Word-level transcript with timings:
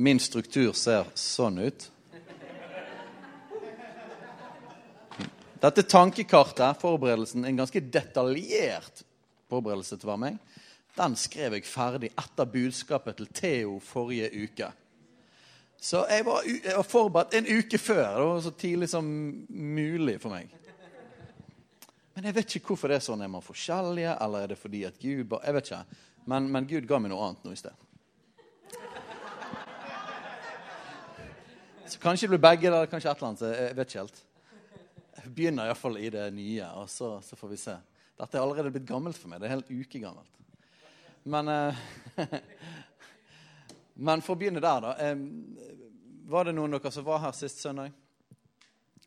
Min 0.00 0.20
struktur 0.20 0.72
ser 0.72 1.10
sånn 1.18 1.58
ut. 1.60 1.90
Dette 5.60 5.82
tankekartet, 5.84 6.78
forberedelsen, 6.80 7.44
en 7.44 7.58
ganske 7.58 7.82
detaljert 7.84 9.02
forberedelse 9.52 9.98
til 10.00 10.08
å 10.08 10.16
meg, 10.16 10.38
den 10.96 11.16
skrev 11.20 11.58
jeg 11.58 11.68
ferdig 11.68 12.10
etter 12.16 12.48
budskapet 12.48 13.18
til 13.18 13.28
Theo 13.36 13.74
forrige 13.84 14.30
uke. 14.40 14.70
Så 15.76 16.06
jeg 16.08 16.24
var, 16.24 16.48
jeg 16.48 16.78
var 16.78 16.88
forberedt 16.88 17.36
en 17.36 17.50
uke 17.58 17.80
før. 17.80 18.08
Det 18.08 18.24
var 18.30 18.42
så 18.46 18.54
tidlig 18.64 18.88
som 18.92 19.12
mulig 19.48 20.16
for 20.20 20.32
meg. 20.32 20.48
Men 22.16 22.30
jeg 22.30 22.38
vet 22.40 22.56
ikke 22.56 22.72
hvorfor 22.72 22.88
det 22.88 23.02
er 23.02 23.04
sånn. 23.04 23.20
Er 23.24 23.32
man 23.32 23.44
forskjellige, 23.44 24.16
eller 24.16 24.44
er 24.48 24.54
det 24.54 24.60
fordi 24.60 24.82
at 24.88 24.96
Gud 25.00 25.28
bare 25.28 25.44
Jeg 25.48 25.56
vet 25.56 25.70
ikke. 25.70 26.02
Men, 26.32 26.50
men 26.52 26.72
Gud 26.72 26.88
ga 26.88 26.98
meg 27.00 27.12
noe 27.12 27.28
annet 27.28 27.44
nå 27.44 27.52
i 27.52 27.60
sted. 27.60 27.76
Kanskje 31.98 32.26
det 32.26 32.28
blir 32.36 32.42
begge, 32.44 32.66
eller 32.68 32.86
kanskje 32.86 33.10
et 33.10 33.16
eller 33.18 33.28
annet. 33.28 33.46
Jeg 33.58 33.76
vet 33.76 33.88
ikke 33.88 34.02
helt. 34.02 34.20
Jeg 35.20 35.32
begynner 35.34 35.70
iallfall 35.70 35.96
i 35.98 36.10
det 36.12 36.26
nye, 36.34 36.66
og 36.78 36.90
så, 36.90 37.16
så, 37.24 37.36
får 37.36 37.50
vi 37.50 37.58
se. 37.60 37.74
Dette 38.20 38.38
er 38.38 38.42
allerede 38.44 38.70
blitt 38.74 38.88
gammelt 38.88 39.18
for 39.18 39.32
meg. 39.32 39.40
Det 39.40 39.48
er 39.48 39.56
helt 39.56 39.72
ukegammelt. 39.72 40.38
Men, 41.30 41.48
eh, 41.48 41.80
men 44.08 44.22
for 44.24 44.36
å 44.36 44.40
begynne 44.40 44.62
der, 44.62 44.84
da. 44.84 44.94
Eh, 45.02 45.80
var 46.30 46.46
det 46.46 46.54
noen 46.56 46.76
av 46.76 46.82
dere 46.82 46.94
som 46.94 47.06
var 47.06 47.24
her 47.24 47.34
sist 47.36 47.62
søndag? 47.64 47.92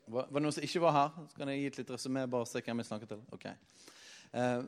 Var, 0.05 0.27
var 0.27 0.39
det 0.39 0.43
noen 0.43 0.55
som 0.55 0.65
ikke 0.67 0.83
var 0.83 0.97
her? 0.97 1.21
Så 1.29 1.39
kan 1.39 1.53
jeg 1.53 1.61
gi 1.61 1.69
et 1.71 1.79
litt 1.81 1.93
resumé, 1.95 2.25
bare 2.29 2.49
se 2.49 2.61
hvem 2.65 2.83
jeg 2.83 2.89
snakker 2.89 3.13
til. 3.13 3.21
Ok. 3.37 3.47
Eh, 4.33 4.59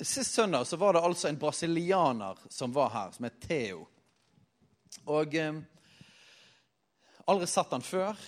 sist 0.00 0.38
søndag 0.38 0.64
så 0.66 0.78
var 0.80 0.96
det 0.96 1.04
altså 1.04 1.28
en 1.28 1.38
brasilianer 1.38 2.40
som 2.48 2.72
var 2.74 2.90
her, 2.94 3.12
som 3.12 3.28
het 3.28 3.38
Theo. 3.44 3.84
Og 5.12 5.36
eh, 5.36 5.62
Aldri 7.30 7.46
sett 7.46 7.70
den 7.70 7.84
før. 7.86 8.18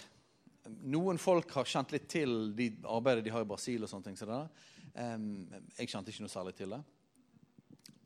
Noen 0.87 1.18
folk 1.18 1.51
har 1.57 1.66
kjent 1.66 1.91
litt 1.95 2.07
til 2.13 2.52
de 2.55 2.68
arbeidet 2.87 3.24
de 3.27 3.32
har 3.35 3.43
i 3.43 3.49
Brasil. 3.49 3.82
og 3.82 3.91
sånne 3.91 4.07
ting. 4.07 4.16
Så 4.16 4.29
jeg 4.29 5.91
kjente 5.91 6.13
ikke 6.13 6.23
noe 6.23 6.32
særlig 6.32 6.55
til 6.55 6.77
det. 6.77 6.80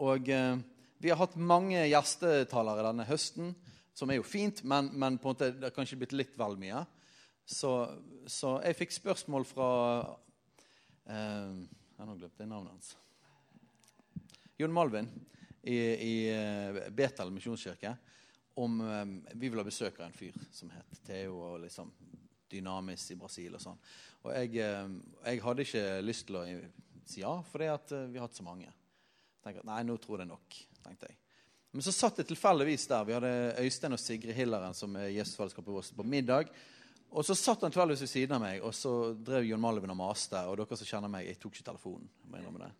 Og 0.01 0.31
eh, 0.33 0.57
vi 0.99 1.11
har 1.11 1.21
hatt 1.21 1.37
mange 1.37 1.83
gjestetalere 1.91 2.87
denne 2.87 3.05
høsten, 3.09 3.53
som 3.93 4.11
er 4.11 4.21
jo 4.21 4.27
fint, 4.27 4.63
men, 4.65 4.89
men 4.95 5.19
på 5.19 5.29
en 5.29 5.35
måte, 5.35 5.51
det 5.59 5.69
har 5.69 5.75
kanskje 5.75 5.99
blitt 5.99 6.15
litt 6.17 6.39
vel 6.39 6.57
mye. 6.59 6.85
Så, 7.49 7.73
så 8.31 8.57
jeg 8.65 8.79
fikk 8.79 8.95
spørsmål 8.95 9.47
fra 9.49 9.69
eh, 11.09 11.55
Jeg 11.99 12.07
nå 12.07 12.17
glemt 12.17 12.41
det 12.41 12.49
navnet 12.49 12.73
hans. 12.77 12.95
Jon 14.59 14.75
Malvin 14.75 15.09
i, 15.63 15.77
i 15.77 16.15
eh, 16.33 16.85
Betel 16.95 17.33
misjonskirke 17.35 17.97
om 18.59 18.81
um, 18.81 19.15
vi 19.35 19.49
ville 19.49 19.65
besøke 19.67 20.03
en 20.03 20.15
fyr 20.15 20.37
som 20.55 20.71
het 20.75 21.01
Theo, 21.07 21.37
og 21.47 21.61
liksom 21.63 21.93
Dynamis 22.51 23.11
i 23.13 23.19
Brasil 23.21 23.55
og 23.55 23.63
sånn. 23.63 23.79
Og 24.25 24.33
jeg, 24.35 24.65
um, 24.83 24.99
jeg, 25.23 25.43
hadde 25.45 25.67
ikke 25.67 25.85
lyst 26.03 26.27
til 26.29 26.41
å 26.41 26.45
si 27.09 27.23
ja, 27.23 27.37
fordi 27.53 27.71
at 27.71 27.95
uh, 27.95 28.07
vi 28.11 28.19
har 28.19 28.27
hatt 28.27 28.39
så 28.39 28.47
mange. 28.47 28.73
Tenkte 29.45 29.67
nei, 29.69 29.85
nå 29.87 29.97
tror 30.03 30.19
jeg 30.19 30.27
det 30.27 30.33
nok, 30.33 30.59
tenkte 30.83 31.13
jeg. 31.13 31.21
Men 31.77 31.85
så 31.85 31.93
satt 31.93 32.19
jeg 32.19 32.31
tilfeldigvis 32.31 32.89
der. 32.91 33.07
Vi 33.07 33.15
hadde 33.15 33.31
Øystein 33.63 33.95
og 33.95 34.01
Sigrid 34.01 34.35
Hilleren 34.35 34.75
som 34.75 34.97
er 34.99 35.13
Jesusfellesskapet 35.13 35.75
vårt 35.75 35.95
på 35.95 36.07
middag. 36.07 36.51
Og 37.09 37.25
så 37.25 37.37
satt 37.37 37.63
han 37.65 37.73
tilfeldigvis 37.73 38.05
ved 38.05 38.11
siden 38.11 38.37
av 38.37 38.43
meg, 38.43 38.63
og 38.65 38.75
så 38.77 38.93
drev 39.15 39.47
John 39.47 39.63
Malvin 39.63 39.93
og 39.93 40.01
maste. 40.01 40.41
Og 40.49 40.59
dere 40.61 40.81
som 40.81 40.89
kjenner 40.89 41.13
meg, 41.13 41.29
jeg 41.29 41.39
tok 41.41 41.55
ikke 41.55 41.69
telefonen. 41.71 42.09
Jeg, 42.33 42.73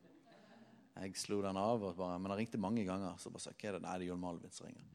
jeg 0.99 1.15
slo 1.21 1.41
den 1.45 1.61
av, 1.61 1.85
bare, 1.97 2.19
men 2.19 2.33
han 2.33 2.41
ringte 2.41 2.61
mange 2.61 2.85
ganger. 2.89 3.17
Så 3.21 3.33
bare 3.33 3.45
sa 3.45 3.55
hva 3.55 3.71
er 3.71 3.79
det? 3.79 3.85
Nei, 3.85 3.97
det 4.01 4.09
er 4.09 4.11
John 4.11 4.25
Malvin 4.25 4.57
som 4.57 4.69
ringer. 4.69 4.89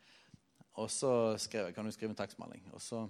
Og 0.74 0.90
så 0.92 1.38
skrev 1.38 1.68
jeg 1.70 1.76
kan 1.76 1.86
du 1.86 1.92
skrive 1.94 2.14
en 2.14 2.18
tekstmelding. 2.18 2.66
Og 2.74 2.82
så, 2.82 3.04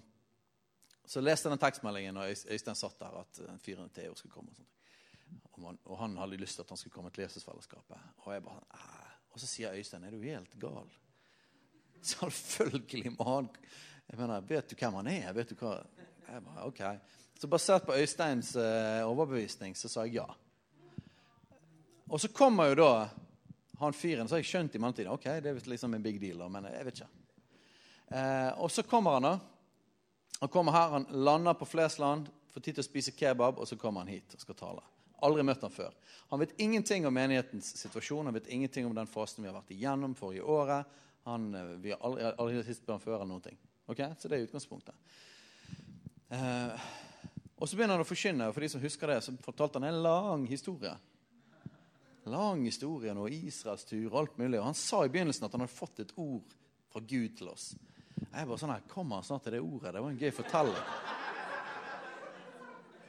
så 1.06 1.22
leste 1.24 1.48
jeg 1.48 1.56
den 1.56 1.64
tekstmeldingen, 1.64 2.18
og 2.18 2.30
Øystein 2.30 2.76
satt 2.76 3.00
der 3.00 3.22
at 3.22 3.40
en 3.48 3.62
fyren 3.64 3.92
Theo 3.96 4.16
skulle 4.20 4.34
komme. 4.34 4.52
Og, 5.44 5.50
og, 5.54 5.62
man, 5.62 5.80
og, 5.86 5.98
han 6.02 6.18
hadde 6.18 6.42
lyst 6.42 6.60
til 6.60 6.66
at 6.66 6.76
han 6.76 6.82
skulle 6.82 6.94
komme 6.94 7.12
til 7.12 7.24
Jesusfellesskapet. 7.24 7.98
Og 8.18 8.34
jeg 8.34 8.44
bare, 8.44 8.68
Æh. 8.76 9.16
og 9.32 9.40
så 9.40 9.48
sier 9.48 9.74
Øystein 9.74 10.04
er 10.04 10.12
du 10.12 10.22
helt 10.22 10.60
gal. 10.60 10.92
Selvfølgelig 12.14 13.16
må 13.18 13.30
han 13.36 13.50
jeg 14.10 14.20
mener, 14.20 14.42
Vet 14.42 14.70
du 14.70 14.76
hvem 14.76 14.94
han 15.00 15.08
er? 15.08 15.34
Vet 15.34 15.50
du 15.50 15.56
hva? 15.56 15.78
Jeg 16.28 16.44
bare, 16.44 16.68
ok. 16.68 16.82
Så 17.40 17.48
basert 17.48 17.86
på 17.88 17.96
Øysteins 17.96 18.56
uh, 18.56 19.08
overbevisning 19.08 19.78
så 19.78 19.90
sa 19.90 20.04
jeg 20.08 20.20
ja. 20.20 20.28
Og 22.10 22.20
så 22.20 22.30
kommer 22.30 22.72
jo 22.72 22.76
da 22.84 22.92
han 23.80 23.96
fyren, 23.96 24.28
så 24.28 24.36
har 24.36 24.44
jeg 24.44 24.52
skjønt 24.52 24.76
i 24.76 24.80
mellomtiden 24.80 25.12
ok, 25.12 25.26
det 25.44 25.50
er 25.50 25.70
liksom 25.70 25.96
en 25.96 26.04
big 26.04 26.20
deal, 26.22 26.44
men 26.52 26.68
jeg 26.70 26.86
vet 26.86 27.00
ikke. 27.02 27.23
Eh, 28.08 28.52
og 28.60 28.72
så 28.72 28.84
kommer 28.84 29.18
han 29.18 29.28
da. 29.28 29.34
Han 30.40 30.52
kommer 30.52 30.76
her, 30.76 30.90
han 30.98 31.06
lander 31.10 31.54
på 31.54 31.66
Flesland, 31.66 32.28
får 32.52 32.66
tid 32.66 32.78
til 32.78 32.84
å 32.84 32.88
spise 32.88 33.14
kebab, 33.16 33.62
og 33.62 33.70
så 33.70 33.78
kommer 33.80 34.04
han 34.04 34.12
hit 34.12 34.36
og 34.36 34.42
skal 34.44 34.58
tale. 34.60 34.84
Aldri 35.24 35.46
møtt 35.48 35.64
han 35.64 35.72
før. 35.72 35.94
Han 36.34 36.42
vet 36.42 36.58
ingenting 36.62 37.08
om 37.08 37.16
menighetens 37.16 37.70
situasjon, 37.80 38.28
han 38.28 38.36
vet 38.36 38.50
ingenting 38.52 38.90
om 38.90 38.96
den 38.98 39.08
fasen 39.08 39.46
vi 39.46 39.50
har 39.50 39.56
vært 39.56 39.72
igjennom 39.72 40.18
forrige 40.20 40.44
året. 40.44 41.00
Han, 41.30 41.54
eh, 41.56 41.76
vi 41.86 41.94
har 41.94 42.04
aldri, 42.04 42.28
aldri 42.34 42.66
sist 42.68 42.90
han 42.92 43.00
før 43.04 43.22
eller 43.22 43.32
noen 43.32 43.48
ting. 43.48 43.62
Ok? 43.88 44.04
Så 44.20 44.28
det 44.28 44.38
er 44.38 44.48
utgangspunktet. 44.50 45.16
Eh, 46.34 46.92
og 47.56 47.70
så 47.70 47.78
begynner 47.78 47.96
han 47.96 48.04
å 48.04 48.10
forkynne, 48.10 48.50
og 48.50 48.56
for 48.56 48.66
de 48.66 48.72
som 48.74 48.84
husker 48.84 49.14
det, 49.14 49.22
så 49.24 49.36
fortalte 49.46 49.80
han 49.80 49.88
en 49.88 50.04
lang 50.04 50.46
historie. 50.50 50.92
Lang 52.28 52.66
historie 52.66 53.12
om 53.12 53.24
Israels 53.28 53.88
tur 53.88 54.06
og 54.10 54.20
alt 54.22 54.38
mulig. 54.40 54.60
Og 54.60 54.68
han 54.70 54.78
sa 54.80 55.04
i 55.04 55.12
begynnelsen 55.12 55.48
at 55.48 55.56
han 55.56 55.64
hadde 55.64 55.76
fått 55.76 56.04
et 56.04 56.14
ord 56.20 56.56
fra 56.92 57.02
Gud 57.04 57.38
til 57.40 57.52
oss. 57.52 57.74
Jeg 58.22 58.48
bare 58.48 58.60
sånn 58.62 58.74
her, 58.74 58.86
Kommer 58.92 59.20
han 59.20 59.28
snart 59.28 59.46
til 59.46 59.56
det 59.56 59.62
ordet? 59.64 59.94
Det 59.94 60.04
var 60.04 60.14
en 60.14 60.22
gøy 60.22 60.34
fortelling. 60.34 60.88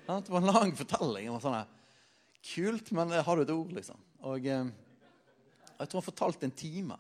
Det 0.05 0.33
var 0.33 0.43
en 0.43 0.53
lang 0.53 0.75
fortelling. 0.77 1.31
var 1.33 1.45
sånn 1.45 1.59
her, 1.59 1.71
Kult, 2.45 2.91
men 2.93 3.15
har 3.25 3.37
du 3.37 3.43
et 3.43 3.55
ord, 3.55 3.71
liksom? 3.73 4.01
Og 4.29 4.47
eh, 4.47 4.67
Jeg 5.79 5.89
tror 5.89 6.01
han 6.01 6.09
fortalte 6.11 6.45
en 6.45 6.59
time. 6.59 6.99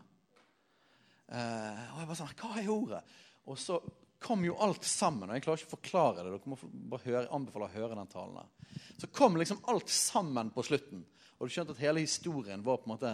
Eh, 1.28 1.82
og 1.92 2.00
jeg 2.00 2.09
bare 2.09 2.16
sånn 2.20 2.32
Hva 2.41 2.54
er 2.60 2.70
ordet? 2.72 3.03
Og 3.44 3.60
så 3.60 3.76
kom 4.25 4.44
jo 4.47 4.56
alt 4.65 4.86
sammen. 4.88 5.28
og 5.28 5.36
Jeg 5.36 5.44
klarer 5.44 5.60
ikke 5.60 5.69
å 5.69 5.76
forklare 5.76 6.25
det. 6.25 6.32
Dere 6.32 6.53
må 6.53 6.59
bare 6.94 7.04
høre, 7.04 7.26
anbefale 7.36 7.69
å 7.69 7.75
høre 7.75 7.98
den 7.98 8.12
talen. 8.12 8.41
der. 8.41 8.81
Så 9.03 9.10
kom 9.12 9.36
liksom 9.36 9.60
alt 9.69 9.92
sammen 9.92 10.53
på 10.54 10.65
slutten. 10.65 11.04
Og 11.36 11.48
du 11.48 11.53
skjønte 11.53 11.76
at 11.76 11.82
hele 11.84 12.06
historien 12.06 12.65
var 12.65 12.81
på 12.81 12.88
en 12.88 12.94
måte 12.94 13.12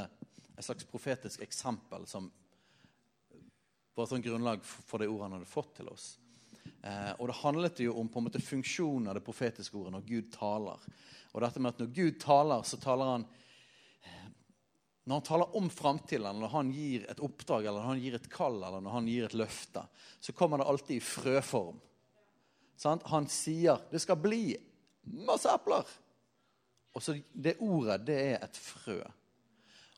et 0.55 0.67
slags 0.67 0.87
profetisk 0.87 1.43
eksempel 1.43 2.07
som 2.07 2.29
var 3.95 4.07
et 4.07 4.13
sånn 4.13 4.25
grunnlag 4.25 4.65
for 4.65 5.01
det 5.01 5.09
ordet 5.11 5.27
han 5.27 5.37
hadde 5.39 5.51
fått 5.51 5.75
til 5.81 5.91
oss. 5.93 6.07
Eh, 6.83 7.13
og 7.19 7.29
det 7.29 7.39
handlet 7.43 7.83
jo 7.85 7.97
om 8.01 8.09
på 8.09 8.21
en 8.21 8.29
måte 8.29 8.43
funksjonen 8.43 9.11
av 9.11 9.19
det 9.19 9.25
profetiske 9.27 9.77
ordet 9.77 9.95
når 9.97 10.07
Gud 10.09 10.31
taler. 10.33 10.89
Og 11.33 11.45
dette 11.45 11.63
med 11.63 11.75
at 11.75 11.83
når 11.83 11.93
Gud 11.95 12.19
taler, 12.23 12.65
så 12.67 12.81
taler 12.81 13.15
han 13.17 13.29
Når 15.01 15.17
han 15.17 15.25
taler 15.27 15.57
om 15.57 15.71
framtiden, 15.73 16.39
når 16.39 16.51
han 16.53 16.69
gir 16.71 17.07
et 17.11 17.21
oppdrag, 17.25 17.65
eller 17.65 17.81
når 17.81 17.89
han 17.89 18.01
gir 18.03 18.15
et 18.15 18.27
kall, 18.31 18.59
eller 18.63 18.83
når 18.85 18.93
han 18.95 19.07
gir 19.09 19.25
et 19.27 19.35
løfte, 19.35 19.83
så 20.21 20.33
kommer 20.37 20.61
det 20.61 20.67
alltid 20.71 20.97
i 20.97 21.03
frøform. 21.03 21.81
Sant? 22.77 23.03
Han 23.11 23.27
sier 23.27 23.81
'det 23.91 24.01
skal 24.01 24.17
bli 24.17 24.57
masse 25.27 25.49
epler'. 25.49 25.89
Og 26.95 27.03
så 27.03 27.23
Det 27.33 27.57
ordet, 27.61 28.07
det 28.07 28.19
er 28.35 28.45
et 28.45 28.57
frø. 28.57 29.01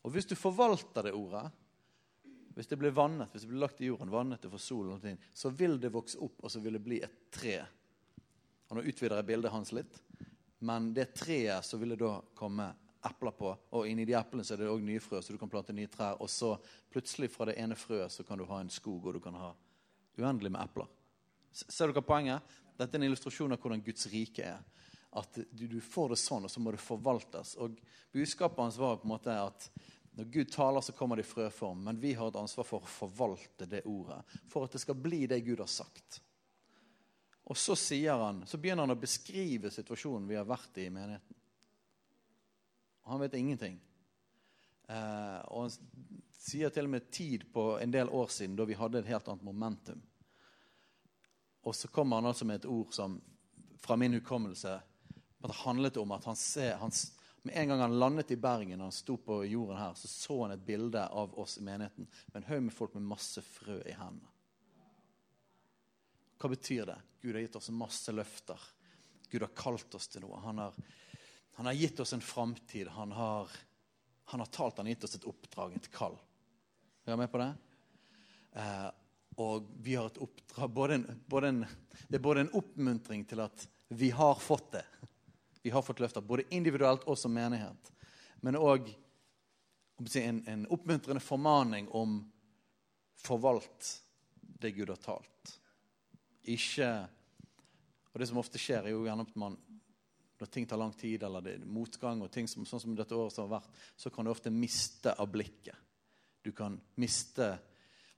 Og 0.02 0.10
hvis 0.10 0.26
du 0.26 0.34
forvalter 0.34 1.02
det 1.02 1.12
ordet, 1.12 1.50
hvis 2.54 2.68
det 2.68 2.78
blir 2.80 2.94
vannet, 2.94 3.32
hvis 3.32 3.46
det 3.46 3.52
blir 3.52 3.62
lagt 3.62 3.80
i 3.80 3.88
jorden, 3.88 4.12
vannet 4.12 4.42
det 4.42 4.50
for 4.52 4.62
solen, 4.62 4.96
og 4.96 5.02
ting, 5.02 5.18
så 5.34 5.52
vil 5.56 5.78
det 5.80 5.92
vokse 5.94 6.20
opp, 6.20 6.40
og 6.42 6.52
så 6.52 6.60
vil 6.60 6.76
det 6.76 6.84
bli 6.84 7.00
et 7.04 7.18
tre. 7.32 7.58
Og 8.68 8.78
Nå 8.78 8.84
utvider 8.88 9.18
jeg 9.20 9.28
bildet 9.28 9.52
hans 9.52 9.72
litt. 9.76 9.98
Men 10.62 10.92
det 10.94 11.10
treet 11.18 11.66
så 11.66 11.78
vil 11.80 11.94
det 11.94 12.02
da 12.04 12.14
komme 12.38 12.68
epler 13.02 13.34
på, 13.34 13.50
og 13.74 13.88
inni 13.90 14.04
de 14.06 14.14
eplene 14.14 14.44
så 14.46 14.54
er 14.54 14.62
det 14.62 14.70
òg 14.70 14.82
nye 14.86 15.02
frø, 15.02 15.18
så 15.18 15.34
du 15.34 15.40
kan 15.40 15.50
plante 15.50 15.74
nye 15.74 15.90
trær. 15.90 16.20
Og 16.22 16.30
så 16.30 16.54
plutselig 16.92 17.32
fra 17.34 17.48
det 17.50 17.56
ene 17.58 17.78
frøet 17.78 18.14
så 18.14 18.24
kan 18.26 18.38
du 18.38 18.46
ha 18.46 18.60
en 18.62 18.70
skog, 18.70 19.08
og 19.08 19.16
du 19.16 19.22
kan 19.22 19.38
ha 19.38 19.50
uendelig 20.20 20.52
med 20.52 20.62
epler. 20.62 20.90
Ser 21.52 21.90
dere 21.90 22.04
poenget? 22.06 22.54
Dette 22.78 22.96
er 22.96 23.02
en 23.02 23.08
illustrasjon 23.08 23.52
av 23.52 23.60
hvordan 23.60 23.82
Guds 23.84 24.06
rike 24.12 24.46
er. 24.54 24.62
At 25.12 25.36
du, 25.50 25.80
får 25.84 26.14
det 26.14 26.20
sånn, 26.22 26.46
og 26.46 26.52
så 26.52 26.60
må 26.62 26.72
det 26.72 26.80
forvaltes. 26.80 27.56
Og 27.60 27.74
Budskapet 28.14 28.62
hans 28.62 28.78
var 28.80 29.00
på 29.00 29.08
en 29.08 29.12
måte 29.12 29.34
at 29.36 29.66
når 30.12 30.24
Gud 30.24 30.50
taler, 30.52 30.80
så 30.80 30.92
kommer 30.92 31.16
det 31.16 31.24
i 31.24 31.30
frøform, 31.30 31.84
men 31.86 32.00
vi 32.00 32.12
har 32.14 32.28
et 32.28 32.36
ansvar 32.36 32.66
for 32.68 32.84
å 32.84 32.90
forvalte 32.90 33.66
det 33.68 33.86
ordet. 33.88 34.20
For 34.52 34.66
at 34.66 34.74
det 34.76 34.82
skal 34.82 34.98
bli 35.00 35.24
det 35.26 35.40
Gud 35.46 35.62
har 35.64 35.70
sagt. 35.72 36.20
Og 37.48 37.56
så, 37.56 37.76
sier 37.76 38.20
han, 38.20 38.42
så 38.46 38.60
begynner 38.60 38.84
han 38.84 38.94
å 38.94 39.00
beskrive 39.00 39.72
situasjonen 39.72 40.28
vi 40.28 40.36
har 40.36 40.48
vært 40.48 40.78
i 40.78 40.86
i 40.86 40.92
menigheten. 40.92 41.38
Han 43.08 43.24
vet 43.24 43.34
ingenting. 43.34 43.80
Eh, 44.86 45.40
og 45.48 45.64
han 45.64 45.72
sier 46.38 46.70
til 46.70 46.86
og 46.86 46.94
med 46.94 47.08
tid 47.10 47.48
på 47.52 47.66
en 47.80 47.94
del 47.94 48.12
år 48.12 48.30
siden 48.30 48.54
da 48.58 48.68
vi 48.68 48.78
hadde 48.78 49.00
et 49.00 49.10
helt 49.10 49.28
annet 49.32 49.46
momentum. 49.46 50.04
Og 51.62 51.74
så 51.78 51.88
kommer 51.88 52.20
han 52.20 52.30
altså 52.30 52.46
med 52.46 52.60
et 52.60 52.70
ord 52.70 52.92
som 52.94 53.16
fra 53.82 53.96
min 53.98 54.14
hukommelse 54.14 54.76
handlet 55.64 55.96
om 55.98 56.12
at 56.14 56.24
han, 56.24 56.36
ser, 56.38 56.76
han, 56.78 56.92
med 57.42 57.56
en 57.56 57.68
gang 57.68 57.80
han 57.80 57.98
landet 57.98 58.30
i 58.30 58.38
Bergen 58.38 58.80
og 58.80 58.90
han 58.90 58.94
sto 58.94 59.16
på 59.18 59.40
jorden 59.44 59.80
her, 59.80 59.96
så 59.98 60.08
så 60.08 60.36
han 60.44 60.54
et 60.54 60.66
bilde 60.66 61.02
av 61.08 61.34
oss 61.38 61.56
i 61.58 61.64
menigheten 61.66 62.06
med 62.26 62.38
en 62.42 62.48
haug 62.50 62.62
med 62.68 62.74
folk 62.76 62.94
med 62.94 63.08
masse 63.10 63.42
frø 63.42 63.80
i 63.82 63.96
hendene. 63.98 64.30
Hva 66.42 66.50
betyr 66.50 66.86
det? 66.86 66.98
Gud 67.22 67.36
har 67.36 67.44
gitt 67.44 67.56
oss 67.58 67.70
masse 67.70 68.12
løfter. 68.12 68.62
Gud 69.30 69.44
har 69.44 69.52
kalt 69.54 69.94
oss 69.94 70.08
til 70.10 70.24
noe. 70.24 70.40
Han 70.42 70.58
har, 70.58 70.74
han 71.54 71.68
har 71.70 71.76
gitt 71.78 72.00
oss 72.02 72.12
en 72.16 72.24
framtid. 72.24 72.90
Han 72.96 73.12
har, 73.14 73.50
han 74.32 74.42
har 74.42 74.50
talt, 74.50 74.80
han 74.80 74.88
har 74.88 74.96
gitt 74.96 75.06
oss 75.06 75.14
et 75.20 75.28
oppdrag, 75.30 75.76
et 75.78 75.86
kall. 75.94 76.18
Er 77.06 77.14
du 77.14 77.22
med 77.22 77.30
på 77.30 77.38
det? 77.42 77.52
Eh, 78.58 78.88
og 79.42 79.70
vi 79.86 79.94
har 79.94 80.10
et 80.10 80.18
oppdrag 80.22 80.74
både 80.74 80.98
en, 80.98 81.06
både 81.30 81.48
en, 81.48 81.62
Det 82.08 82.18
er 82.18 82.26
både 82.26 82.42
en 82.44 82.52
oppmuntring 82.58 83.22
til 83.24 83.40
at 83.46 83.66
vi 83.88 84.10
har 84.10 84.34
fått 84.42 84.72
det. 84.74 84.84
Vi 85.62 85.70
har 85.70 85.82
fått 85.82 86.00
løfter, 86.02 86.24
både 86.26 86.48
individuelt 86.54 87.04
og 87.06 87.18
som 87.18 87.34
menighet. 87.34 87.92
Men 88.42 88.58
òg 88.58 88.90
en, 90.18 90.40
en 90.48 90.64
oppmuntrende 90.74 91.22
formaning 91.22 91.88
om 91.94 92.18
forvalt 93.22 93.92
det 94.62 94.72
Gud 94.74 94.90
har 94.90 94.98
talt. 95.02 95.58
Ikke 96.42 96.88
Og 98.12 98.20
det 98.20 98.26
som 98.28 98.36
ofte 98.42 98.60
skjer, 98.60 98.84
er 98.84 98.92
jo 98.92 99.06
gjerne 99.06 99.24
at 99.24 99.36
man 99.40 99.54
når 100.42 100.50
ting 100.50 100.66
tar 100.66 100.76
lang 100.76 100.90
tid, 100.92 101.22
eller 101.22 101.40
det 101.40 101.52
er 101.54 101.66
motgang, 101.70 102.18
og 102.20 102.30
ting 102.34 102.48
som, 102.50 102.64
sånn 102.66 102.80
som 102.82 102.96
dette 102.98 103.14
året 103.14 103.32
som 103.32 103.46
har 103.46 103.60
vært, 103.60 103.76
så 103.96 104.10
kan 104.10 104.26
du 104.26 104.32
ofte 104.32 104.50
miste 104.50 105.12
av 105.14 105.30
blikket. 105.30 105.78
Du 106.42 106.50
kan 106.50 106.74
miste 106.98 107.46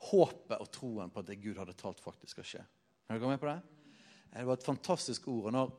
håpet 0.08 0.56
og 0.56 0.70
troen 0.72 1.12
på 1.12 1.20
at 1.20 1.28
det 1.28 1.36
Gud 1.42 1.60
hadde 1.60 1.76
talt, 1.76 2.00
faktisk 2.00 2.32
skal 2.32 2.48
skje. 2.48 2.62
Er 3.12 3.20
dere 3.20 3.34
med 3.34 3.42
på 3.42 3.50
det? 3.50 3.58
Det 4.32 4.46
var 4.48 4.56
et 4.56 4.66
fantastisk 4.66 5.28
ord. 5.28 5.50
og 5.50 5.52
når 5.52 5.74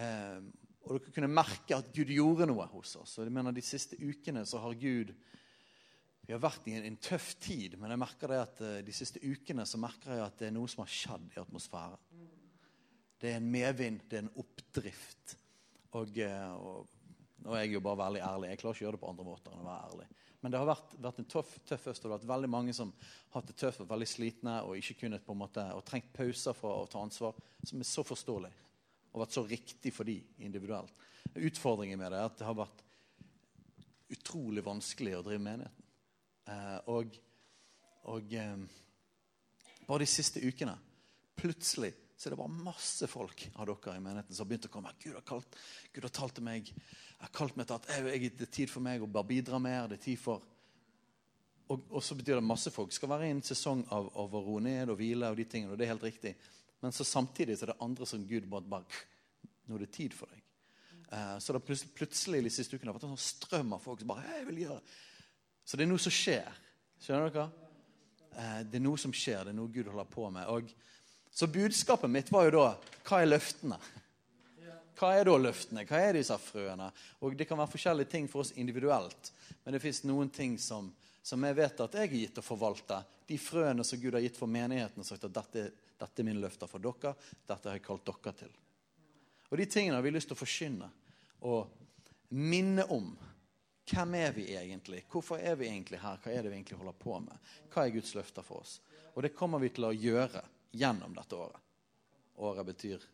eh, 0.00 0.40
og 0.84 0.98
dere 0.98 1.14
kunne 1.14 1.30
merke 1.32 1.76
at 1.76 1.90
Gud 1.94 2.10
gjorde 2.12 2.48
noe 2.48 2.66
hos 2.74 2.94
oss. 3.00 3.16
Og 3.18 3.26
jeg 3.26 3.34
mener 3.34 3.54
De 3.56 3.64
siste 3.64 3.96
ukene 4.00 4.44
så 4.48 4.60
har 4.60 4.76
Gud 4.76 5.14
Vi 6.24 6.32
har 6.32 6.40
vært 6.40 6.68
i 6.68 6.76
en, 6.78 6.86
en 6.88 7.00
tøff 7.04 7.34
tid, 7.40 7.76
men 7.80 7.92
jeg 7.92 8.00
merker 8.00 8.32
det 8.32 8.40
at 8.40 8.60
uh, 8.64 8.78
de 8.84 8.96
siste 8.96 9.20
ukene 9.20 9.66
så 9.68 9.80
merker 9.80 10.14
jeg 10.14 10.24
at 10.24 10.38
det 10.40 10.48
er 10.48 10.54
noe 10.56 10.70
som 10.72 10.80
har 10.80 10.92
skjedd 10.92 11.34
i 11.34 11.40
atmosfæren. 11.42 12.00
Det 13.20 13.28
er 13.28 13.36
en 13.40 13.50
medvind, 13.52 14.06
det 14.08 14.18
er 14.18 14.24
en 14.24 14.40
oppdrift. 14.40 15.36
Og, 16.00 16.16
uh, 16.24 16.54
og 16.56 17.44
nå 17.44 17.52
er 17.52 17.66
jeg 17.66 17.76
jo 17.76 17.84
bare 17.84 18.00
veldig 18.06 18.24
ærlig. 18.24 18.50
Jeg 18.54 18.62
klarer 18.62 18.78
ikke 18.78 18.86
å 18.86 18.88
gjøre 18.88 18.96
det 18.96 19.02
på 19.04 19.12
andre 19.12 19.28
måter 19.28 19.52
enn 19.52 19.66
å 19.66 19.68
være 19.68 19.90
ærlig. 19.90 20.08
Men 20.40 20.52
det 20.52 20.60
har 20.60 20.68
vært, 20.68 20.96
vært 21.04 21.20
en 21.20 21.30
tøff, 21.36 21.52
tøff 21.68 21.86
høst, 21.90 22.02
og 22.02 22.08
det 22.08 22.14
har 22.14 22.22
vært 22.22 22.32
veldig 22.34 22.52
mange 22.52 22.72
som 22.76 22.96
har 22.96 23.38
hatt 23.38 23.52
det 23.52 23.60
tøft 23.60 23.84
og 23.84 23.92
veldig 23.92 24.08
slitne 24.08 24.58
og 24.64 24.80
ikke 24.80 25.02
kunnet 25.04 25.24
på 25.24 25.36
en 25.36 25.44
måte, 25.44 25.64
og 25.76 25.84
trengt 25.88 26.12
pauser 26.16 26.56
for 26.56 26.82
å 26.82 26.88
ta 26.88 27.04
ansvar, 27.04 27.36
som 27.64 27.84
er 27.84 27.88
så 27.88 28.04
forståelig 28.04 28.52
og 29.14 29.22
vært 29.22 29.36
så 29.36 29.44
riktig 29.46 29.92
for 29.94 30.08
de 30.08 30.18
individuelt. 30.42 30.90
Utfordringen 31.34 32.00
med 32.00 32.12
det 32.12 32.18
er 32.18 32.28
at 32.28 32.38
det 32.38 32.48
har 32.48 32.58
vært 32.58 32.82
utrolig 34.14 34.64
vanskelig 34.66 35.14
å 35.18 35.24
drive 35.24 35.42
menigheten. 35.42 35.90
Eh, 36.50 36.78
og, 36.92 37.14
og 38.12 38.34
eh, 38.36 38.64
bare 39.86 40.02
de 40.02 40.10
siste 40.10 40.42
ukene 40.44 40.74
plutselig 41.38 41.94
så 42.16 42.28
er 42.28 42.34
det 42.34 42.40
bare 42.40 42.64
masse 42.66 43.06
folk 43.10 43.46
av 43.58 43.66
dere 43.68 43.96
i 43.98 44.02
menigheten 44.02 44.34
som 44.34 44.44
har 44.44 44.50
begynt 44.52 44.68
å 44.68 44.72
komme. 44.72 44.92
Gud 45.02 45.16
har, 45.16 45.24
kalt, 45.26 45.56
Gud 45.92 46.06
har 46.06 46.14
talt 46.14 46.36
til 46.38 46.46
meg. 46.46 46.70
Jeg 46.70 47.22
har 47.24 47.32
kalt 47.34 47.56
meg 47.58 47.68
til 47.68 47.78
at 47.78 47.88
jeg, 47.90 48.30
det 48.38 48.46
er 48.46 48.52
tid 48.54 48.70
for 48.70 48.84
meg 48.84 49.02
å 49.02 49.10
bare 49.10 49.30
bidra 49.30 49.60
mer. 49.62 49.88
det 49.90 49.98
er 49.98 50.04
tid 50.10 50.20
for... 50.22 50.44
Og, 51.64 51.86
og 51.88 52.02
så 52.04 52.14
betyr 52.16 52.38
det 52.38 52.44
masse 52.44 52.70
folk 52.70 52.92
skal 52.92 53.08
være 53.14 53.26
i 53.28 53.32
en 53.32 53.42
sesong 53.44 53.86
av, 53.94 54.10
av 54.20 54.34
å 54.36 54.42
roe 54.44 54.62
ned 54.62 54.92
og 54.92 54.98
hvile. 55.00 55.30
og 55.32 55.38
de 55.40 55.46
tingene, 55.48 55.72
og 55.72 55.80
det 55.80 55.86
er 55.86 55.94
helt 55.94 56.06
riktig. 56.06 56.34
Men 56.84 56.92
så 56.92 57.06
samtidig 57.08 57.56
så 57.56 57.64
er 57.64 57.72
det 57.72 57.80
andre 57.80 58.06
som 58.08 58.26
Gud 58.28 58.44
bare, 58.52 58.68
bare 58.68 59.04
Nå 59.64 59.78
er 59.78 59.86
det 59.86 59.94
tid 59.96 60.12
for 60.12 60.28
deg. 60.28 60.42
Uh, 61.08 61.38
så 61.40 61.54
det 61.56 61.62
plutselig, 61.64 61.94
plutselig 61.96 62.40
de 62.44 62.50
siste 62.52 62.76
ukene 62.76 62.90
har 62.90 62.98
vært 62.98 63.06
en 63.08 63.14
sånn 63.14 63.22
strøm 63.22 63.70
av 63.72 63.80
folk 63.80 64.02
som 64.02 64.10
bare 64.10 64.26
jeg 64.28 64.44
vil 64.50 64.58
gjøre. 64.66 64.76
Så 65.64 65.78
det 65.80 65.86
er 65.86 65.88
noe 65.88 66.02
som 66.04 66.12
skjer. 66.12 66.58
Skjønner 67.00 67.32
dere? 67.32 67.46
Uh, 68.34 68.58
det 68.68 68.76
er 68.76 68.84
noe 68.84 69.00
som 69.00 69.14
skjer. 69.16 69.46
Det 69.46 69.54
er 69.54 69.56
noe 69.56 69.72
Gud 69.72 69.88
holder 69.88 70.10
på 70.12 70.28
med. 70.34 70.50
Og, 70.52 70.68
så 71.32 71.48
budskapet 71.48 72.12
mitt 72.12 72.28
var 72.34 72.50
jo 72.50 72.52
da 72.58 72.66
Hva 73.08 73.22
er 73.22 73.30
løftene? 73.30 73.80
Hva 74.94 75.14
er 75.16 75.24
da 75.30 75.38
løftene? 75.40 75.86
Hva 75.88 76.02
er 76.04 76.18
disse 76.18 76.36
frøene? 76.38 76.90
Og 77.24 77.40
Det 77.40 77.48
kan 77.48 77.58
være 77.58 77.72
forskjellige 77.72 78.12
ting 78.12 78.28
for 78.30 78.44
oss 78.44 78.52
individuelt, 78.60 79.32
men 79.64 79.74
det 79.74 79.82
fins 79.82 80.04
noen 80.04 80.28
ting 80.28 80.60
som, 80.60 80.92
som 81.24 81.44
jeg 81.46 81.56
vet 81.56 81.80
at 81.80 81.96
jeg 81.96 82.08
er 82.08 82.18
gitt 82.18 82.38
å 82.40 82.44
forvalte. 82.44 83.00
De 83.24 83.38
frøene 83.40 83.84
som 83.86 84.00
Gud 84.00 84.12
har 84.14 84.24
gitt 84.24 84.36
for 84.36 84.50
menigheten 84.50 85.00
og 85.00 85.08
sagt 85.08 85.24
at 85.24 85.36
dette 85.40 85.70
dette 85.98 86.22
er 86.22 86.26
mine 86.26 86.42
løfter 86.42 86.70
for 86.70 86.82
dere. 86.82 87.14
Dette 87.46 87.70
har 87.70 87.78
jeg 87.78 87.84
kalt 87.84 88.06
dere 88.08 88.34
til. 88.38 88.52
Og 89.50 89.58
De 89.60 89.66
tingene 89.70 89.96
har 89.96 90.04
vi 90.04 90.12
lyst 90.12 90.30
til 90.30 90.36
å 90.36 90.40
forkynne 90.40 90.90
og 91.46 91.70
minne 92.34 92.86
om. 92.92 93.12
Hvem 93.84 94.16
er 94.18 94.32
vi 94.32 94.48
egentlig? 94.56 95.04
Hvorfor 95.12 95.38
er 95.38 95.58
vi 95.60 95.68
egentlig 95.68 96.00
her? 96.02 96.18
Hva 96.22 96.32
er 96.32 96.42
det 96.42 96.50
vi 96.50 96.58
egentlig 96.58 96.80
holder 96.80 96.96
på 96.98 97.18
med? 97.20 97.50
Hva 97.72 97.84
er 97.84 97.94
Guds 97.94 98.14
løfter 98.16 98.46
for 98.46 98.64
oss? 98.64 98.78
Og 99.14 99.22
det 99.22 99.34
kommer 99.36 99.60
vi 99.62 99.70
til 99.76 99.86
å 99.86 99.92
gjøre 99.92 100.42
gjennom 100.74 101.14
dette 101.14 101.38
året. 101.38 101.60
Året 102.42 102.66
betyr 102.66 103.04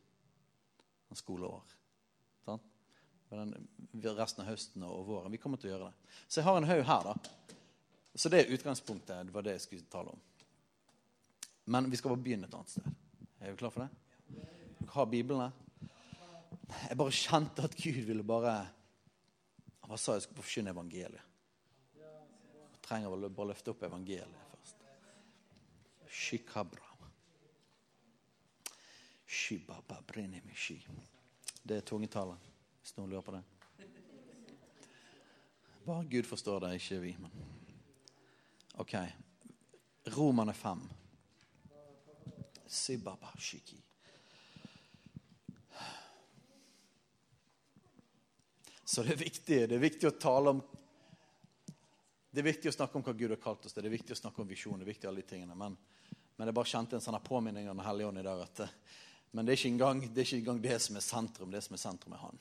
en 1.10 1.18
skoleår. 1.18 1.74
Sant? 2.46 2.64
Resten 3.30 4.44
av 4.44 4.48
høsten 4.48 4.86
og 4.86 5.02
våren. 5.10 5.34
Vi 5.34 5.42
kommer 5.42 5.60
til 5.60 5.72
å 5.72 5.74
gjøre 5.74 5.90
det. 5.90 6.14
Så 6.26 6.40
jeg 6.40 6.48
har 6.48 6.56
en 6.56 6.70
haug 6.70 6.86
her, 6.86 7.10
da. 7.10 7.58
Så 8.20 8.28
det 8.28 8.40
er 8.40 8.50
utgangspunktet. 8.52 9.26
Det 9.26 9.32
var 9.32 9.42
det 9.42 9.54
jeg 9.54 9.60
skulle 9.60 9.86
tale 9.88 10.10
om. 10.12 10.18
Men 11.72 11.86
vi 11.90 11.96
skal 11.96 12.12
bare 12.12 12.20
begynne 12.20 12.48
et 12.50 12.54
annet 12.54 12.68
sted. 12.68 12.88
Er 13.40 13.54
vi 13.54 13.56
klar 13.62 13.72
for 13.72 13.86
det? 13.86 13.88
Dere 14.34 14.88
har 14.92 15.06
Biblene? 15.08 15.46
Jeg 16.90 16.98
bare 17.00 17.14
kjente 17.16 17.64
at 17.64 17.76
Gud 17.80 18.00
ville 18.10 18.26
bare 18.26 18.52
Han 19.88 19.98
sa 19.98 20.18
jeg 20.18 20.26
skulle 20.26 20.42
forkynne 20.42 20.74
evangeliet. 20.74 21.24
Jeg 21.96 22.82
trenger 22.84 23.08
å 23.08 23.30
bare 23.30 23.48
løfte 23.54 23.72
opp 23.72 23.86
evangeliet 23.88 24.50
først. 24.50 24.84
Shikabra. 26.06 26.90
Det 31.64 31.80
er 31.80 31.88
tungetale, 31.88 32.36
hvis 32.82 32.92
noen 32.98 33.14
lurer 33.14 33.24
på 33.24 33.34
det. 33.38 33.42
Bare 35.88 36.04
Gud 36.12 36.28
forstår 36.28 36.66
det, 36.66 36.74
ikke 36.82 37.00
vi. 37.06 37.14
Men. 37.24 37.50
OK. 38.74 38.94
Romane 40.04 40.52
5. 40.52 40.80
Så 48.84 49.02
det 49.02 49.12
er 49.12 49.16
viktig 49.16 49.56
det 49.70 49.76
er 49.76 49.82
viktig 49.82 50.08
å 50.08 50.16
tale 50.18 50.50
om 50.54 50.60
Det 52.30 52.42
er 52.42 52.46
viktig 52.46 52.70
å 52.70 52.74
snakke 52.74 52.98
om 52.98 53.04
hva 53.06 53.14
Gud 53.14 53.34
har 53.34 53.40
kalt 53.42 53.66
oss 53.66 53.74
til. 53.74 53.82
Det 53.82 53.90
er 53.90 53.96
viktig 53.96 54.14
å 54.14 54.18
snakke 54.18 54.42
om 54.42 54.48
visjon. 54.48 54.78
det 54.78 54.86
er 54.86 54.92
viktig 54.92 55.08
alle 55.10 55.22
de 55.22 55.26
tingene. 55.26 55.54
Men, 55.58 55.74
men 56.36 56.50
jeg 56.50 56.54
bare 56.54 56.70
kjente 56.70 56.94
en 56.98 57.02
sånn 57.02 57.18
påminning 57.26 57.66
av 57.68 57.74
Den 57.74 57.86
hellige 57.86 58.08
ånd 58.08 58.22
i 58.22 58.26
dag. 58.26 58.42
at 58.46 58.60
Men 59.30 59.46
det 59.46 59.56
er, 59.56 59.66
engang, 59.66 60.04
det 60.06 60.22
er 60.22 60.28
ikke 60.28 60.38
engang 60.38 60.60
det 60.62 60.78
som 60.82 60.96
er 60.96 61.04
sentrum. 61.06 61.50
Det 61.50 61.62
som 61.66 61.74
er 61.74 61.82
sentrum, 61.82 62.14
er 62.14 62.22
Han. 62.22 62.38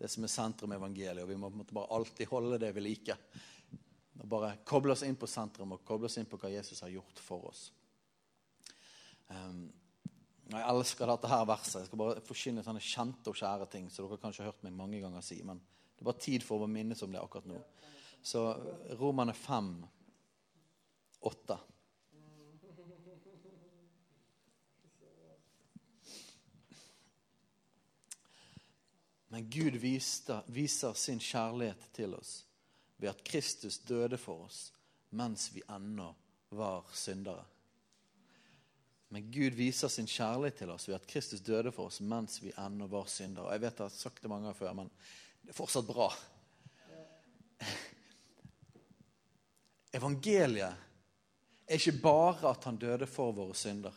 Det 0.00 0.10
som 0.10 0.26
er 0.26 0.32
sentrum, 0.34 0.72
er 0.72 0.82
evangeliet. 0.82 1.22
Og 1.22 1.30
vi 1.30 1.38
må 1.38 1.50
bare 1.62 1.94
alltid 1.94 2.30
holde 2.32 2.58
det 2.58 2.72
vi 2.74 2.84
liker. 2.88 3.22
Og 4.20 4.28
bare 4.28 4.56
koble 4.68 4.92
oss 4.92 5.04
inn 5.06 5.16
på 5.16 5.28
sentrum 5.30 5.76
og 5.76 5.84
koble 5.86 6.08
oss 6.10 6.18
inn 6.20 6.28
på 6.28 6.38
hva 6.40 6.50
Jesus 6.52 6.82
har 6.84 6.92
gjort 6.92 7.22
for 7.24 7.46
oss. 7.48 7.70
Um, 9.30 9.70
jeg 10.50 10.66
elsker 10.66 11.08
dette 11.08 11.30
her 11.30 11.46
verset. 11.46 11.78
Jeg 11.80 11.88
skal 11.88 12.00
bare 12.02 12.22
forkynne 12.26 12.64
sånne 12.66 12.82
kjente 12.84 13.30
og 13.32 13.38
kjære 13.38 13.68
ting 13.70 13.88
så 13.88 14.04
dere 14.04 14.20
kanskje 14.20 14.44
har 14.44 14.50
hørt 14.50 14.64
meg 14.66 14.76
mange 14.76 15.00
ganger 15.00 15.24
si. 15.24 15.38
Men 15.46 15.62
det 15.62 16.02
er 16.02 16.10
bare 16.10 16.24
tid 16.26 16.44
for 16.44 16.64
å 16.64 16.70
minnes 16.70 17.00
om 17.06 17.14
det 17.14 17.22
akkurat 17.22 17.48
nå. 17.48 17.60
Så 18.20 18.44
Romane 19.00 19.32
5, 19.32 19.72
8. 21.30 21.58
Men 29.30 29.46
Gud 29.46 29.76
viste, 29.78 30.42
viser 30.50 30.96
sin 30.98 31.20
kjærlighet 31.22 31.92
til 31.94 32.18
oss 32.18 32.40
ved 33.00 33.10
at 33.12 33.24
Kristus 33.24 33.78
døde 33.78 34.18
for 34.20 34.46
oss 34.46 34.68
mens 35.16 35.48
vi 35.54 35.62
ennå 35.66 36.14
var 36.54 36.84
syndere. 36.94 37.44
Men 39.10 39.30
Gud 39.32 39.56
viser 39.58 39.90
sin 39.90 40.06
kjærlighet 40.06 40.60
til 40.60 40.70
oss 40.70 40.86
ved 40.86 40.94
at 41.00 41.06
Kristus 41.10 41.42
døde 41.42 41.72
for 41.74 41.90
oss 41.90 41.98
mens 42.00 42.38
vi 42.42 42.52
ennå 42.54 42.86
var 42.90 43.08
syndere. 43.10 43.48
Og 43.48 43.52
jeg 43.56 43.64
vet 43.64 43.80
jeg 43.80 43.88
har 43.88 43.96
sagt 43.96 44.22
det 44.22 44.30
mange 44.30 44.46
ganger 44.46 44.60
før, 44.60 44.76
men 44.78 44.92
det 45.42 45.50
er 45.50 45.58
fortsatt 45.58 45.88
bra. 45.88 46.06
Evangeliet 49.98 50.86
er 51.66 51.78
ikke 51.78 52.02
bare 52.02 52.52
at 52.52 52.68
han 52.68 52.78
døde 52.78 53.08
for 53.10 53.34
våre 53.34 53.56
synder. 53.58 53.94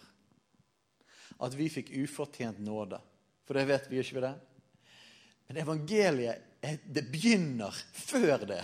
At 1.43 1.53
vi 1.57 1.69
fikk 1.69 1.91
ufortjent 2.01 2.61
nåde. 2.63 2.97
For 3.45 3.57
det 3.57 3.67
vet 3.69 3.89
vi 3.91 4.01
ikke, 4.01 4.23
det. 4.23 4.33
Men 5.47 5.59
evangeliet 5.61 6.49
det 6.85 7.03
begynner 7.11 7.75
før 7.93 8.45
det. 8.47 8.61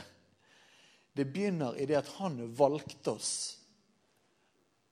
Det 1.13 1.25
begynner 1.25 1.77
i 1.77 1.85
det 1.89 1.97
at 1.99 2.11
han 2.19 2.41
valgte 2.55 3.11
oss. 3.11 3.31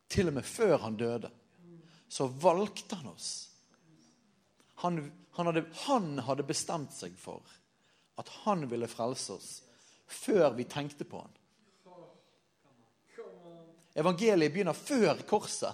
Til 0.07 0.31
og 0.31 0.37
med 0.39 0.47
før 0.47 0.77
han 0.85 0.97
døde 0.99 1.31
så 2.07 2.27
valgte 2.27 2.95
han 2.95 3.07
oss. 3.07 3.49
Han, 4.75 5.11
han, 5.31 5.45
hadde, 5.45 5.65
han, 5.73 6.19
hadde, 6.19 6.43
bestemt 6.43 6.93
seg 6.93 7.15
for 7.19 7.43
at 8.17 8.29
han 8.45 8.67
ville 8.69 8.87
frelse 8.89 9.33
oss 9.33 9.49
før 10.07 10.53
vi 10.55 10.63
tenkte 10.69 11.03
på 11.03 11.19
han. 11.19 11.33
Evangeliet 13.97 14.53
begynner 14.53 14.77
før 14.77 15.23
korset. 15.27 15.73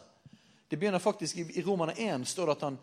Det 0.68 0.80
begynner 0.80 1.04
faktisk 1.04 1.38
I 1.44 1.62
Romerne 1.62 1.94
1 2.00 2.24
står 2.28 2.48
det 2.48 2.56
at 2.56 2.66
han 2.70 2.78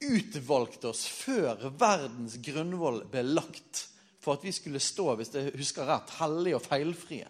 utvalgte 0.00 0.90
oss 0.90 1.04
før 1.06 1.70
verdens 1.78 2.34
grunnvoll 2.42 3.04
ble 3.12 3.22
lagt, 3.30 3.86
for 4.20 4.36
at 4.36 4.44
vi 4.44 4.52
skulle 4.52 4.80
stå, 4.80 5.14
hvis 5.16 5.32
jeg 5.34 5.54
husker 5.56 5.88
rett, 5.88 6.12
hellige 6.20 6.58
og 6.58 6.64
feilfrie. 6.64 7.28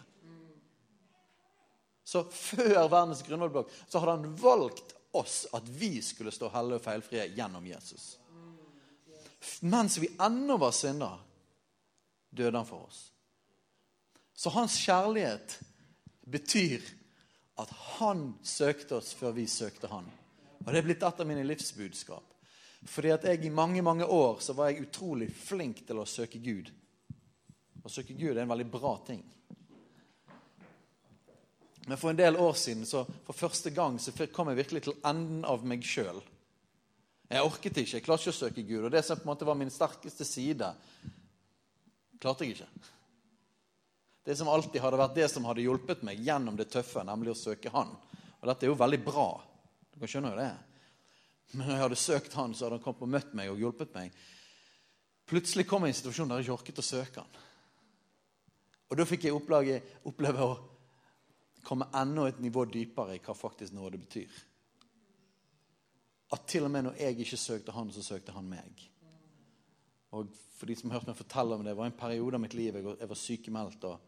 Så 2.05 2.25
før 2.35 2.89
verdens 2.91 3.23
grunnvoll 3.23 3.69
så 3.87 4.01
hadde 4.03 4.17
han 4.17 4.33
valgt 4.41 4.97
oss 5.15 5.45
at 5.55 5.69
vi 5.69 6.01
skulle 6.03 6.35
stå 6.35 6.51
hellige 6.51 6.81
og 6.81 6.87
feilfrie 6.87 7.29
gjennom 7.37 7.67
Jesus. 7.67 8.17
Mens 9.61 9.99
vi 10.03 10.11
ennå 10.21 10.57
var 10.61 10.75
syndere, 10.75 11.21
døde 12.31 12.59
han 12.59 12.67
for 12.67 12.89
oss. 12.89 13.05
Så 14.35 14.51
hans 14.51 14.77
kjærlighet 14.83 15.59
betyr 16.31 16.83
at 17.61 17.71
han 18.01 18.33
søkte 18.43 18.99
oss 18.99 19.13
før 19.15 19.35
vi 19.37 19.47
søkte 19.51 19.91
han. 19.91 20.07
Og 20.65 20.73
Det 20.73 20.79
er 20.79 20.87
blitt 20.87 21.03
et 21.05 21.23
av 21.23 21.29
mine 21.29 21.45
livsbudskap. 21.45 22.27
Fordi 22.89 23.11
at 23.13 23.25
jeg 23.29 23.45
I 23.45 23.53
mange 23.53 23.83
mange 23.83 24.07
år 24.07 24.41
så 24.41 24.55
var 24.57 24.71
jeg 24.71 24.87
utrolig 24.87 25.29
flink 25.35 25.83
til 25.87 26.01
å 26.01 26.09
søke 26.09 26.41
Gud. 26.41 26.71
Å 27.85 27.93
søke 27.93 28.17
Gud 28.17 28.35
er 28.35 28.43
en 28.45 28.53
veldig 28.53 28.69
bra 28.71 28.95
ting. 29.07 29.23
Men 31.87 31.99
for 31.99 32.13
en 32.13 32.19
del 32.19 32.37
år 32.37 32.53
siden, 32.55 32.85
så 32.87 33.07
for 33.27 33.37
første 33.37 33.73
gang, 33.75 33.97
så 33.99 34.13
kom 34.33 34.51
jeg 34.53 34.61
virkelig 34.61 34.85
til 34.85 34.99
enden 35.07 35.43
av 35.49 35.65
meg 35.67 35.83
sjøl. 35.87 36.21
Jeg 37.31 37.47
orket 37.47 37.79
ikke. 37.79 37.97
Jeg 37.97 38.05
klarte 38.05 38.27
ikke 38.27 38.35
å 38.35 38.41
søke 38.41 38.63
Gud. 38.67 38.85
Og 38.87 38.93
det 38.93 39.05
som 39.07 39.19
på 39.19 39.25
en 39.25 39.33
måte 39.33 39.47
var 39.49 39.59
min 39.59 39.71
sterkeste 39.71 40.27
side, 40.27 40.73
klarte 42.21 42.47
jeg 42.47 42.57
ikke. 42.57 42.89
Det 44.27 44.37
som 44.37 44.51
alltid 44.53 44.83
hadde 44.83 44.99
vært 45.01 45.17
det 45.17 45.29
som 45.33 45.47
hadde 45.49 45.65
hjulpet 45.65 46.03
meg 46.07 46.21
gjennom 46.27 46.59
det 46.59 46.69
tøffe, 46.71 47.05
nemlig 47.07 47.33
å 47.33 47.39
søke 47.39 47.73
Han. 47.75 47.95
Og 48.41 48.51
dette 48.51 48.67
er 48.67 48.73
jo 48.73 48.81
veldig 48.81 49.01
bra. 49.07 49.29
Du 49.91 50.03
kan 50.03 50.11
skjønne 50.11 50.35
jo 50.35 50.41
det. 50.43 50.51
Men 51.55 51.67
når 51.67 51.75
jeg 51.75 51.85
hadde 51.87 52.01
søkt 52.05 52.37
Han, 52.39 52.55
så 52.55 52.67
hadde 52.67 52.79
Han 52.79 52.85
kommet 52.85 53.07
og 53.07 53.15
møtt 53.15 53.33
meg 53.39 53.53
og 53.53 53.63
hjulpet 53.63 53.95
meg. 53.97 54.15
Plutselig 55.31 55.67
kom 55.71 55.87
jeg 55.87 55.95
i 55.95 55.97
en 55.97 56.01
situasjon 56.03 56.31
der 56.31 56.43
jeg 56.43 56.49
ikke 56.49 56.59
orket 56.59 56.83
å 56.83 56.87
søke 56.87 57.25
Han. 57.25 57.41
Og 58.91 58.99
da 58.99 59.07
fikk 59.07 59.29
jeg 59.29 59.37
oppleve, 59.39 60.45
å 60.45 60.55
komme 61.67 61.91
enda 61.95 62.27
et 62.27 62.41
nivå 62.43 62.65
dypere 62.67 63.15
i 63.15 63.23
hva 63.23 63.37
faktisk 63.37 63.75
nåde 63.77 64.01
betyr. 64.03 64.39
At 66.35 66.47
til 66.51 66.67
og 66.67 66.73
med 66.75 66.87
når 66.87 66.99
jeg 66.99 67.19
ikke 67.25 67.39
søkte 67.39 67.75
Han, 67.75 67.91
så 67.95 68.03
søkte 68.07 68.35
Han 68.35 68.51
meg. 68.51 68.85
Og 70.15 70.31
for 70.59 70.67
de 70.67 70.77
som 70.77 70.91
har 70.91 70.99
hørt 70.99 71.11
meg 71.11 71.19
fortelle 71.19 71.57
om 71.57 71.63
det, 71.65 71.71
det 71.71 71.79
var 71.79 71.91
en 71.91 71.99
periode 71.99 72.39
av 72.39 72.43
mitt 72.43 72.55
liv 72.59 72.77
jeg, 72.77 73.09
var 73.09 73.19
sykemeldt. 73.19 73.87
og 73.87 73.99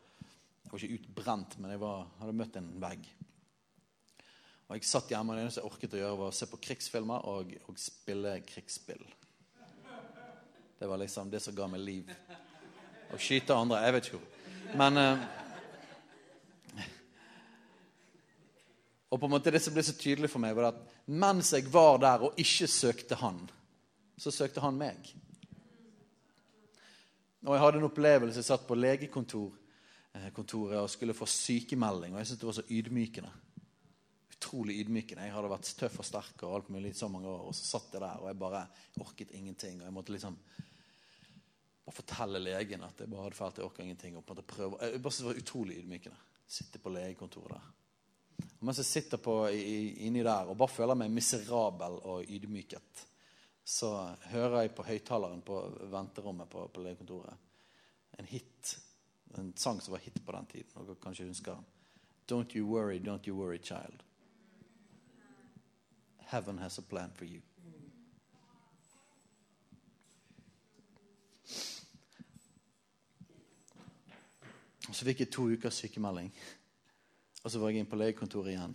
Jeg 0.64 0.72
var 0.72 0.84
ikke 0.84 0.98
utbrent, 0.98 1.58
men 1.58 1.74
jeg 1.74 1.82
var, 1.82 2.06
hadde 2.18 2.38
møtt 2.38 2.58
en 2.58 2.70
vegg. 2.82 3.06
Og 4.68 4.76
Jeg 4.76 4.88
satt 4.88 5.10
hjemme, 5.12 5.32
og 5.32 5.38
det 5.38 5.46
eneste 5.46 5.62
jeg 5.62 5.70
orket 5.70 5.94
å 5.94 6.02
gjøre, 6.02 6.18
var 6.18 6.30
å 6.32 6.36
se 6.36 6.48
på 6.50 6.60
krigsfilmer 6.66 7.26
og, 7.30 7.54
og 7.68 7.80
spille 7.80 8.38
krigsspill. 8.48 9.02
Det 10.78 10.90
var 10.90 10.98
liksom 10.98 11.30
det 11.30 11.42
som 11.44 11.54
ga 11.54 11.68
meg 11.70 11.82
liv. 11.84 12.12
Å 13.12 13.18
skyte 13.20 13.54
andre 13.54 13.82
Jeg 13.84 13.94
vet 13.94 14.08
ikke 14.08 14.18
hvor. 14.18 14.41
Men 14.78 14.96
eh, 14.96 15.24
Og 19.12 19.20
på 19.20 19.28
en 19.28 19.34
måte 19.34 19.52
Det 19.52 19.60
som 19.60 19.74
ble 19.76 19.84
så 19.84 19.92
tydelig 19.98 20.30
for 20.32 20.40
meg, 20.40 20.54
var 20.56 20.70
at 20.72 20.80
mens 21.12 21.52
jeg 21.52 21.68
var 21.72 21.98
der 22.00 22.22
og 22.28 22.38
ikke 22.40 22.68
søkte 22.70 23.18
han, 23.20 23.42
så 24.16 24.32
søkte 24.32 24.62
han 24.64 24.78
meg. 24.78 25.10
Og 27.42 27.52
Jeg 27.52 27.60
hadde 27.60 27.80
en 27.82 27.88
opplevelse. 27.90 28.38
Jeg 28.38 28.46
satt 28.46 28.66
på 28.68 28.78
legekontoret 28.78 29.58
eh, 30.14 30.80
og 30.80 30.90
skulle 30.90 31.16
få 31.16 31.26
sykemelding. 31.26 32.14
Og 32.14 32.22
jeg 32.22 32.30
syntes 32.30 32.40
det 32.40 32.48
var 32.48 32.58
så 32.60 32.68
ydmykende. 32.70 33.32
Utrolig 34.36 34.78
ydmykende. 34.80 35.26
Jeg 35.26 35.34
hadde 35.34 35.50
vært 35.50 35.72
tøff 35.80 35.98
og 35.98 36.06
sterk 36.06 36.46
og 36.46 36.54
alt 36.56 36.70
mulig 36.72 36.94
i 36.94 37.00
så 37.02 37.10
mange 37.10 37.28
år. 37.28 37.48
Og 37.50 37.56
så 37.58 37.66
satt 37.66 37.92
jeg 37.92 38.04
der, 38.04 38.22
og 38.22 38.30
jeg 38.30 38.38
bare 38.38 38.62
orket 39.02 39.34
ingenting. 39.34 39.80
Og 39.82 39.88
jeg 39.90 39.96
måtte 39.98 40.14
liksom 40.14 40.38
bare 41.84 41.96
fortelle 41.96 42.40
legen 42.42 42.84
at 42.86 43.00
jeg 43.00 43.10
bare 43.10 43.26
hadde 43.26 43.36
fælt, 43.36 43.58
jeg 43.58 43.66
orker 43.66 43.84
ingenting. 43.84 44.16
Og 44.16 44.26
på 44.26 44.34
en. 44.34 44.42
Jeg 44.80 45.02
bare 45.02 45.16
det 45.18 45.28
var 45.28 45.40
utrolig 45.44 45.78
ydmykende. 45.82 46.16
Sitte 46.46 46.78
på 46.78 46.92
legekontoret 46.92 47.56
der. 47.56 47.70
Og 48.58 48.66
mens 48.66 48.78
jeg 48.78 48.86
sitter 48.86 49.18
på, 49.22 49.36
inni 49.48 50.22
der 50.22 50.50
og 50.50 50.58
bare 50.58 50.68
føler 50.70 50.98
meg 50.98 51.10
miserabel 51.10 51.98
og 52.02 52.28
ydmyket 52.28 53.06
så 53.64 54.16
hører 54.32 54.60
jeg 54.60 54.74
på 54.74 54.82
høyttaleren 54.82 55.42
på 55.46 55.58
venterommet 55.90 56.50
på, 56.50 56.66
på 56.68 56.82
legekontoret 56.82 57.36
en 58.18 58.26
hit. 58.28 58.78
En 59.38 59.52
sang 59.56 59.80
som 59.80 59.92
var 59.92 60.02
hit 60.02 60.18
på 60.26 60.32
den 60.32 60.46
tiden. 60.46 60.86
Dere 60.86 60.98
kanskje 61.02 61.28
husker 61.28 61.54
den. 61.54 61.64
Don't 62.28 62.56
you 62.56 62.66
worry, 62.66 62.98
don't 62.98 63.28
you 63.28 63.36
worry, 63.36 63.58
child. 63.58 64.02
Heaven 66.18 66.58
has 66.58 66.78
a 66.78 66.82
plan 66.82 67.10
for 67.14 67.24
you. 67.24 67.40
Og 74.92 74.96
Så 74.96 75.06
fikk 75.08 75.22
jeg 75.22 75.30
to 75.32 75.46
ukers 75.48 75.78
sykemelding. 75.80 76.26
Og 77.42 77.50
så 77.50 77.56
var 77.58 77.70
jeg 77.72 77.80
inn 77.80 77.86
på 77.88 77.96
legekontoret 77.96 78.52
igjen. 78.52 78.74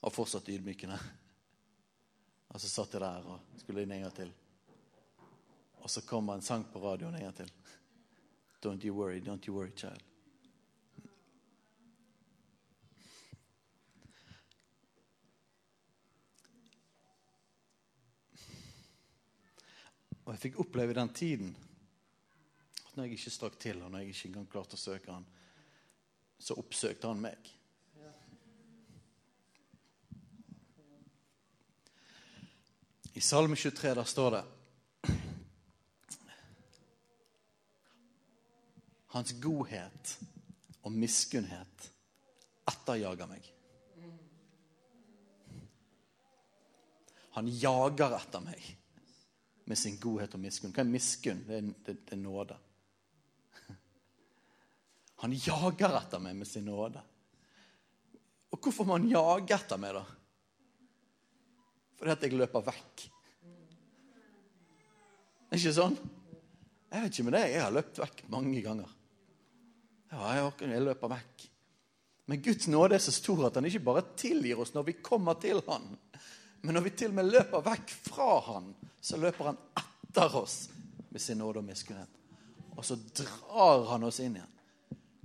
Og 0.00 0.14
fortsatt 0.16 0.48
ydmykende. 0.48 0.96
Og 2.48 2.56
så 2.56 2.70
satt 2.72 2.96
jeg 2.96 3.04
der 3.04 3.28
og 3.28 3.60
skulle 3.60 3.84
inn 3.84 3.92
en 3.92 4.06
gang 4.06 4.14
til. 4.16 4.32
Og 5.84 5.92
så 5.92 6.00
kom 6.08 6.32
en 6.32 6.40
sang 6.40 6.64
på 6.72 6.80
radioen 6.80 7.20
en 7.20 7.26
gang 7.26 7.36
til. 7.36 7.52
Don't 8.64 8.80
you 8.80 8.96
worry, 8.96 9.20
don't 9.20 9.44
you 9.44 9.52
worry, 9.52 9.76
child. 9.76 10.00
Og 20.24 20.32
jeg 20.32 20.46
fikk 20.48 20.62
oppleve 20.64 20.96
den 20.96 21.12
tiden 21.12 21.56
når 22.98 23.06
jeg 23.06 23.18
ikke 23.18 23.30
strakk 23.30 23.58
til, 23.62 23.82
og 23.82 23.92
når 23.92 24.02
jeg 24.02 24.14
ikke 24.14 24.28
engang 24.32 24.48
klarte 24.50 24.74
å 24.74 24.80
søke 24.80 25.14
han, 25.14 25.26
så 26.38 26.56
oppsøkte 26.58 27.10
han 27.10 27.20
meg. 27.22 27.50
I 33.14 33.22
Salme 33.22 33.56
23 33.58 33.94
der 33.98 34.06
står 34.06 34.34
det 34.36 34.44
Hans 39.14 39.32
godhet 39.42 40.12
og 40.84 40.92
miskunnhet 40.92 41.86
etterjager 42.68 43.30
meg. 43.30 43.46
Han 47.38 47.48
jager 47.48 48.14
etter 48.18 48.44
meg 48.44 48.68
med 49.68 49.78
sin 49.78 49.98
godhet 50.00 50.34
og 50.34 50.42
miskunn. 50.42 50.74
Hva 50.74 50.84
er 50.84 50.90
miskunn? 50.92 51.42
Det 51.46 51.58
er, 51.58 51.70
det, 51.86 51.94
det 52.08 52.16
er 52.16 52.22
nåde. 52.22 52.58
Han 55.22 55.34
jager 55.34 55.96
etter 55.98 56.22
meg 56.22 56.36
med 56.38 56.48
sin 56.48 56.68
nåde. 56.68 57.02
Og 58.54 58.60
hvorfor 58.62 58.86
må 58.86 58.96
han 58.96 59.10
jage 59.10 59.56
etter 59.56 59.80
meg, 59.80 59.98
da? 59.98 60.06
fordi 61.98 62.14
at 62.14 62.22
jeg 62.22 62.38
løper 62.38 62.62
vekk. 62.62 63.04
Er 65.48 65.58
ikke 65.58 65.74
sånn? 65.74 65.96
Jeg 66.88 67.02
vet 67.02 67.16
ikke 67.16 67.26
med 67.26 67.34
det. 67.34 67.44
Jeg 67.50 67.64
har 67.64 67.74
løpt 67.74 68.00
vekk 68.00 68.20
mange 68.30 68.60
ganger. 68.64 68.92
Ja, 70.12 70.50
jeg 70.62 70.84
løper 70.84 71.10
vekk. 71.10 71.46
Men 72.28 72.42
Guds 72.44 72.68
nåde 72.68 72.96
er 72.96 73.02
så 73.02 73.12
stor 73.12 73.48
at 73.48 73.56
han 73.58 73.66
ikke 73.66 73.82
bare 73.84 74.04
tilgir 74.20 74.60
oss 74.62 74.74
når 74.76 74.86
vi 74.90 74.98
kommer 75.04 75.38
til 75.40 75.62
han, 75.66 75.86
men 76.60 76.76
når 76.76 76.84
vi 76.84 76.92
til 77.00 77.12
og 77.12 77.16
med 77.16 77.30
løper 77.30 77.64
vekk 77.64 77.92
fra 78.10 78.28
han, 78.50 78.72
så 79.00 79.16
løper 79.20 79.52
han 79.52 79.60
etter 79.80 80.36
oss 80.36 80.56
med 81.08 81.22
sin 81.22 81.40
nåde 81.40 81.62
og 81.62 81.66
miskunnhet. 81.66 82.10
Og 82.76 82.84
så 82.84 82.98
drar 83.16 83.86
han 83.94 84.04
oss 84.06 84.20
inn 84.22 84.36
igjen. 84.36 84.57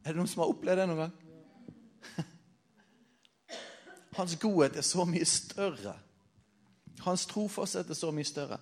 Er 0.03 0.11
det 0.11 0.19
noen 0.19 0.29
som 0.29 0.43
har 0.43 0.51
opplevd 0.51 0.83
det 0.83 0.87
noen 0.91 1.05
gang? 1.05 1.13
Hans 4.19 4.35
godhet 4.41 4.75
er 4.77 4.85
så 4.85 5.07
mye 5.09 5.25
større 5.27 5.95
hans 7.03 7.27
trofasthet 7.29 7.89
er 7.89 7.97
så 7.97 8.11
mye 8.15 8.27
større. 8.27 8.59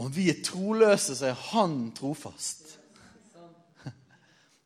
Om 0.00 0.08
vi 0.12 0.28
er 0.32 0.40
troløse, 0.44 1.16
så 1.16 1.30
er 1.30 1.44
han 1.52 1.90
trofast. 1.96 2.78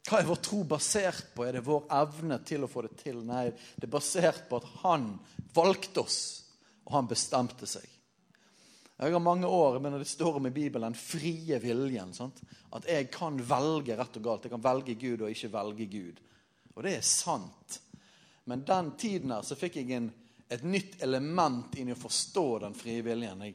Hva 0.06 0.20
er 0.20 0.28
vår 0.28 0.38
tro 0.44 0.60
basert 0.70 1.32
på? 1.34 1.42
Er 1.42 1.56
det 1.56 1.64
vår 1.66 1.88
evne 1.98 2.38
til 2.46 2.62
å 2.62 2.70
få 2.70 2.84
det 2.86 2.92
til? 3.00 3.24
Nei, 3.26 3.48
det 3.74 3.88
er 3.88 3.96
basert 3.96 4.44
på 4.50 4.60
at 4.60 4.68
han 4.84 5.08
valgte 5.56 6.04
oss, 6.04 6.20
og 6.86 6.94
han 6.94 7.10
bestemte 7.10 7.66
seg. 7.66 7.88
Jeg 8.96 9.12
har 9.12 9.20
mange 9.20 9.46
år, 9.46 9.78
men 9.80 9.98
det 9.98 10.08
står 10.08 10.38
om 10.38 10.46
i 10.48 10.54
Bibelen 10.54 10.88
den 10.88 10.98
frie 10.98 11.58
viljen. 11.60 12.14
Sant? 12.16 12.38
At 12.72 12.86
jeg 12.88 13.10
kan 13.12 13.36
velge 13.36 13.96
rett 13.98 14.16
og 14.16 14.24
galt. 14.24 14.46
Jeg 14.46 14.54
kan 14.54 14.64
velge 14.64 14.96
Gud 14.96 15.26
og 15.26 15.32
ikke 15.32 15.52
velge 15.52 15.88
Gud. 15.92 16.22
Og 16.74 16.86
det 16.86 16.94
er 16.96 17.04
sant. 17.04 17.80
Men 18.48 18.64
den 18.64 18.94
tiden 18.96 19.34
her 19.34 19.44
så 19.44 19.58
fikk 19.58 19.76
jeg 19.82 19.92
en 19.98 20.08
et 20.48 20.62
nytt 20.62 21.00
element 21.02 21.74
inn 21.78 21.90
i 21.90 21.94
å 21.94 21.98
forstå 21.98 22.46
den 22.62 22.76
frie 22.78 23.02
viljen. 23.04 23.42
Jeg, 23.46 23.54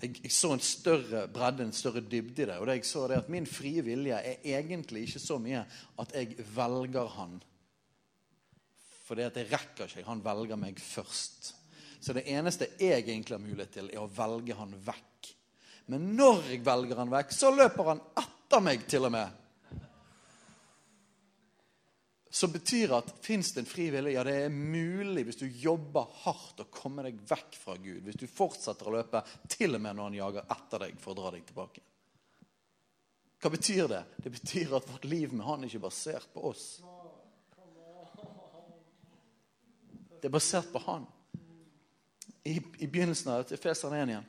jeg, 0.00 0.10
jeg, 0.24 0.32
så 0.34 0.52
en 0.54 0.64
større 0.64 1.26
bredde, 1.32 1.64
en 1.64 1.76
større 1.76 2.02
dybde 2.04 2.44
i 2.44 2.48
det. 2.50 2.58
Og 2.60 2.68
det 2.68 2.80
jeg 2.80 2.90
så 2.90 3.06
det 3.08 3.22
at 3.22 3.30
min 3.32 3.48
frie 3.48 3.84
vilje 3.86 4.18
er 4.18 4.50
egentlig 4.56 5.06
ikke 5.08 5.22
så 5.22 5.38
mye 5.42 5.64
at 6.02 6.12
jeg 6.16 6.36
velger 6.56 7.14
han 7.16 7.38
For 9.06 9.18
det 9.18 9.30
at 9.30 9.40
jeg 9.40 9.50
rekker 9.50 9.88
ikke. 9.88 10.06
Han 10.06 10.24
velger 10.24 10.60
meg 10.60 10.80
først. 10.82 11.54
Så 12.00 12.14
det 12.16 12.24
eneste 12.32 12.70
jeg 12.80 13.04
egentlig 13.04 13.36
har 13.36 13.44
mulighet 13.44 13.74
til, 13.76 13.90
er 13.92 14.00
å 14.00 14.08
velge 14.08 14.56
han 14.56 14.72
vekk. 14.86 15.34
Men 15.92 16.12
når 16.16 16.46
jeg 16.52 16.64
velger 16.64 17.02
han 17.02 17.12
vekk, 17.12 17.34
så 17.34 17.50
løper 17.52 17.92
han 17.92 18.00
etter 18.22 18.64
meg 18.64 18.86
til 18.88 19.08
og 19.08 19.14
med. 19.14 19.36
Så 22.32 22.48
betyr 22.48 22.94
at 22.94 23.08
fins 23.20 23.50
det 23.52 23.64
en 23.64 23.68
fri 23.68 23.88
vilje? 23.90 24.14
Ja, 24.14 24.22
det 24.24 24.36
er 24.44 24.52
mulig 24.54 25.26
hvis 25.26 25.40
du 25.40 25.48
jobber 25.50 26.06
hardt 26.22 26.62
å 26.62 26.68
komme 26.72 27.02
deg 27.02 27.18
vekk 27.26 27.58
fra 27.58 27.74
Gud. 27.74 28.04
Hvis 28.06 28.20
du 28.22 28.28
fortsetter 28.30 28.86
å 28.86 28.94
løpe 28.94 29.24
til 29.50 29.74
og 29.74 29.82
med 29.82 29.98
når 29.98 30.08
han 30.08 30.18
jager 30.20 30.52
etter 30.54 30.86
deg 30.86 31.00
for 31.02 31.12
å 31.12 31.18
dra 31.18 31.32
deg 31.34 31.44
tilbake. 31.48 31.82
Hva 33.40 33.50
betyr 33.50 33.90
det? 33.90 34.02
Det 34.22 34.30
betyr 34.32 34.76
at 34.78 34.88
vårt 34.88 35.08
liv 35.10 35.34
med 35.34 35.46
han 35.48 35.64
er 35.64 35.72
ikke 35.72 35.88
basert 35.88 36.30
på 36.32 36.46
oss. 36.52 36.66
Det 40.20 40.28
er 40.28 40.38
basert 40.38 40.70
på 40.70 40.84
han. 40.86 41.08
I, 42.44 42.56
i 42.78 42.86
begynnelsen 42.86 43.32
av 43.32 43.52
Efeseren 43.52 43.96
1 44.00 44.12
igjen. 44.12 44.28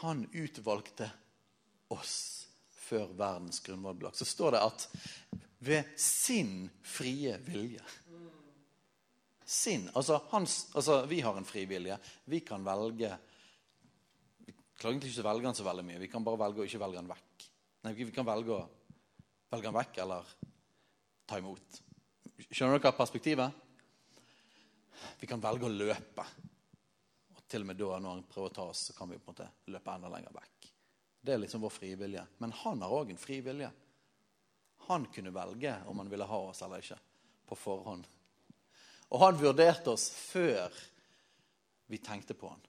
Han 0.00 0.22
utvalgte 0.32 1.10
oss 1.92 2.14
før 2.72 3.12
verdens 3.18 3.60
grunnvoll 3.64 3.98
ble 3.98 4.08
lagt. 4.08 4.20
Så 4.20 4.28
står 4.28 4.56
det 4.56 4.62
at 4.64 4.86
ved 5.60 5.90
sin 6.00 6.70
frie 6.82 7.36
vilje 7.44 7.84
Sin. 9.50 9.88
Altså, 9.98 10.20
hans, 10.30 10.68
altså 10.78 11.00
vi 11.10 11.18
har 11.26 11.34
en 11.34 11.44
fri 11.44 11.64
vilje. 11.66 11.96
Vi 12.30 12.38
kan 12.46 12.62
velge 12.62 13.08
Vi 14.46 14.54
klarer 14.78 14.94
egentlig 14.94 15.10
ikke 15.10 15.24
å 15.24 15.26
velge 15.26 15.48
han 15.50 15.58
så 15.58 15.66
veldig 15.66 15.84
mye. 15.88 15.98
Vi 15.98 16.08
kan 16.12 16.24
bare 16.24 16.38
velge 16.44 16.62
å 16.62 16.68
ikke 16.68 16.78
velge 16.80 17.00
han 17.02 17.10
vekk. 17.10 17.46
Nei, 17.82 17.92
Vi 17.98 18.14
kan 18.14 18.28
velge 18.28 18.54
å 18.54 18.60
velge 19.50 19.66
han 19.66 19.78
vekk 19.80 19.98
eller 20.04 20.30
ta 21.26 21.40
imot. 21.42 21.80
Skjønner 22.46 22.78
dere 22.78 22.94
perspektivet? 22.94 23.58
Vi 25.20 25.28
kan 25.28 25.42
velge 25.42 25.66
å 25.66 25.74
løpe. 25.74 26.24
Til 27.50 27.64
og 27.64 27.66
med 27.66 27.78
da, 27.80 27.98
når 27.98 28.14
han 28.14 28.26
prøver 28.30 28.52
å 28.52 28.54
ta 28.54 28.64
oss, 28.70 28.84
så 28.86 28.94
kan 28.94 29.10
vi 29.10 29.18
på 29.18 29.32
en 29.32 29.34
måte 29.34 29.72
løpe 29.74 29.94
enda 29.96 30.10
lenger 30.12 30.34
vekk. 30.36 30.68
Det 31.20 31.32
er 31.34 31.40
liksom 31.42 31.64
vår 31.64 31.72
frivillige. 31.74 32.22
Men 32.38 32.52
han 32.62 32.82
har 32.82 32.94
òg 32.94 33.10
en 33.10 33.18
frivillige. 33.18 33.70
Han 34.86 35.06
kunne 35.10 35.34
velge 35.34 35.74
om 35.90 35.98
han 35.98 36.10
ville 36.10 36.28
ha 36.30 36.38
oss 36.52 36.62
eller 36.62 36.84
ikke 36.84 36.98
på 37.50 37.58
forhånd. 37.58 38.06
Og 39.10 39.24
han 39.24 39.40
vurderte 39.40 39.90
oss 39.90 40.06
før 40.14 40.70
vi 41.90 41.98
tenkte 41.98 42.38
på 42.38 42.48
han. 42.52 42.62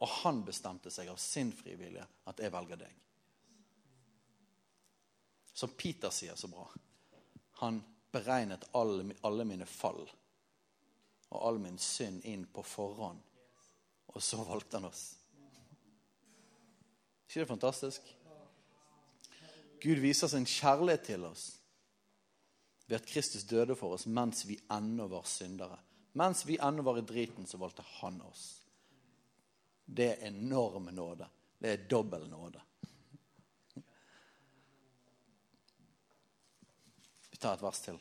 Og 0.00 0.08
han 0.20 0.42
bestemte 0.44 0.92
seg 0.92 1.08
av 1.08 1.16
sin 1.16 1.52
frivillige 1.52 2.06
at 2.24 2.40
'jeg 2.40 2.52
velger 2.52 2.76
deg'. 2.76 3.00
Som 5.52 5.70
Peter 5.70 6.10
sier 6.10 6.34
så 6.36 6.48
bra. 6.48 6.68
Han 7.52 7.82
beregnet 8.12 8.68
alle, 8.72 9.14
alle 9.22 9.44
mine 9.44 9.66
fall 9.66 10.08
og 11.30 11.42
all 11.42 11.58
min 11.58 11.78
synd 11.78 12.24
inn 12.24 12.46
på 12.46 12.62
forhånd. 12.62 13.20
Og 14.14 14.22
så 14.22 14.40
valgte 14.44 14.78
han 14.78 14.88
oss. 14.88 15.04
ikke 17.28 17.44
det 17.44 17.48
fantastisk? 17.48 18.16
Gud 19.80 20.00
viser 20.02 20.28
sin 20.28 20.46
kjærlighet 20.46 21.06
til 21.06 21.24
oss 21.24 21.44
ved 22.86 22.98
at 22.98 23.06
Kristus 23.06 23.46
døde 23.46 23.76
for 23.78 23.94
oss 23.94 24.06
mens 24.06 24.42
vi 24.48 24.58
ennå 24.72 25.06
var 25.08 25.28
syndere. 25.30 25.78
Mens 26.18 26.42
vi 26.46 26.58
ennå 26.58 26.82
var 26.82 26.98
i 26.98 27.06
driten, 27.06 27.46
så 27.46 27.56
valgte 27.56 27.84
han 28.00 28.18
oss. 28.26 28.60
Det 29.86 30.08
er 30.10 30.26
enorm 30.26 30.90
nåde. 30.94 31.28
Det 31.58 31.70
er 31.70 31.88
dobbel 31.88 32.26
nåde. 32.28 32.60
Vi 37.30 37.38
tar 37.38 37.54
et 37.54 37.62
vers 37.62 37.80
til. 37.80 37.98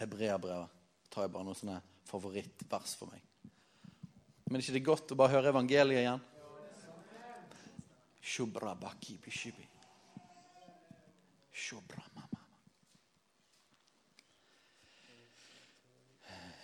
Hebreabrevet 0.00 0.78
tar 1.12 1.26
jeg 1.26 1.34
bare 1.34 1.44
noen 1.44 1.58
sånne 1.58 1.80
favorittvers 2.08 2.96
for 2.96 3.12
meg. 3.12 3.29
Men 4.50 4.58
er 4.58 4.64
ikke 4.64 4.74
det 4.74 4.82
godt 4.82 5.12
å 5.14 5.16
bare 5.20 5.36
høre 5.36 5.52
evangeliet 5.52 6.00
igjen? 6.02 6.22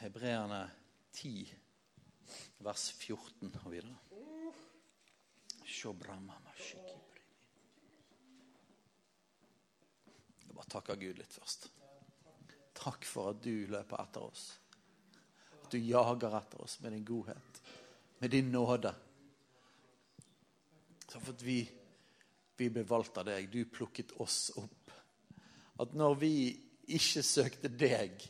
Hebreerne 0.01 0.65
10, 1.15 1.47
vers 2.67 2.89
14 2.99 3.55
og 3.63 3.71
videre. 3.71 3.95
Jeg 10.43 10.59
bare 10.59 10.71
takker 10.75 10.99
Gud 11.07 11.23
litt 11.23 11.39
først. 11.39 11.71
Takk 12.77 13.07
for 13.07 13.31
at 13.31 13.43
du 13.47 13.67
løper 13.71 14.03
etter 14.03 14.27
oss. 14.27 14.49
At 15.63 15.71
du 15.71 15.79
jager 15.79 16.35
etter 16.39 16.63
oss 16.67 16.81
med 16.83 16.95
din 16.95 17.07
godhet, 17.07 17.63
med 18.19 18.33
din 18.33 18.53
nåde. 18.53 18.95
Takk 21.07 21.23
for 21.23 21.35
at 21.35 21.45
vi, 21.45 21.61
vi 22.57 22.71
ble 22.73 22.85
valgt 22.89 23.19
av 23.21 23.29
deg. 23.29 23.51
Du 23.53 23.63
plukket 23.71 24.17
oss 24.23 24.51
opp 24.57 24.95
at 25.83 25.93
når 25.97 26.15
vi 26.21 26.35
ikke 26.97 27.23
søkte 27.25 27.69
deg, 27.69 28.23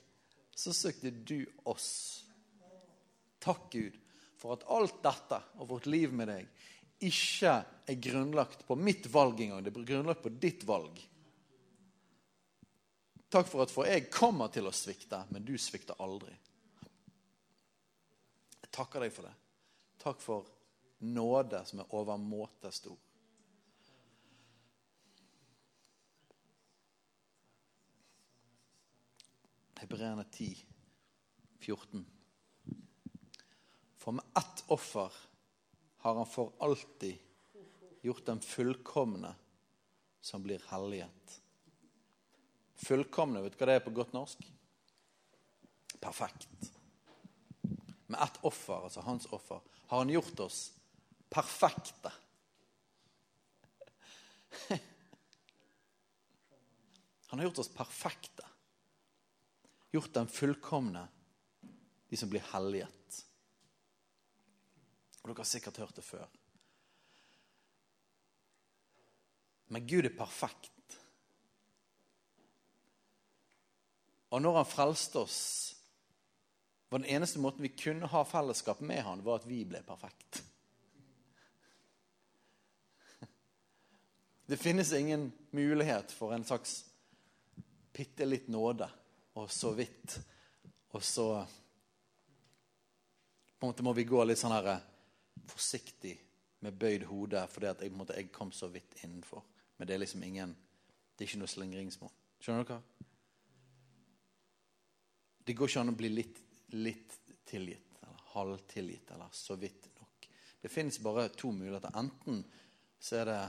så 0.56 0.72
søkte 0.74 1.12
du 1.12 1.44
oss. 1.68 2.24
Takk, 3.42 3.68
Gud, 3.70 3.98
for 4.40 4.56
at 4.56 4.64
alt 4.72 4.98
dette 5.04 5.38
og 5.60 5.70
vårt 5.70 5.86
liv 5.90 6.14
med 6.16 6.32
deg 6.32 6.48
ikke 7.06 7.52
er 7.86 8.00
grunnlagt 8.00 8.64
på 8.66 8.76
mitt 8.80 9.06
valg 9.12 9.42
engang. 9.44 9.62
Det 9.62 9.72
er 9.74 9.88
grunnlagt 9.92 10.24
på 10.24 10.32
ditt 10.32 10.64
valg. 10.66 10.96
Takk 13.30 13.48
for 13.50 13.66
at 13.66 13.72
for 13.74 13.88
jeg 13.88 14.08
kommer 14.12 14.48
til 14.54 14.68
å 14.68 14.74
svikte, 14.74 15.20
men 15.30 15.44
du 15.44 15.54
svikter 15.60 15.98
aldri. 16.02 16.32
Jeg 18.62 18.72
takker 18.72 19.04
deg 19.04 19.12
for 19.12 19.28
det. 19.28 19.34
Takk 20.06 20.20
for 20.22 20.46
nåde 21.02 21.64
som 21.66 21.80
er 21.82 21.94
overmåte 21.98 22.70
stor. 22.70 22.94
Hebreerne 29.80 30.22
10, 30.30 30.62
14. 31.58 32.06
For 33.98 34.14
med 34.14 34.38
ett 34.38 34.64
offer 34.70 35.10
har 36.06 36.14
han 36.14 36.30
for 36.30 36.54
alltid 36.62 37.18
gjort 38.06 38.26
den 38.30 38.40
fullkomne 38.40 39.34
som 40.20 40.42
blir 40.46 40.62
helliget. 40.70 41.40
Fullkomne, 42.86 43.42
vet 43.42 43.58
du 43.58 43.64
hva 43.64 43.72
det 43.72 43.80
er 43.80 43.88
på 43.88 43.98
godt 43.98 44.14
norsk? 44.14 44.52
Perfekt. 45.98 46.70
Med 48.06 48.22
ett 48.22 48.38
offer, 48.46 48.86
altså 48.86 49.02
hans 49.02 49.26
offer, 49.34 49.66
har 49.86 49.98
han 49.98 50.10
gjort 50.10 50.40
oss 50.40 50.72
perfekte. 51.30 52.12
Han 57.26 57.38
har 57.40 57.44
gjort 57.48 57.58
oss 57.58 57.68
perfekte 57.68 58.46
gjort 59.96 60.12
dem 60.14 60.28
fullkomne, 60.28 61.08
de 62.08 62.16
som 62.16 62.30
blir 62.30 62.44
helliget. 62.52 63.22
Og 65.22 65.30
dere 65.30 65.40
har 65.40 65.48
sikkert 65.48 65.80
hørt 65.80 65.96
det 65.96 66.04
før. 66.04 66.26
Men 69.72 69.86
Gud 69.88 70.06
er 70.06 70.14
perfekt. 70.14 70.98
Og 74.30 74.42
når 74.42 74.60
han 74.60 74.68
frelste 74.68 75.24
oss, 75.24 75.40
var 76.96 77.00
den 77.00 77.10
eneste 77.16 77.38
måten 77.38 77.62
vi 77.62 77.68
kunne 77.68 78.06
ha 78.06 78.24
fellesskap 78.24 78.80
med 78.80 79.02
han, 79.02 79.24
var 79.24 79.36
at 79.36 79.46
vi 79.46 79.64
ble 79.68 79.82
perfekt. 79.84 80.38
Det 84.46 84.56
finnes 84.56 84.92
ingen 84.92 85.32
mulighet 85.50 86.12
for 86.12 86.32
en 86.32 86.44
slags 86.44 86.86
bitte 87.92 88.24
litt 88.24 88.48
nåde 88.48 88.88
og 89.36 89.52
så 89.52 89.74
vidt. 89.76 90.16
Og 90.96 91.04
så 91.04 91.46
på 93.58 93.66
en 93.66 93.68
måte 93.68 93.84
må 93.84 93.92
vi 93.92 94.08
gå 94.08 94.24
litt 94.24 94.40
sånn 94.40 94.56
her 94.56 94.70
eh, 94.72 94.80
forsiktig 95.52 96.14
med 96.64 96.80
bøyd 96.80 97.04
hode, 97.10 97.44
fordi 97.52 97.68
at 97.74 97.84
jeg, 97.84 97.92
på 97.92 97.94
en 97.98 98.02
måte, 98.06 98.16
jeg 98.16 98.32
kom 98.32 98.56
så 98.56 98.72
vidt 98.72 99.04
innenfor. 99.04 99.44
Men 99.76 99.84
det 99.84 99.98
er 99.98 100.04
liksom 100.06 100.24
ingen 100.24 100.56
Det 101.12 101.24
er 101.24 101.28
ikke 101.28 101.44
noe 101.44 101.52
slingringsmål. 101.58 102.16
Skjønner 102.40 102.64
dere? 102.64 102.80
Det 105.44 105.52
går 105.56 105.68
ikke 105.68 105.84
an 105.84 105.92
å 105.92 106.00
bli 106.00 106.14
litt, 106.16 106.45
litt 106.74 107.14
tilgitt, 107.46 107.98
eller 108.02 108.22
halvtilgitt, 108.34 109.10
eller 109.10 109.28
så 109.32 109.56
vidt 109.60 109.88
nok. 110.00 110.28
Det 110.60 110.68
fins 110.72 110.98
bare 110.98 111.28
to 111.28 111.52
muligheter. 111.52 111.94
Enten 111.98 112.42
så 112.98 113.20
er 113.20 113.28
det 113.30 113.40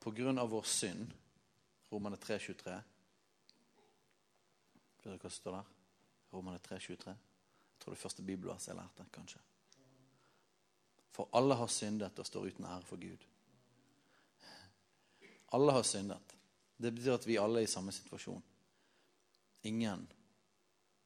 på 0.00 0.10
grunn 0.16 0.40
av 0.40 0.50
vår 0.50 0.66
synd, 0.66 1.12
Romane 1.90 2.16
323, 2.22 2.80
Vet 5.00 5.08
dere 5.08 5.16
hva 5.16 5.30
som 5.30 5.40
står 5.40 5.54
der? 5.56 5.68
Romane 6.34 6.60
3,23. 6.60 7.12
Jeg 7.14 7.80
tror 7.80 7.94
det 7.94 8.00
første 8.02 8.22
bibelverset 8.22 8.68
jeg 8.68 8.76
lærte, 8.76 9.06
kanskje. 9.14 9.40
For 11.10 11.30
alle 11.32 11.56
har 11.56 11.70
syndet 11.72 12.20
og 12.20 12.28
står 12.28 12.50
uten 12.50 12.66
ære 12.68 12.84
for 12.84 13.00
Gud. 13.00 13.24
Alle 15.56 15.72
har 15.72 15.86
syndet. 15.88 16.36
Det 16.76 16.92
betyr 16.94 17.16
at 17.16 17.26
vi 17.26 17.38
alle 17.40 17.62
er 17.62 17.68
i 17.68 17.70
samme 17.70 17.92
situasjon. 17.92 18.42
Ingen 19.72 20.04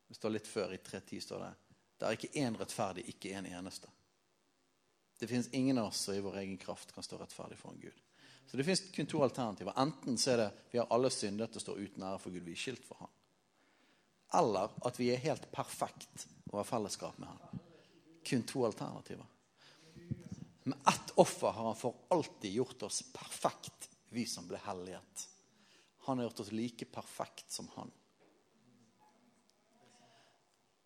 Det 0.08 0.14
står 0.18 0.34
litt 0.36 0.48
før 0.48 0.74
i 0.74 0.78
3.10 0.78 1.20
står 1.20 1.44
det. 1.44 1.52
Det 1.98 2.06
er 2.06 2.18
ikke 2.18 2.40
én 2.42 2.56
rettferdig, 2.58 3.06
ikke 3.08 3.34
en 3.38 3.46
eneste. 3.46 3.90
Det 5.18 5.28
finnes 5.30 5.48
ingen 5.54 5.78
av 5.78 5.92
oss 5.92 6.02
som 6.04 6.14
i 6.14 6.20
vår 6.20 6.40
egen 6.42 6.56
kraft 6.58 6.92
kan 6.92 7.06
stå 7.06 7.18
rettferdig 7.20 7.58
foran 7.58 7.80
Gud. 7.80 8.00
Så 8.46 8.56
det 8.56 8.64
finnes 8.64 8.82
kun 8.92 9.06
to 9.06 9.22
alternativer. 9.24 9.72
Enten 9.76 10.18
så 10.18 10.34
er 10.34 10.42
det 10.42 10.48
vi 10.70 10.78
har 10.78 10.90
alle 10.92 11.10
syndet 11.10 11.56
og 11.56 11.62
står 11.62 11.80
uten 11.80 12.02
ære 12.04 12.20
for 12.20 12.34
Gud. 12.34 12.44
Vi 12.44 12.52
er 12.52 12.60
skilt 12.60 12.84
for 12.84 13.00
Han. 13.00 13.12
Eller 14.40 14.74
at 14.84 14.98
vi 15.00 15.12
er 15.14 15.22
helt 15.22 15.46
perfekt 15.54 16.26
og 16.50 16.58
har 16.60 16.68
fellesskap 16.68 17.18
med 17.22 17.30
Han. 17.30 17.62
Kun 18.24 18.44
to 18.48 18.66
alternativer. 18.66 19.26
Med 20.64 20.78
ett 20.88 21.12
offer 21.20 21.52
har 21.52 21.64
han 21.64 21.76
for 21.76 21.94
alltid 22.08 22.52
gjort 22.52 22.82
oss 22.82 23.02
perfekt, 23.12 23.90
vi 24.08 24.26
som 24.26 24.46
ble 24.48 24.56
helliget. 24.64 25.28
Han 26.06 26.18
har 26.18 26.24
gjort 26.24 26.40
oss 26.40 26.52
like 26.52 26.84
perfekt 26.84 27.52
som 27.52 27.68
han. 27.74 27.90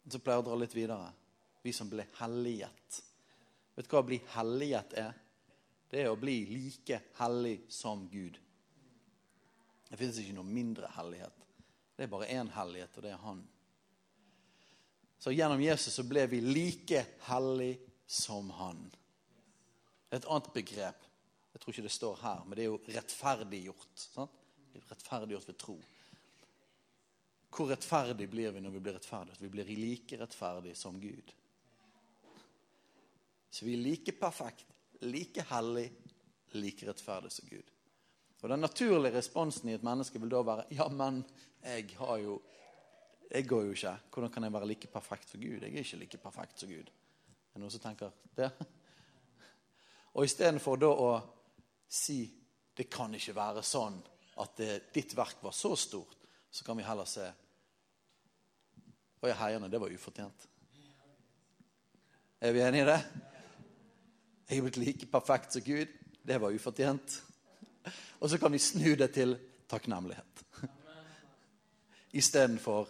Så 0.09 0.21
pleier 0.25 0.39
jeg 0.39 0.47
å 0.47 0.49
dra 0.49 0.59
litt 0.61 0.77
videre. 0.77 1.09
Vi 1.63 1.73
som 1.77 1.91
ble 1.91 2.07
helliget. 2.21 3.01
Vet 3.77 3.87
du 3.87 3.93
hva 3.93 4.03
å 4.03 4.09
bli 4.09 4.19
helliget 4.35 4.95
er? 5.01 5.17
Det 5.89 6.03
er 6.03 6.13
å 6.13 6.21
bli 6.21 6.41
like 6.51 7.01
hellig 7.19 7.59
som 7.73 8.07
Gud. 8.13 8.39
Det 9.89 9.97
finnes 9.97 10.19
ikke 10.21 10.37
noe 10.37 10.49
mindre 10.49 10.91
hellighet. 10.97 11.45
Det 11.97 12.05
er 12.05 12.13
bare 12.13 12.29
én 12.31 12.51
hellighet, 12.53 12.97
og 12.97 13.05
det 13.05 13.13
er 13.15 13.23
Han. 13.25 13.41
Så 15.19 15.33
gjennom 15.35 15.61
Jesus 15.63 15.97
så 15.99 16.05
ble 16.07 16.27
vi 16.31 16.41
like 16.45 17.05
hellig 17.27 17.73
som 18.07 18.51
Han. 18.59 18.85
Et 20.15 20.25
annet 20.25 20.53
begrep 20.55 21.05
Jeg 21.53 21.63
tror 21.63 21.73
ikke 21.73 21.83
det 21.89 21.91
står 21.91 22.19
her, 22.23 22.43
men 22.47 22.55
det 22.55 22.63
er 22.63 22.69
jo 22.69 22.93
rettferdiggjort. 22.95 23.95
Sant? 23.99 24.35
Rettferdiggjort 24.77 25.49
ved 25.49 25.57
tro. 25.59 25.75
Hvor 27.51 27.71
rettferdig 27.71 28.29
blir 28.31 28.53
vi 28.53 28.61
når 28.61 28.75
vi 28.77 28.83
blir 28.85 28.97
rettferdige? 28.99 29.37
At 29.39 29.43
vi 29.43 29.51
blir 29.53 29.71
like 29.79 30.19
rettferdige 30.21 30.77
som 30.77 31.01
Gud. 31.01 31.33
Så 33.51 33.65
vi 33.65 33.75
er 33.75 33.83
like 33.83 34.13
perfekt, 34.13 34.67
like 35.01 35.43
hellig, 35.51 35.89
like 36.53 36.87
rettferdig 36.87 37.33
som 37.33 37.49
Gud. 37.49 37.71
Og 38.43 38.49
Den 38.49 38.61
naturlige 38.61 39.17
responsen 39.17 39.69
i 39.69 39.75
et 39.75 39.83
menneske 39.83 40.21
vil 40.21 40.31
da 40.31 40.43
være 40.47 40.69
Ja, 40.71 40.89
men 40.89 41.25
jeg 41.65 41.97
har 41.99 42.17
jo 42.17 42.43
Jeg 43.31 43.49
går 43.49 43.63
jo 43.63 43.71
ikke. 43.71 43.97
Hvordan 44.13 44.31
kan 44.33 44.43
jeg 44.43 44.53
være 44.53 44.67
like 44.67 44.87
perfekt 44.87 45.31
for 45.31 45.37
Gud? 45.37 45.61
Jeg 45.61 45.75
er 45.75 45.79
ikke 45.79 45.97
like 45.97 46.19
perfekt 46.19 46.61
som 46.61 46.69
Gud. 46.69 46.89
Er 46.89 47.55
det 47.55 47.61
noen 47.61 47.71
som 47.71 47.81
tenker 47.81 48.11
det? 48.37 48.51
Og 50.15 50.25
istedenfor 50.25 50.77
da 50.81 50.89
å 50.89 51.11
si 51.89 52.23
det 52.77 52.89
kan 52.91 53.15
ikke 53.15 53.35
være 53.37 53.63
sånn 53.63 53.99
at 54.39 54.57
det, 54.57 54.73
ditt 54.95 55.13
verk 55.19 55.43
var 55.43 55.53
så 55.53 55.75
stort, 55.77 56.18
så 56.51 56.65
kan 56.65 56.77
vi 56.77 56.87
heller 56.87 57.05
se 57.09 57.27
Oi, 59.19 59.33
heierne, 59.35 59.67
det 59.67 59.81
var 59.83 59.91
ufortjent. 59.91 60.45
Er 62.41 62.53
vi 62.55 62.61
enige 62.63 62.85
i 62.85 62.87
det? 62.87 63.01
Jeg 64.49 64.59
er 64.59 64.63
blitt 64.63 64.79
like 64.79 65.09
perfekt 65.11 65.57
som 65.57 65.65
Gud. 65.67 65.91
Det 66.23 66.37
var 66.39 66.55
ufortjent. 66.55 67.17
Og 68.21 68.31
så 68.31 68.39
kan 68.39 68.55
vi 68.55 68.61
snu 68.63 68.95
det 68.95 69.11
til 69.17 69.35
takknemlighet. 69.69 70.45
Istedenfor 72.15 72.89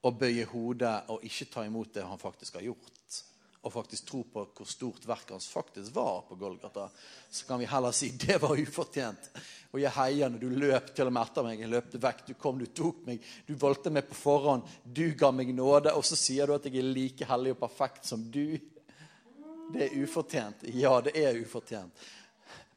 å 0.00 0.14
bøye 0.16 0.46
hodet 0.48 1.10
og 1.12 1.28
ikke 1.28 1.50
ta 1.52 1.66
imot 1.68 1.92
det 1.94 2.06
han 2.08 2.20
faktisk 2.20 2.56
har 2.56 2.64
gjort. 2.70 2.97
Og 3.68 3.72
faktisk 3.74 4.06
tro 4.08 4.22
på 4.24 4.46
hvor 4.56 4.68
stort 4.68 5.04
verket 5.04 5.34
hans 5.34 5.48
faktisk 5.52 5.92
var 5.92 6.22
på 6.24 6.38
Golgata. 6.40 6.86
Så 7.30 7.44
kan 7.44 7.60
vi 7.60 7.66
heller 7.68 7.92
si 7.92 8.08
det 8.16 8.38
var 8.40 8.56
ufortjent. 8.56 9.28
Og 9.74 9.82
jeg 9.82 9.92
heier 9.92 10.32
når 10.32 10.40
du 10.40 10.54
løp 10.62 10.88
til 10.96 11.10
og 11.10 11.12
med 11.12 11.28
etter 11.28 11.44
meg. 11.44 11.60
Jeg 11.60 11.72
løpte 11.74 12.00
vekk. 12.00 12.22
Du 12.30 12.32
kom, 12.40 12.56
du 12.56 12.64
tok 12.72 13.02
meg. 13.04 13.26
Du 13.44 13.52
valgte 13.60 13.92
meg 13.92 14.08
på 14.08 14.16
forhånd. 14.16 14.64
Du 14.84 15.04
ga 15.20 15.28
meg 15.36 15.52
nåde. 15.52 15.92
Og 15.92 16.06
så 16.08 16.16
sier 16.16 16.48
du 16.48 16.56
at 16.56 16.64
jeg 16.64 16.80
er 16.80 16.88
like 16.88 17.28
hellig 17.28 17.52
og 17.52 17.60
perfekt 17.66 18.08
som 18.08 18.24
du. 18.32 18.56
Det 19.74 19.84
er 19.84 19.98
ufortjent. 20.00 20.64
Ja, 20.72 20.94
det 21.04 21.12
er 21.20 21.36
ufortjent. 21.36 22.08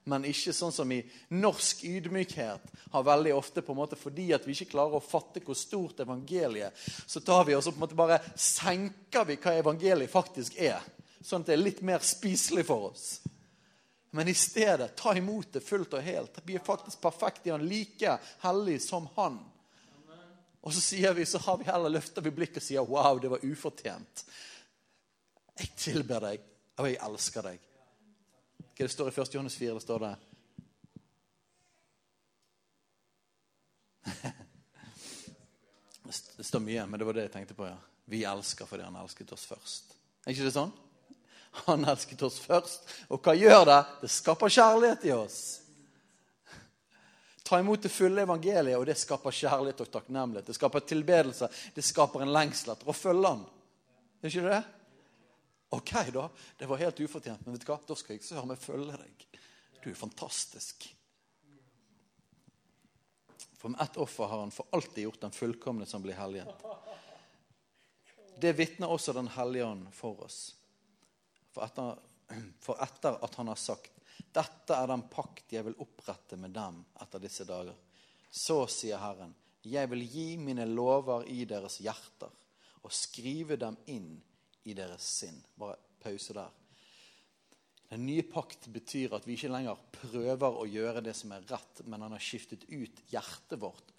Men 0.09 0.25
ikke 0.25 0.53
sånn 0.55 0.73
som 0.73 0.89
i 0.91 1.03
norsk 1.37 1.83
ydmykhet 1.85 2.71
har 2.91 3.03
veldig 3.05 3.35
ofte 3.37 3.61
på 3.61 3.75
en 3.75 3.81
måte 3.83 3.99
fordi 3.99 4.31
at 4.33 4.47
vi 4.47 4.55
ikke 4.55 4.71
klarer 4.73 4.97
å 4.97 5.03
fatte 5.03 5.43
hvor 5.45 5.57
stort 5.57 6.01
evangeliet 6.01 6.73
så 7.05 7.21
tar 7.21 7.45
vi 7.45 7.53
og 7.53 7.67
på 7.67 7.75
en 7.75 7.83
måte 7.83 7.99
bare 7.99 8.17
senker 8.33 9.27
vi 9.29 9.37
hva 9.37 9.53
evangeliet 9.59 10.11
faktisk 10.11 10.57
er. 10.57 10.81
Sånn 11.21 11.45
at 11.45 11.51
det 11.51 11.57
er 11.57 11.61
litt 11.61 11.83
mer 11.85 12.01
spiselig 12.01 12.65
for 12.65 12.89
oss. 12.89 13.05
Men 14.11 14.27
i 14.27 14.33
stedet, 14.35 14.89
ta 14.97 15.13
imot 15.15 15.53
det 15.53 15.61
fullt 15.63 15.93
og 15.95 16.03
helt. 16.03 16.41
Vi 16.43 16.57
er 16.57 16.65
faktisk 16.65 16.99
perfekte 16.99 17.47
i 17.47 17.53
Han, 17.53 17.63
like 17.63 18.17
hellig 18.41 18.81
som 18.83 19.07
Han. 19.15 19.37
Og 20.61 20.73
så 20.75 20.81
sier 20.83 21.13
vi, 21.17 21.25
så 21.25 21.39
har 21.45 21.61
vi 21.61 21.69
heller 21.69 21.93
løfter 21.93 22.25
vi 22.25 22.33
blikket 22.33 22.59
og 22.59 22.65
sier 22.65 22.85
'wow, 22.85 23.19
det 23.19 23.29
var 23.29 23.45
ufortjent'. 23.45 24.25
Jeg 25.59 25.69
tilber 25.77 26.19
deg, 26.19 26.41
og 26.77 26.87
jeg 26.89 26.99
elsker 27.01 27.41
deg. 27.41 27.70
Hva 28.81 28.87
det 28.87 28.93
står 28.93 29.09
i 29.11 29.21
1. 29.21 29.33
Johannes 29.33 29.55
4? 29.55 29.73
Det 29.73 29.81
står 29.81 29.99
det 30.05 30.15
Det 36.37 36.43
står 36.43 36.59
mye, 36.59 36.85
men 36.89 36.99
det 36.99 37.05
var 37.05 37.13
det 37.13 37.21
jeg 37.27 37.31
tenkte 37.35 37.53
på. 37.53 37.67
ja. 37.69 37.77
Vi 38.09 38.23
elsker 38.25 38.65
fordi 38.65 38.83
han 38.83 38.97
elsket 38.97 39.29
oss 39.37 39.45
først. 39.45 39.93
Er 40.25 40.33
ikke 40.33 40.47
det 40.47 40.55
sånn? 40.55 40.73
Han 41.67 41.85
elsket 41.93 42.25
oss 42.25 42.39
først. 42.41 42.89
Og 43.13 43.21
hva 43.21 43.37
gjør 43.37 43.69
det? 43.69 43.77
Det 44.01 44.09
skaper 44.09 44.49
kjærlighet 44.49 45.05
i 45.05 45.13
oss. 45.13 45.61
Ta 47.45 47.61
imot 47.61 47.85
det 47.85 47.93
fulle 47.93 48.25
evangeliet, 48.25 48.79
og 48.81 48.89
det 48.89 48.97
skaper 48.97 49.37
kjærlighet 49.43 49.85
og 49.85 49.93
takknemlighet. 49.93 50.49
Det 50.49 50.57
skaper 50.57 50.89
tilbedelse. 50.89 51.53
Det 51.77 51.85
skaper 51.85 52.25
en 52.25 52.33
lengsel 52.33 52.73
etter 52.73 52.89
å 52.89 52.97
følge 52.97 53.27
han. 53.29 53.45
Er 54.25 54.33
ikke 54.33 54.49
det? 54.49 54.63
Ok, 55.71 55.93
da. 56.13 56.29
Det 56.57 56.67
var 56.67 56.77
helt 56.77 56.99
ufortjent, 56.99 57.45
men 57.45 57.55
vet 57.55 57.63
du 57.63 57.69
hva? 57.71 57.77
da 57.87 57.95
skal 57.95 58.17
jeg 58.17 58.25
søren 58.27 58.49
meg 58.51 58.59
følge 58.59 58.97
deg. 58.99 59.27
Du 59.81 59.87
er 59.89 59.95
fantastisk. 59.95 60.89
For 63.55 63.71
med 63.71 63.81
ett 63.81 63.99
offer 64.01 64.27
har 64.27 64.41
han 64.43 64.51
for 64.51 64.67
alltid 64.75 65.05
gjort 65.05 65.21
den 65.21 65.31
fullkomne 65.31 65.85
som 65.87 66.03
blir 66.03 66.17
hellighet. 66.17 66.65
Det 68.41 68.51
vitner 68.57 68.91
også 68.91 69.13
Den 69.13 69.27
hellige 69.27 69.65
ånd 69.65 69.87
for 69.93 70.23
oss. 70.25 70.39
For 71.53 71.63
etter, 71.63 71.99
for 72.65 72.81
etter 72.83 73.19
at 73.23 73.35
han 73.39 73.51
har 73.51 73.59
sagt 73.59 73.95
dette 74.31 74.75
er 74.75 74.89
den 74.91 75.05
pakt 75.11 75.53
jeg 75.55 75.65
vil 75.65 75.79
opprette 75.83 76.37
med 76.39 76.51
dem 76.55 76.81
etter 77.03 77.23
disse 77.23 77.45
dager. 77.47 77.77
Så 78.31 78.65
sier 78.71 78.99
Herren, 79.01 79.33
jeg 79.61 79.89
vil 79.91 80.03
gi 80.03 80.27
mine 80.41 80.65
lover 80.67 81.25
i 81.31 81.45
deres 81.45 81.79
hjerter 81.83 82.31
og 82.81 82.93
skrive 82.95 83.57
dem 83.61 83.77
inn 83.93 84.13
i 84.69 84.75
deres 84.77 85.05
sinn. 85.21 85.39
Bare 85.57 85.77
pause 86.01 86.35
der. 86.37 86.51
Den 87.91 88.05
nye 88.07 88.23
pakt 88.23 88.69
betyr 88.71 89.17
at 89.17 89.25
vi 89.27 89.35
ikke 89.35 89.51
lenger 89.51 89.79
prøver 89.91 90.59
å 90.61 90.67
gjøre 90.69 91.03
det 91.03 91.15
som 91.17 91.33
er 91.35 91.43
rett, 91.49 91.81
men 91.83 92.05
han 92.05 92.13
har 92.15 92.23
skiftet 92.23 92.63
ut 92.71 93.01
hjertet 93.11 93.59
vårt 93.59 93.91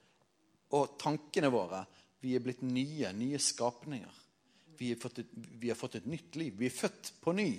og 0.73 0.97
tankene 1.01 1.51
våre. 1.53 1.83
Vi 2.23 2.37
er 2.37 2.45
blitt 2.45 2.63
nye, 2.65 3.11
nye 3.13 3.41
skapninger. 3.43 4.21
Vi 4.79 4.93
et, 4.95 5.35
vi 5.61 5.69
har 5.69 5.79
fått 5.79 5.99
et 6.01 6.09
nytt 6.09 6.39
liv. 6.41 6.55
Vi 6.57 6.69
er 6.69 6.75
født 6.75 7.13
på 7.21 7.35
ny. 7.37 7.51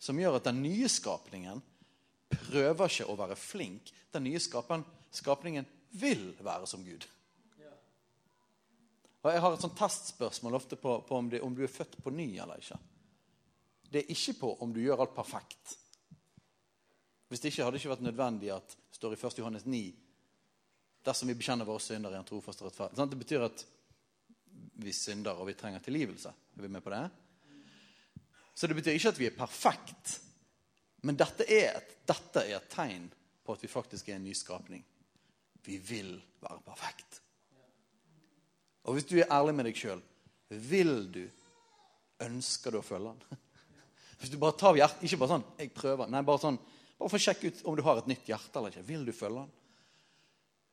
Som 0.00 0.20
gjør 0.20 0.38
at 0.38 0.48
den 0.48 0.62
nye 0.64 0.88
skapningen 0.88 1.60
prøver 2.32 2.88
ikke 2.88 3.08
å 3.10 3.18
være 3.18 3.36
flink. 3.38 3.92
Den 4.14 4.26
nye 4.28 4.40
skapningen 4.40 5.68
vil 6.00 6.30
være 6.44 6.68
som 6.70 6.84
Gud. 6.86 7.04
Og 9.26 9.32
Jeg 9.34 9.42
har 9.42 9.54
et 9.56 9.62
sånt 9.64 9.74
testspørsmål 9.74 10.54
ofte 10.54 10.76
på, 10.78 11.00
på 11.02 11.16
om, 11.18 11.28
det, 11.30 11.40
om, 11.42 11.54
du 11.54 11.64
er 11.66 11.72
født 11.72 11.96
på 11.98 12.12
ny 12.14 12.28
eller 12.38 12.60
ikke. 12.62 12.76
Det 13.90 14.04
er 14.04 14.12
ikke 14.14 14.36
på 14.38 14.50
om 14.62 14.70
du 14.74 14.78
gjør 14.84 15.02
alt 15.02 15.16
perfekt. 15.16 15.72
Hvis 17.26 17.42
det 17.42 17.50
ikke 17.50 17.66
hadde 17.66 17.80
ikke 17.80 17.90
vært 17.90 18.04
nødvendig 18.06 18.52
at 18.54 18.76
det 18.76 18.98
står 19.00 19.16
i 19.16 19.18
1. 19.18 19.40
Johannes 19.40 19.66
9 19.66 19.80
dersom 21.06 21.30
vi 21.30 21.36
bekjenner 21.38 21.66
våre 21.66 21.82
synder 21.82 22.14
i 22.14 22.20
en 22.20 22.28
trofast 22.28 22.62
rettferd. 22.62 22.94
Det 22.94 23.18
betyr 23.18 23.48
at 23.48 23.66
vi 24.78 24.94
synder 24.94 25.42
og 25.42 25.50
vi 25.50 25.56
trenger 25.58 25.82
tilgivelse. 25.82 26.30
Er 26.30 26.62
vi 26.62 26.70
med 26.70 26.86
på 26.86 26.94
det? 26.94 27.02
Så 28.54 28.70
det 28.70 28.78
betyr 28.78 28.94
ikke 28.94 29.14
at 29.14 29.20
vi 29.20 29.26
er 29.26 29.38
perfekt. 29.42 30.16
Men 31.02 31.18
dette 31.18 31.50
er 31.50 31.80
et, 31.80 31.94
dette 32.06 32.46
er 32.46 32.60
et 32.60 32.70
tegn 32.70 33.10
på 33.42 33.58
at 33.58 33.62
vi 33.62 33.74
faktisk 33.74 34.08
er 34.08 34.20
en 34.20 34.26
ny 34.30 34.38
skapning. 34.38 34.86
Vi 35.66 35.82
vil 35.82 36.14
være 36.42 36.62
perfekt. 36.66 37.15
Og 38.86 38.96
hvis 38.96 39.08
du 39.08 39.16
er 39.18 39.32
ærlig 39.34 39.54
med 39.56 39.66
deg 39.68 39.78
sjøl, 39.78 40.02
vil 40.70 40.94
du 41.12 41.24
Ønsker 42.24 42.72
du 42.72 42.78
å 42.78 42.86
følge 42.86 43.10
han? 43.10 43.18
Hvis 44.16 44.30
du 44.32 44.38
bare 44.40 44.56
tar 44.56 44.72
hjertet, 44.78 45.02
Ikke 45.04 45.18
bare 45.20 45.34
sånn 45.34 45.42
'jeg 45.58 45.72
prøver'. 45.76 46.08
Nei, 46.08 46.22
bare 46.24 46.40
sånn, 46.40 46.56
bare 46.96 47.10
for 47.12 47.18
å 47.18 47.24
sjekke 47.26 47.50
ut 47.50 47.58
om 47.68 47.76
du 47.76 47.82
har 47.84 47.98
et 48.00 48.08
nytt 48.08 48.24
hjerte 48.24 48.56
eller 48.56 48.72
ikke. 48.72 48.86
Vil 48.88 49.04
du 49.04 49.12
følge 49.12 49.42
han? 49.42 49.50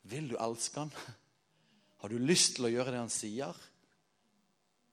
Vil 0.07 0.29
du 0.29 0.37
elske 0.39 0.79
han? 0.79 0.93
Har 1.99 2.09
du 2.09 2.15
lyst 2.19 2.55
til 2.55 2.69
å 2.69 2.71
gjøre 2.71 2.91
det 2.91 3.01
han 3.01 3.11
sier? 3.11 3.59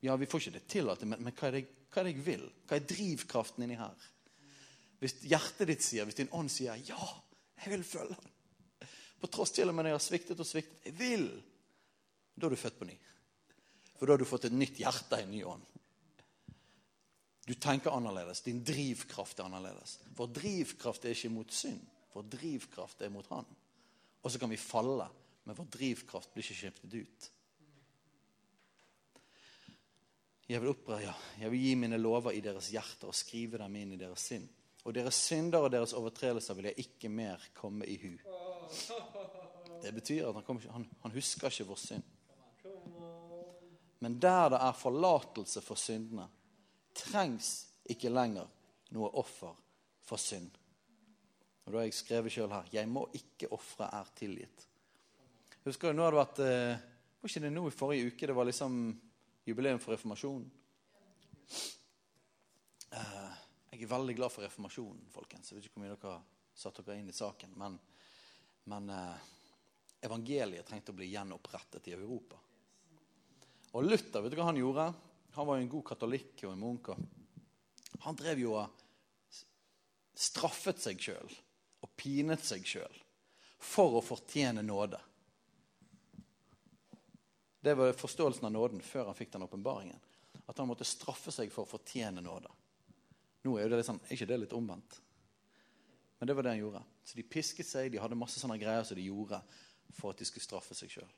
Ja, 0.02 0.16
vi 0.16 0.26
får 0.26 0.42
ikke 0.42 0.56
det 0.58 0.66
til, 0.66 0.90
men, 1.06 1.22
men 1.22 1.34
hva, 1.38 1.48
er 1.48 1.60
det, 1.60 1.62
hva, 1.90 2.00
er 2.00 2.08
det, 2.08 2.16
jeg 2.16 2.26
vil? 2.26 2.44
Hva 2.66 2.76
er 2.76 2.90
drivkraften 2.90 3.62
inni 3.62 3.78
her? 3.78 4.10
Hvis 4.98 5.20
hjertet 5.22 5.70
ditt 5.70 5.82
sier, 5.86 6.04
hvis 6.04 6.18
din 6.18 6.34
ånd 6.34 6.50
sier 6.50 6.74
'ja, 6.74 6.98
jeg 7.62 7.72
vil 7.76 7.84
følge 7.84 8.18
han', 8.18 8.88
på 9.20 9.30
tross 9.30 9.50
til 9.54 9.68
og 9.68 9.74
med 9.74 9.84
når 9.84 9.90
jeg 9.90 9.98
har 9.98 10.06
sviktet 10.06 10.40
og 10.40 10.46
sviktet 10.46 10.86
'Jeg 10.86 10.98
vil', 10.98 11.42
da 12.34 12.46
er 12.46 12.50
du 12.50 12.56
født 12.56 12.78
på 12.78 12.88
ny. 12.88 12.98
For 14.00 14.08
da 14.08 14.14
har 14.16 14.22
du 14.22 14.24
fått 14.24 14.46
et 14.48 14.54
nytt 14.56 14.78
hjerte 14.80 15.18
en 15.20 15.28
ny 15.28 15.42
ånd. 15.44 15.64
Du 17.44 17.52
tenker 17.60 17.92
annerledes. 17.92 18.40
Din 18.40 18.62
drivkraft 18.64 19.42
er 19.42 19.50
annerledes. 19.50 19.98
Vår 20.16 20.30
drivkraft 20.32 21.04
er 21.04 21.12
ikke 21.12 21.28
mot 21.34 21.52
synd. 21.52 21.82
Vår 22.14 22.24
drivkraft 22.32 23.02
er 23.04 23.12
mot 23.12 23.26
Han. 23.28 23.44
Og 24.24 24.32
så 24.32 24.40
kan 24.40 24.48
vi 24.48 24.56
falle, 24.56 25.04
men 25.44 25.58
vår 25.58 25.68
drivkraft 25.76 26.32
blir 26.32 26.46
ikke 26.46 26.56
skiftet 26.56 26.96
ut. 26.96 27.26
Jeg 30.48 30.62
vil 30.64 30.72
opprøre, 30.72 31.02
ja. 31.04 31.12
Jeg 31.42 31.52
vil 31.52 31.66
gi 31.66 31.74
mine 31.78 31.98
lover 32.00 32.32
i 32.32 32.40
deres 32.44 32.70
hjerter 32.72 33.12
og 33.12 33.18
skrive 33.18 33.60
dem 33.60 33.76
inn 33.82 33.92
i 33.94 34.00
deres 34.00 34.24
sinn. 34.32 34.48
Og 34.88 34.96
deres 34.96 35.20
synder 35.28 35.66
og 35.66 35.74
deres 35.76 35.92
overtredelser 35.92 36.56
vil 36.56 36.70
jeg 36.70 36.86
ikke 36.86 37.12
mer 37.12 37.44
komme 37.54 37.84
i 37.84 37.98
hu. 38.00 38.16
Det 39.84 39.92
betyr 39.94 40.30
at 40.30 40.40
han, 40.40 40.56
ikke, 40.56 40.72
han, 40.72 40.88
han 41.04 41.14
husker 41.18 41.52
ikke 41.52 41.68
vår 41.68 41.82
synd. 41.84 42.08
Men 44.00 44.16
der 44.20 44.54
det 44.54 44.60
er 44.64 44.76
forlatelse 44.76 45.60
for 45.64 45.78
syndene, 45.80 46.26
trengs 46.96 47.50
ikke 47.90 48.12
lenger 48.12 48.48
noe 48.96 49.10
offer 49.20 49.52
for 50.06 50.20
synd. 50.20 50.50
Og 51.64 51.72
Da 51.72 51.78
har 51.78 51.86
jeg 51.86 51.94
skrevet 51.94 52.32
sjøl 52.32 52.50
her 52.50 52.68
'Jeg 52.72 52.88
må 52.88 53.06
ikke 53.14 53.52
ofre, 53.52 53.88
er 53.92 54.06
tilgitt'. 54.16 54.66
Husker 55.64 55.92
du, 55.92 55.96
nå 55.96 56.02
har 56.02 56.10
det 56.10 56.26
vært, 56.26 56.38
eh, 56.38 56.78
Var 57.20 57.28
ikke 57.28 57.40
det 57.40 57.52
nå 57.52 57.66
i 57.68 57.70
forrige 57.70 58.06
uke 58.06 58.26
det 58.26 58.34
var 58.34 58.44
liksom 58.44 59.00
jubileum 59.46 59.78
for 59.78 59.92
reformasjonen? 59.92 60.50
Eh, 62.92 63.32
jeg 63.70 63.82
er 63.82 63.86
veldig 63.86 64.16
glad 64.16 64.32
for 64.32 64.42
reformasjonen, 64.42 65.10
folkens. 65.10 65.50
Jeg 65.50 65.56
vet 65.56 65.64
ikke 65.64 65.74
hvor 65.74 65.84
mye 65.84 65.96
dere 65.96 66.12
har 66.12 66.22
satt 66.54 66.80
dere 66.84 66.98
inn 66.98 67.08
i 67.08 67.12
saken. 67.12 67.52
Men, 67.56 67.78
men 68.64 68.90
eh, 68.90 69.18
evangeliet 70.00 70.66
trengte 70.66 70.90
å 70.90 70.96
bli 70.96 71.10
gjenopprettet 71.12 71.88
i 71.88 71.92
Europa. 71.92 72.40
Og 73.70 73.86
Luther, 73.86 74.22
vet 74.24 74.34
du 74.34 74.38
hva 74.40 74.48
han 74.48 74.58
gjorde? 74.58 74.88
Han 75.36 75.46
var 75.46 75.58
jo 75.58 75.64
en 75.64 75.72
god 75.76 75.86
katolikk 75.92 76.42
og 76.42 76.54
en 76.54 76.62
munk. 76.62 76.90
Han 78.06 78.18
drev 78.18 78.42
jo 78.42 78.56
og 78.58 79.44
straffet 80.20 80.82
seg 80.82 81.00
sjøl 81.00 81.30
og 81.80 81.92
pinet 81.96 82.42
seg 82.44 82.66
sjøl 82.66 82.98
for 83.60 83.98
å 83.98 84.04
fortjene 84.04 84.64
nåde. 84.64 84.98
Det 87.60 87.76
var 87.76 87.92
forståelsen 87.92 88.48
av 88.48 88.52
nåden 88.52 88.80
før 88.84 89.10
han 89.10 89.16
fikk 89.16 89.34
den 89.34 89.44
åpenbaringen. 89.44 90.00
At 90.48 90.58
han 90.58 90.68
måtte 90.68 90.88
straffe 90.88 91.32
seg 91.32 91.52
for 91.52 91.66
å 91.66 91.70
fortjene 91.70 92.24
nåde. 92.24 92.50
Nå 93.46 93.54
er, 93.60 93.68
det 93.70 93.80
liksom, 93.80 94.00
er 94.08 94.16
ikke 94.16 94.28
det 94.28 94.38
litt 94.42 94.56
omvendt? 94.56 94.96
Men 96.18 96.28
det 96.28 96.36
var 96.36 96.44
det 96.44 96.54
han 96.56 96.62
gjorde. 96.62 96.82
Så 97.04 97.16
de 97.16 97.24
pisket 97.24 97.68
seg, 97.68 97.92
de 97.92 98.00
hadde 98.00 98.18
masse 98.18 98.40
sånne 98.40 98.58
greier 98.60 98.84
som 98.84 98.98
de 98.98 99.06
gjorde 99.06 99.38
for 99.96 100.12
at 100.12 100.20
de 100.20 100.26
skulle 100.28 100.44
straffe 100.44 100.76
seg 100.76 100.92
sjøl. 100.92 101.12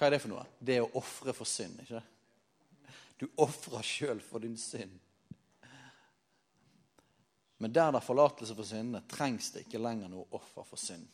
Hva 0.00 0.08
er 0.08 0.14
det 0.14 0.22
for 0.22 0.32
noe? 0.32 0.46
Det 0.56 0.78
er 0.78 0.86
å 0.86 0.96
ofre 0.96 1.34
for 1.36 1.44
synd. 1.44 1.82
ikke 1.82 2.00
Du 3.20 3.26
ofrer 3.44 3.84
sjøl 3.84 4.22
for 4.24 4.40
din 4.40 4.56
synd. 4.56 4.94
Men 7.60 7.72
der 7.76 7.90
det 7.92 8.00
er 8.00 8.06
forlatelse 8.06 8.54
for 8.56 8.64
syndene, 8.64 9.02
trengs 9.04 9.50
det 9.52 9.66
ikke 9.66 9.82
lenger 9.82 10.08
noe 10.08 10.24
offer 10.38 10.64
for 10.64 10.80
synd. 10.80 11.04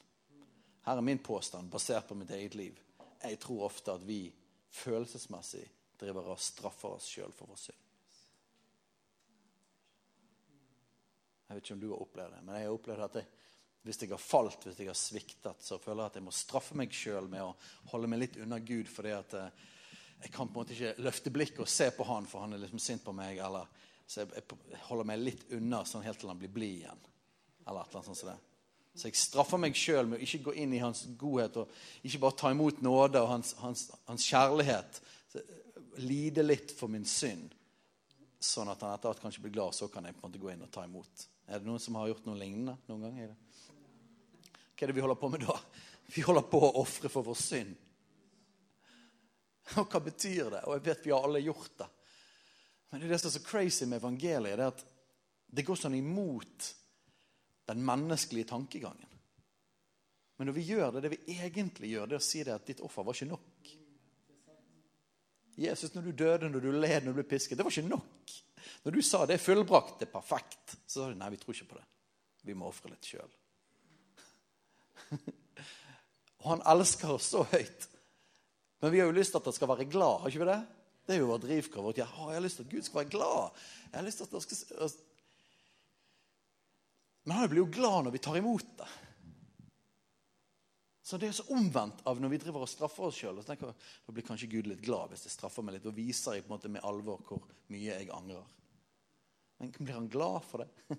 Her 0.87 1.01
er 1.01 1.03
min 1.03 1.19
påstand, 1.19 1.67
basert 1.67 2.07
på 2.07 2.15
mitt 2.15 2.31
eget 2.31 2.55
liv. 2.55 2.79
Jeg 3.25 3.41
tror 3.43 3.65
ofte 3.67 3.97
at 3.99 4.07
vi 4.07 4.21
følelsesmessig 4.71 5.65
driver 5.99 6.31
og 6.31 6.39
straffer 6.39 6.95
oss 6.95 7.09
sjøl 7.11 7.35
for 7.35 7.51
vår 7.51 7.59
synd. 7.65 7.83
Jeg 11.49 11.59
vet 11.59 11.65
ikke 11.65 11.75
om 11.75 11.83
du 11.83 11.89
har 11.91 12.07
opplevd 12.07 12.37
det, 12.37 12.45
men 12.47 12.55
jeg 12.61 12.69
har 12.69 12.79
opplevd 12.79 13.09
at 13.09 13.19
jeg, 13.19 13.33
hvis 13.87 14.03
jeg 14.03 14.11
har 14.11 14.23
falt, 14.23 14.67
hvis 14.67 14.81
jeg 14.83 14.91
har 14.91 14.99
sviktet, 14.99 15.63
så 15.63 15.79
føler 15.79 16.03
jeg 16.03 16.13
at 16.13 16.19
jeg 16.19 16.27
må 16.27 16.35
straffe 16.35 16.77
meg 16.79 16.95
sjøl 16.95 17.29
med 17.31 17.45
å 17.45 17.55
holde 17.93 18.11
meg 18.11 18.25
litt 18.25 18.39
unna 18.43 18.59
Gud. 18.59 18.89
fordi 18.91 19.13
at 19.15 19.37
eh, 19.39 19.67
jeg 20.25 20.33
kan 20.35 20.49
på 20.49 20.57
en 20.57 20.65
måte 20.65 20.75
ikke 20.75 21.05
løfte 21.07 21.33
blikket 21.33 21.63
og 21.63 21.71
se 21.71 21.91
på 21.95 22.07
han, 22.09 22.27
for 22.27 22.43
han 22.43 22.57
er 22.57 22.63
liksom 22.65 22.83
sint 22.83 23.05
på 23.05 23.15
meg. 23.15 23.39
eller 23.39 23.69
Så 24.07 24.25
jeg, 24.25 24.45
holder 24.89 25.09
meg 25.13 25.23
litt 25.23 25.47
unna 25.55 25.85
sånn 25.87 26.05
helt 26.07 26.19
til 26.21 26.33
han 26.33 26.41
blir 26.41 26.53
blid 26.53 26.83
igjen. 26.83 27.07
Eller 27.67 27.83
et 27.83 27.91
eller 27.91 28.01
annet 28.01 28.11
sånt 28.11 28.23
som 28.23 28.33
det. 28.33 28.39
Så 28.97 29.11
jeg 29.11 29.21
straffer 29.21 29.61
meg 29.61 29.77
sjøl 29.77 30.09
med 30.09 30.19
å 30.19 30.25
ikke 30.25 30.47
gå 30.49 30.57
inn 30.63 30.73
i 30.73 30.81
hans 30.81 31.05
godhet 31.21 31.59
og 31.61 31.73
ikke 32.09 32.23
bare 32.23 32.39
ta 32.41 32.51
imot 32.55 32.81
nåde 32.85 33.21
og 33.21 33.29
hans, 33.35 33.53
hans, 33.61 33.91
hans 34.09 34.25
kjærlighet. 34.25 35.01
Så, 35.33 35.43
lide 36.01 36.45
litt 36.45 36.73
for 36.77 36.93
min 36.93 37.05
synd, 37.09 37.53
sånn 38.41 38.69
at 38.73 38.83
han 38.85 38.95
etter 38.97 39.13
hvert 39.13 39.23
kanskje 39.23 39.45
blir 39.45 39.55
glad, 39.55 39.77
så 39.77 39.89
kan 39.93 40.05
jeg 40.05 40.17
på 40.17 40.25
en 40.25 40.31
måte 40.31 40.41
gå 40.41 40.53
inn 40.53 40.65
og 40.65 40.73
ta 40.73 40.85
imot. 40.89 41.27
Er 41.47 41.61
det 41.61 41.69
noen 41.69 41.83
som 41.83 41.97
har 42.01 42.09
gjort 42.11 42.27
noe 42.29 42.41
lignende 42.41 42.77
noen 42.89 43.05
gang? 43.05 43.37
Hva 44.77 44.85
er 44.85 44.93
det 44.93 44.97
vi 44.99 45.05
holder 45.05 45.19
på 45.21 45.31
med 45.33 45.47
da? 45.47 45.57
Vi 46.13 46.23
holder 46.23 46.45
på 46.47 46.61
å 46.63 46.75
ofre 46.83 47.11
for 47.11 47.27
vår 47.27 47.39
synd. 47.41 47.75
Og 49.81 49.89
hva 49.91 50.01
betyr 50.05 50.51
det? 50.53 50.61
Og 50.69 50.77
jeg 50.77 50.85
vet 50.87 51.07
vi 51.09 51.15
har 51.15 51.25
alle 51.27 51.43
gjort 51.43 51.73
det. 51.81 51.89
Men 52.93 53.03
det 53.03 53.19
som 53.19 53.31
er 53.31 53.35
så 53.35 53.43
crazy 53.43 53.89
med 53.89 53.99
evangeliet, 53.99 54.55
det 54.55 54.63
er 54.63 54.71
at 54.71 54.85
det 55.57 55.65
går 55.67 55.79
sånn 55.81 55.97
imot 55.99 56.69
den 57.67 57.83
menneskelige 57.83 58.53
tankegangen. 58.53 59.17
Men 60.37 60.51
når 60.51 60.57
vi 60.59 60.67
gjør 60.69 60.93
det, 60.95 61.03
det 61.07 61.13
vi 61.17 61.39
egentlig 61.39 61.91
gjør, 61.95 62.07
det 62.07 62.19
er 62.19 62.23
å 62.23 62.29
si 62.29 62.45
det 62.45 62.55
at 62.55 62.69
ditt 62.69 62.83
offer 62.85 63.07
var 63.07 63.17
ikke 63.17 63.31
nok. 63.33 63.73
Jesus, 65.57 65.95
når 65.95 66.11
du 66.11 66.13
døde, 66.13 66.51
når 66.53 66.67
du 66.67 66.71
led, 66.77 66.99
når 67.03 67.15
du 67.15 67.21
ble 67.23 67.31
pisket, 67.31 67.57
det 67.57 67.65
var 67.65 67.73
ikke 67.73 67.89
nok. 67.89 68.35
Når 68.85 68.93
du 68.93 69.01
sa 69.03 69.23
det 69.25 69.39
er 69.39 69.43
fullbrakt, 69.43 69.97
det 69.99 70.11
er 70.11 70.13
perfekt, 70.13 70.77
så 70.85 71.01
sa 71.01 71.09
de 71.09 71.19
nei, 71.19 71.33
vi 71.33 71.41
tror 71.41 71.57
ikke 71.57 71.71
på 71.73 71.79
det. 71.81 71.87
Vi 72.47 72.55
må 72.55 72.69
ofre 72.69 72.93
litt 72.93 73.09
sjøl. 73.09 73.33
Og 76.43 76.49
han 76.53 76.65
elsker 76.75 77.15
oss 77.17 77.31
så 77.33 77.45
høyt. 77.51 77.89
Men 78.83 78.93
vi 78.93 79.01
har 79.01 79.09
jo 79.09 79.17
lyst 79.17 79.33
til 79.35 79.41
at 79.41 79.49
han 79.49 79.57
skal 79.57 79.71
være 79.73 79.89
glad. 79.91 80.21
har 80.23 80.31
ikke 80.31 80.45
vi 80.45 80.51
Det 80.51 80.61
Det 81.07 81.15
er 81.15 81.19
jo 81.21 81.31
vår 81.31 81.43
drivkraft. 81.43 81.85
Vårt. 81.85 81.99
jeg 81.99 82.07
har 82.07 82.41
lyst 82.41 82.57
til 82.57 82.67
at 82.67 82.71
Gud 82.71 82.83
skal 82.83 83.01
være 83.01 83.15
glad. 83.15 83.51
Jeg 83.91 83.99
har 83.99 84.07
lyst 84.07 84.19
til 84.23 84.37
at 84.37 84.43
skal... 84.43 84.91
Men 87.25 87.37
han 87.37 87.49
blir 87.51 87.65
jo 87.65 87.73
glad 87.73 88.05
når 88.05 88.15
vi 88.15 88.19
tar 88.23 88.37
imot 88.37 88.79
det. 88.79 88.89
Så 91.03 91.19
Det 91.19 91.29
er 91.29 91.33
så 91.39 91.47
omvendt 91.55 92.03
av 92.07 92.19
når 92.21 92.29
vi 92.29 92.39
driver 92.43 92.65
og 92.65 92.69
straffer 92.71 93.07
oss 93.07 93.19
sjøl. 93.19 93.39
Da 93.47 94.13
blir 94.13 94.27
kanskje 94.27 94.51
Gud 94.51 94.67
litt 94.67 94.83
glad 94.83 95.13
hvis 95.13 95.27
jeg 95.29 95.35
straffer 95.37 95.63
meg 95.63 95.77
litt 95.77 95.87
og 95.87 95.95
viser 95.95 96.35
jeg 96.35 96.43
på 96.43 96.51
en 96.51 96.57
måte 96.57 96.71
med 96.71 96.87
alvor 96.87 97.23
hvor 97.29 97.45
mye 97.71 97.95
jeg 97.95 98.11
angrer. 98.11 98.43
Men 99.59 99.71
blir 99.79 99.95
han 99.95 100.09
glad 100.11 100.43
for 100.47 100.65
det? 100.65 100.99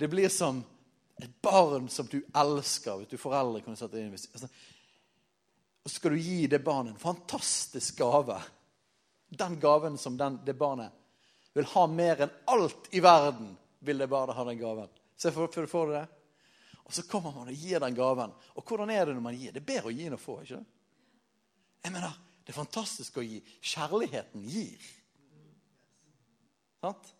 Det 0.00 0.08
blir 0.08 0.32
som 0.32 0.62
et 1.26 1.42
barn 1.42 1.88
som 1.88 2.06
du 2.06 2.20
elsker. 2.34 3.00
Vet 3.02 3.10
du, 3.10 3.18
Foreldre 3.20 3.62
kan 3.64 3.74
du 3.74 3.80
sette 3.80 4.00
inn 4.00 4.12
altså, 4.12 4.48
Og 5.84 5.92
skal 5.92 6.14
du 6.14 6.22
gi 6.22 6.46
det 6.50 6.62
barnet 6.64 6.94
en 6.94 7.02
fantastisk 7.02 7.98
gave. 8.02 8.38
Den 9.30 9.58
gaven 9.60 9.98
som 9.98 10.16
den, 10.18 10.40
det 10.44 10.56
barnet 10.58 10.96
vil 11.54 11.66
ha 11.72 11.84
mer 11.90 12.24
enn 12.24 12.32
alt 12.50 12.88
i 12.94 13.00
verden, 13.02 13.56
vil 13.82 13.98
det 13.98 14.10
barnet 14.10 14.36
ha 14.36 14.44
den 14.46 14.58
gaven. 14.58 14.90
Se, 15.16 15.32
for, 15.34 15.50
for, 15.52 15.66
får 15.66 15.86
du 15.86 15.94
det? 15.96 16.06
Og 16.84 16.94
så 16.94 17.04
kommer 17.06 17.34
man 17.34 17.50
og 17.50 17.54
gir 17.54 17.82
den 17.82 17.94
gaven. 17.94 18.32
Og 18.58 18.66
hvordan 18.66 18.90
er 18.90 19.06
det 19.06 19.14
når 19.14 19.22
man 19.22 19.36
gir? 19.38 19.52
Det 19.54 19.62
er 19.62 19.68
bedre 19.68 19.90
å 19.90 19.94
gi 19.94 20.06
enn 20.08 20.16
å 20.16 20.20
få. 20.20 20.40
ikke 20.42 20.58
det? 20.58 20.66
Jeg 21.84 21.94
mener, 21.94 22.18
Det 22.44 22.54
er 22.54 22.56
fantastisk 22.56 23.18
å 23.20 23.22
gi. 23.22 23.36
Kjærligheten 23.62 24.42
gir. 24.48 24.86
Sant? 26.80 27.12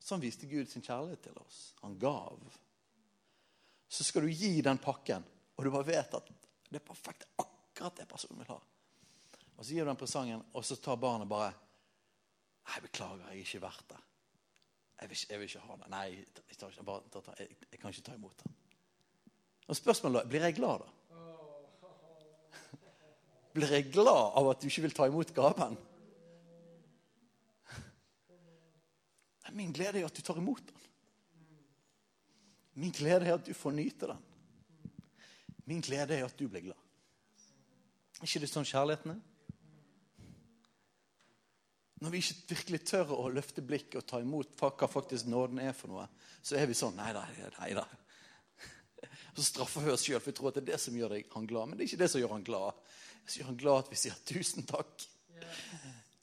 Sånn 0.00 0.22
viste 0.22 0.48
Gud 0.48 0.70
sin 0.70 0.84
kjærlighet 0.84 1.20
til 1.26 1.36
oss. 1.42 1.58
Han 1.82 1.98
gav 2.00 2.38
så 3.88 4.04
skal 4.04 4.26
du 4.26 4.32
gi 4.32 4.60
den 4.62 4.78
pakken, 4.78 5.24
og 5.56 5.64
du 5.64 5.70
bare 5.72 5.88
vet 5.88 6.14
at 6.18 6.28
det 6.68 6.80
er 6.80 6.84
perfekt. 6.84 7.24
Akkurat 7.40 7.96
det 7.96 8.08
personen 8.08 8.42
vil 8.42 8.52
ha. 8.52 8.58
Og 9.56 9.64
så 9.64 9.72
gir 9.72 9.86
du 9.86 9.90
den 9.90 9.98
presangen, 9.98 10.44
og 10.52 10.64
så 10.64 10.76
tar 10.76 11.00
barnet 11.00 11.30
bare 11.30 11.54
Nei, 12.68 12.82
beklager, 12.84 13.24
jeg 13.32 13.38
er 13.38 13.46
ikke 13.46 13.62
verdt 13.62 13.84
det. 13.94 13.98
Jeg 15.00 15.08
vil, 15.08 15.20
jeg 15.30 15.38
vil 15.40 15.48
ikke 15.48 15.60
ha 15.64 15.76
det. 15.78 15.86
Nei, 15.88 16.06
jeg, 16.18 16.56
tar, 16.60 16.72
jeg, 16.74 16.84
bare, 16.84 17.02
jeg, 17.38 17.54
jeg, 17.64 17.78
kan 17.80 17.94
ikke 17.94 18.04
ta 18.04 18.16
imot 18.18 18.42
den. 18.42 18.56
Og 19.68 19.78
spørsmålet 19.78 20.20
er 20.20 20.28
blir 20.28 20.44
jeg 20.44 20.56
glad, 20.58 20.82
da? 20.82 20.88
Blir 23.56 23.72
jeg 23.72 23.88
glad 23.94 24.36
av 24.36 24.50
at 24.50 24.60
du 24.60 24.68
ikke 24.68 24.84
vil 24.84 24.96
ta 24.98 25.08
imot 25.08 25.32
gaven? 25.36 25.78
Min 29.56 29.72
glede 29.72 30.02
er 30.02 30.10
at 30.10 30.16
du 30.16 30.22
tar 30.26 30.36
imot 30.42 30.64
den. 30.68 30.87
Min 32.78 32.94
glede 32.94 33.26
er 33.26 33.34
at 33.34 33.46
du 33.46 33.54
får 33.56 33.74
nyte 33.74 34.06
den. 34.06 34.20
Min 35.66 35.80
glede 35.82 36.14
er 36.14 36.28
at 36.28 36.38
du 36.38 36.46
blir 36.48 36.68
glad. 36.68 36.84
Er 38.18 38.26
ikke 38.26 38.42
det 38.44 38.50
sånn 38.50 38.66
kjærligheten 38.66 39.16
er? 39.16 39.24
Når 41.98 42.14
vi 42.14 42.20
ikke 42.22 42.54
virkelig 42.54 42.80
tør 42.86 43.10
å 43.16 43.24
løfte 43.34 43.64
blikket 43.66 43.98
og 43.98 44.06
ta 44.06 44.20
imot 44.22 44.52
hva 44.60 44.86
faktisk 44.90 45.26
nåden 45.26 45.58
er 45.62 45.74
for 45.74 45.90
noe, 45.90 46.06
så 46.42 46.54
er 46.54 46.70
vi 46.70 46.76
sånn 46.78 46.94
Nei 46.98 47.10
da, 47.16 47.24
nei 47.58 47.72
da. 47.74 47.84
Så 49.34 49.48
straffer 49.48 49.82
vi 49.82 49.92
oss 49.94 50.06
sjøl, 50.06 50.22
for 50.22 50.30
vi 50.30 50.38
tror 50.38 50.50
at 50.52 50.60
det 50.60 50.64
er 50.64 50.70
det 50.72 50.80
som 50.82 50.94
gjør 50.98 51.16
han 51.34 51.50
glad. 51.50 51.68
Men 51.68 51.78
det 51.78 51.84
er 51.84 51.90
ikke 51.90 52.02
det 52.04 52.10
som 52.14 52.22
gjør 52.22 52.36
han 52.36 52.46
glad. 52.46 52.80
Det 53.26 53.36
gjør 53.40 53.50
han 53.50 53.60
glad 53.60 53.82
at 53.82 53.92
vi 53.92 53.98
sier 53.98 54.22
tusen 54.30 54.66
takk. 54.66 55.04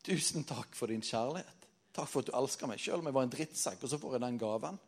Tusen 0.07 0.47
takk 0.47 0.75
for 0.75 0.91
din 0.91 1.03
kjærlighet. 1.03 1.69
Takk 1.95 2.11
for 2.11 2.23
at 2.23 2.31
du 2.31 2.35
elsker 2.39 2.71
meg, 2.71 2.79
sjøl 2.79 3.03
om 3.03 3.07
jeg 3.11 3.15
var 3.15 3.27
en 3.27 3.35
drittsekk, 3.35 3.83
og 3.83 3.91
så 3.91 3.99
får 3.99 4.17
jeg 4.17 4.25
den 4.25 4.39
gaven 4.39 4.79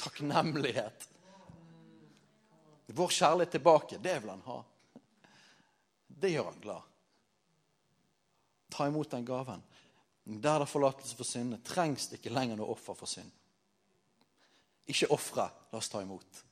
takknemlighet. 0.00 1.08
Vår 2.90 3.08
kjærlighet 3.14 3.52
tilbake, 3.54 3.98
det 4.02 4.16
vil 4.22 4.32
han 4.32 4.42
ha. 4.46 4.60
Det 6.08 6.32
gjør 6.32 6.50
han 6.50 6.62
glad. 6.62 6.82
ta 8.70 8.86
imot 8.86 9.10
den 9.10 9.24
gaven. 9.24 9.62
Der 10.24 10.58
det 10.58 10.62
er 10.62 10.70
forlatelse 10.70 11.16
for 11.16 11.26
syndene, 11.26 11.62
trengs 11.64 12.06
det 12.08 12.20
ikke 12.20 12.32
lenger 12.34 12.56
noe 12.56 12.70
offer 12.70 12.94
for 12.94 13.10
synd. 13.10 13.30
Ikke 14.86 15.10
ofre, 15.10 15.48
la 15.72 15.78
oss 15.78 15.88
ta 15.90 16.02
imot. 16.02 16.44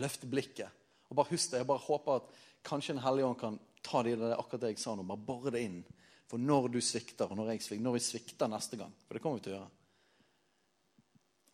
Løft 0.00 0.24
blikket. 0.28 0.70
Og 1.10 1.16
bare 1.16 1.30
husk 1.30 1.50
det, 1.50 1.58
Jeg 1.58 1.66
bare 1.66 1.78
håper 1.78 2.12
at 2.16 2.30
kanskje 2.64 2.94
Den 2.94 3.02
hellige 3.02 3.26
ånd 3.26 3.38
kan 3.38 3.58
ta 3.82 4.02
det, 4.02 4.16
det 4.16 4.36
akkurat 4.38 4.60
det 4.60 4.68
jeg 4.68 4.78
sa 4.78 4.94
nå, 4.94 5.02
bare 5.02 5.26
bore 5.26 5.50
det 5.50 5.60
inn. 5.60 5.84
For 6.26 6.38
når 6.38 6.68
du 6.68 6.80
svikter, 6.80 7.30
og 7.30 7.36
når 7.36 7.52
jeg 7.52 7.62
svikter, 7.62 7.84
når 7.84 7.92
vi 7.92 8.00
svikter 8.00 8.48
neste 8.48 8.76
gang 8.76 8.92
For 9.06 9.14
det 9.14 9.22
kommer 9.22 9.38
vi 9.38 9.44
til 9.44 9.52
å 9.52 9.56
gjøre. 9.58 9.70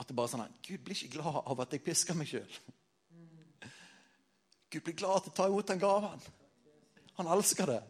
Det 0.09 0.17
bare 0.17 0.31
sånn 0.33 0.47
at 0.47 0.61
Gud 0.65 0.81
blir 0.87 0.97
ikke 0.97 1.19
glad 1.19 1.43
av 1.45 1.59
at 1.61 1.75
jeg 1.77 1.85
pisker 1.85 2.17
meg 2.17 2.31
sjøl. 2.31 2.55
Gud 4.73 4.85
blir 4.85 4.97
glad 4.97 5.25
til 5.25 5.33
å 5.35 5.37
ta 5.37 5.49
imot 5.49 5.69
den 5.69 5.81
gaven. 5.83 6.23
Han 7.19 7.29
elsker 7.35 7.69
det. 7.69 7.83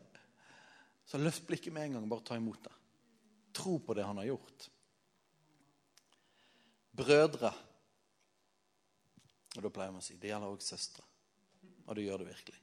Så 1.06 1.20
løft 1.20 1.46
blikket 1.46 1.72
med 1.74 1.86
en 1.86 1.98
gang. 1.98 2.08
Bare 2.10 2.26
ta 2.26 2.38
imot 2.38 2.64
det. 2.64 2.74
Tro 3.54 3.78
på 3.78 3.94
det 3.94 4.06
han 4.06 4.18
har 4.18 4.28
gjort. 4.32 4.66
Brødre. 6.98 7.52
Og 9.56 9.62
da 9.62 9.70
pleier 9.74 9.94
man 9.94 10.02
å 10.02 10.06
si 10.06 10.18
det 10.18 10.32
gjelder 10.32 10.50
også 10.50 10.74
søstre. 10.74 11.06
Og 11.86 11.96
det 11.96 12.06
gjør 12.06 12.24
det 12.24 12.32
virkelig. 12.32 12.62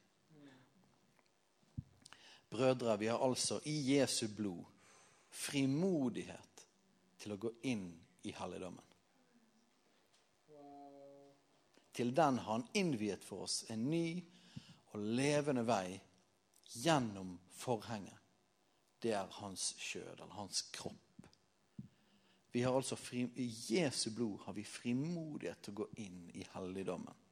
Brødre, 2.52 2.98
vi 3.00 3.08
har 3.08 3.24
altså 3.24 3.62
i 3.72 3.76
Jesu 3.96 4.28
blod 4.36 4.64
frimodighet 5.36 6.68
til 7.20 7.34
å 7.36 7.40
gå 7.40 7.52
inn 7.72 7.88
i 8.28 8.36
helligdommen. 8.36 8.84
Til 11.96 12.12
den 12.16 12.38
han 12.44 12.66
innviet 12.76 13.24
for 13.24 13.46
oss 13.48 13.64
en 13.72 13.88
ny 13.90 14.20
og 14.92 15.04
levende 15.16 15.64
vei 15.68 15.96
gjennom 16.76 17.38
forhenget. 17.56 18.20
Det 19.00 19.14
er 19.16 19.32
hans 19.40 19.74
kjød, 19.80 20.16
eller 20.16 20.34
hans 20.36 20.62
kropp. 20.76 21.28
Vi 22.52 22.62
har 22.64 22.76
altså 22.76 22.96
fri, 22.96 23.26
I 23.36 23.48
Jesu 23.76 24.10
blod 24.16 24.40
har 24.46 24.56
vi 24.56 24.64
frimodighet 24.64 25.62
til 25.64 25.76
å 25.76 25.80
gå 25.82 25.88
inn 26.04 26.22
i 26.34 26.46
helligdommen. 26.54 27.24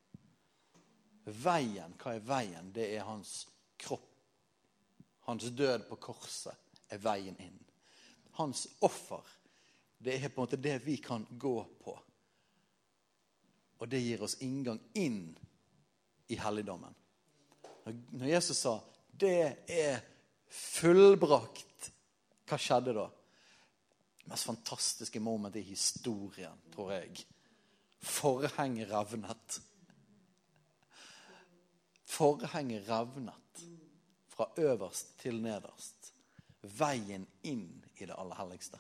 Veien, 1.24 1.96
hva 1.96 2.16
er 2.18 2.26
veien? 2.28 2.72
Det 2.76 2.90
er 2.92 3.08
hans 3.08 3.46
kropp. 3.80 4.10
Hans 5.24 5.48
død 5.56 5.88
på 5.88 5.96
korset 6.04 6.84
er 6.92 7.00
veien 7.00 7.40
inn. 7.40 7.60
Hans 8.36 8.66
offer, 8.84 9.24
det 9.98 10.18
er 10.18 10.28
på 10.28 10.42
en 10.42 10.44
måte 10.44 10.60
det 10.60 10.76
vi 10.84 10.98
kan 11.00 11.24
gå 11.40 11.56
på. 11.84 11.96
Og 13.84 13.90
det 13.92 14.00
gir 14.00 14.22
oss 14.24 14.38
inngang 14.40 14.80
inn 14.96 15.26
i 16.32 16.38
helligdommen. 16.40 16.94
Når 18.16 18.28
Jesus 18.28 18.58
sa 18.58 18.80
'det 19.12 19.58
er 19.68 20.00
fullbrakt', 20.48 21.92
hva 22.48 22.58
skjedde 22.58 22.94
da? 22.96 23.10
Det 24.18 24.28
mest 24.32 24.48
fantastiske 24.48 25.20
momentet 25.20 25.60
i 25.60 25.70
historien, 25.74 26.62
tror 26.72 26.92
jeg. 26.92 27.26
Forhenget 28.00 28.90
revnet. 28.92 29.62
Forhenget 32.06 32.88
revnet 32.90 33.66
fra 34.28 34.48
øverst 34.58 35.18
til 35.20 35.42
nederst. 35.42 36.14
Veien 36.62 37.28
inn 37.44 37.84
i 38.00 38.06
det 38.06 38.16
aller 38.18 38.36
helligste. 38.36 38.80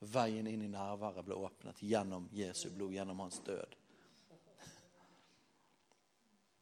Veien 0.00 0.46
inn 0.46 0.62
i 0.62 0.68
nærværet 0.68 1.24
ble 1.24 1.34
åpnet 1.34 1.82
gjennom 1.82 2.28
Jesu 2.32 2.70
blod, 2.70 2.92
gjennom 2.92 3.18
hans 3.20 3.38
død. 3.38 3.76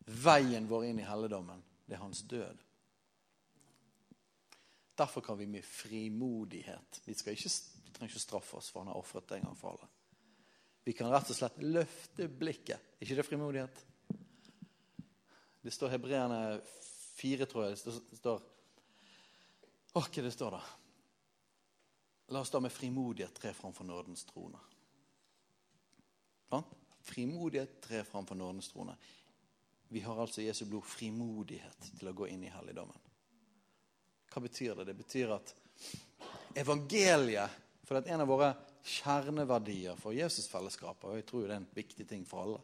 Veien 0.04 0.68
vår 0.68 0.90
inn 0.90 1.00
i 1.00 1.08
helligdommen, 1.08 1.62
det 1.86 1.96
er 1.96 2.02
hans 2.02 2.22
død. 2.28 2.60
Derfor 4.94 5.20
kan 5.20 5.38
vi 5.38 5.46
med 5.50 5.64
frimodighet 5.64 7.00
Vi, 7.04 7.12
ikke, 7.12 7.32
vi 7.34 7.90
trenger 7.90 8.12
ikke 8.12 8.22
straffe 8.22 8.56
oss, 8.56 8.70
for 8.70 8.84
han 8.84 8.92
har 8.92 9.00
ofret 9.00 9.32
en 9.34 9.48
gang 9.48 9.56
for 9.58 9.74
alle. 9.74 9.88
Vi 10.84 10.92
kan 10.92 11.10
rett 11.10 11.30
og 11.32 11.36
slett 11.36 11.56
løfte 11.64 12.28
blikket. 12.28 12.94
Er 13.00 13.06
ikke 13.06 13.16
det 13.18 13.26
frimodighet? 13.26 13.84
Det 15.64 15.72
står 15.72 15.94
Hebreerne 15.96 16.60
4, 17.16 17.46
tror 17.48 17.66
jeg. 17.66 17.80
Det 17.88 18.20
står 18.20 18.42
Å, 19.94 20.00
hva 20.02 20.22
det 20.26 20.32
står 20.34 20.56
da? 20.56 20.62
La 22.34 22.40
oss 22.42 22.50
da 22.50 22.60
med 22.60 22.72
frimodighet 22.72 23.34
tre 23.36 23.52
framfor 23.54 23.86
nådens 23.86 24.24
trone. 24.28 24.58
Ja? 26.50 26.60
Frimodighet 27.04 27.78
tre 27.84 28.02
framfor 28.04 28.34
nådens 28.34 28.68
trone. 28.72 28.96
Vi 29.88 30.00
har 30.00 30.20
altså 30.20 30.42
i 30.42 30.48
Jesu 30.48 30.64
blod 30.66 30.86
frimodighet 30.88 31.90
til 31.98 32.10
å 32.10 32.14
gå 32.16 32.28
inn 32.32 32.44
i 32.46 32.52
helligdommen. 32.52 33.00
Hva 34.32 34.42
betyr 34.42 34.74
det? 34.80 34.88
Det 34.88 34.96
betyr 34.98 35.34
at 35.36 35.54
evangeliet 36.58 37.60
For 37.84 37.98
det 37.98 38.08
er 38.08 38.14
en 38.14 38.22
av 38.24 38.30
våre 38.30 38.46
kjerneverdier 38.88 39.98
for 40.00 40.16
Jesusfellesskapet, 40.16 41.04
og 41.04 41.18
jeg 41.18 41.26
tror 41.28 41.42
det 41.44 41.52
er 41.52 41.60
en 41.60 41.66
viktig 41.76 42.06
ting 42.08 42.22
for 42.24 42.40
alle, 42.40 42.60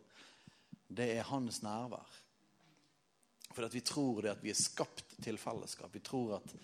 det 0.89 1.11
er 1.13 1.29
hans 1.29 1.59
nærvær. 1.61 2.15
For 3.53 3.69
vi 3.69 3.83
tror 3.85 4.23
det 4.25 4.33
at 4.33 4.41
vi 4.41 4.53
er 4.53 4.59
skapt 4.59 5.19
til 5.21 5.37
fellesskap. 5.41 5.93
Vi 5.93 6.01
tror 6.07 6.39
at 6.39 6.55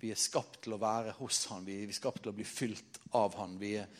vi 0.00 0.12
er 0.12 0.20
skapt 0.20 0.60
til 0.64 0.76
å 0.76 0.80
være 0.82 1.14
hos 1.18 1.44
han. 1.50 1.66
Vi 1.66 1.80
er 1.82 1.96
skapt 1.96 2.22
til 2.22 2.30
å 2.30 2.36
bli 2.36 2.46
fylt 2.46 3.00
av 3.16 3.34
han. 3.40 3.56
Vi 3.58 3.72
er, 3.80 3.90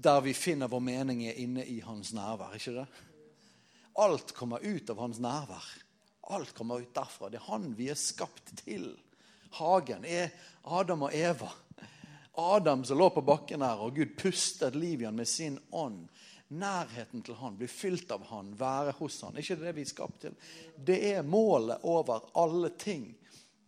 der 0.00 0.20
vi 0.24 0.34
finner 0.36 0.70
vår 0.72 0.82
mening, 0.84 1.24
er 1.26 1.40
inne 1.42 1.66
i 1.68 1.80
hans 1.84 2.14
nærvær. 2.16 2.56
ikke 2.56 2.78
det? 2.80 2.86
Alt 3.94 4.32
kommer 4.32 4.62
ut 4.64 4.90
av 4.90 4.98
hans 4.98 5.18
nærvær. 5.18 5.68
Alt 6.30 6.54
kommer 6.54 6.80
ut 6.80 6.94
derfra. 6.94 7.30
Det 7.30 7.40
er 7.40 7.48
han 7.50 7.72
vi 7.74 7.88
er 7.90 7.98
skapt 7.98 8.52
til. 8.62 8.92
Hagen 9.58 10.04
er 10.06 10.30
Adam 10.62 11.08
og 11.08 11.14
Eva. 11.14 11.50
Adam 12.40 12.84
som 12.84 12.98
lå 12.98 13.10
på 13.10 13.24
bakken 13.26 13.62
her, 13.62 13.80
og 13.82 13.96
Gud 13.96 14.14
pustet 14.18 14.76
liv 14.78 15.02
i 15.02 15.08
han 15.08 15.16
med 15.18 15.28
sin 15.28 15.58
ånd. 15.70 16.06
Nærheten 16.50 17.22
til 17.22 17.36
han, 17.38 17.56
bli 17.58 17.68
fylt 17.70 18.10
av 18.10 18.24
han, 18.26 18.54
være 18.58 18.94
hos 18.98 19.20
han. 19.22 19.38
ikke 19.38 19.58
det 19.60 19.74
vi 19.76 19.84
er 19.86 19.90
skapt 19.90 20.20
til? 20.24 20.38
Det 20.74 20.98
er 21.12 21.26
målet 21.26 21.84
over 21.86 22.30
alle 22.38 22.72
ting. 22.78 23.12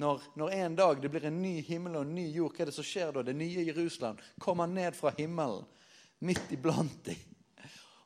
Når, 0.02 0.22
når, 0.34 0.50
en 0.50 0.76
dag 0.76 1.02
det 1.02 1.10
blir 1.12 1.28
en 1.28 1.42
ny 1.42 1.60
himmel 1.62 2.00
og 2.00 2.06
en 2.06 2.14
ny 2.16 2.24
jord, 2.34 2.56
hva 2.56 2.64
er 2.64 2.70
det 2.72 2.74
som 2.74 2.86
skjer 2.86 3.12
da? 3.14 3.22
Det 3.22 3.36
nye 3.38 3.66
Jerusalem 3.68 4.18
kommer 4.42 4.66
ned 4.66 4.96
fra 4.98 5.12
himmelen, 5.18 5.66
midt 6.26 6.50
iblant 6.54 7.04
dem. 7.06 7.20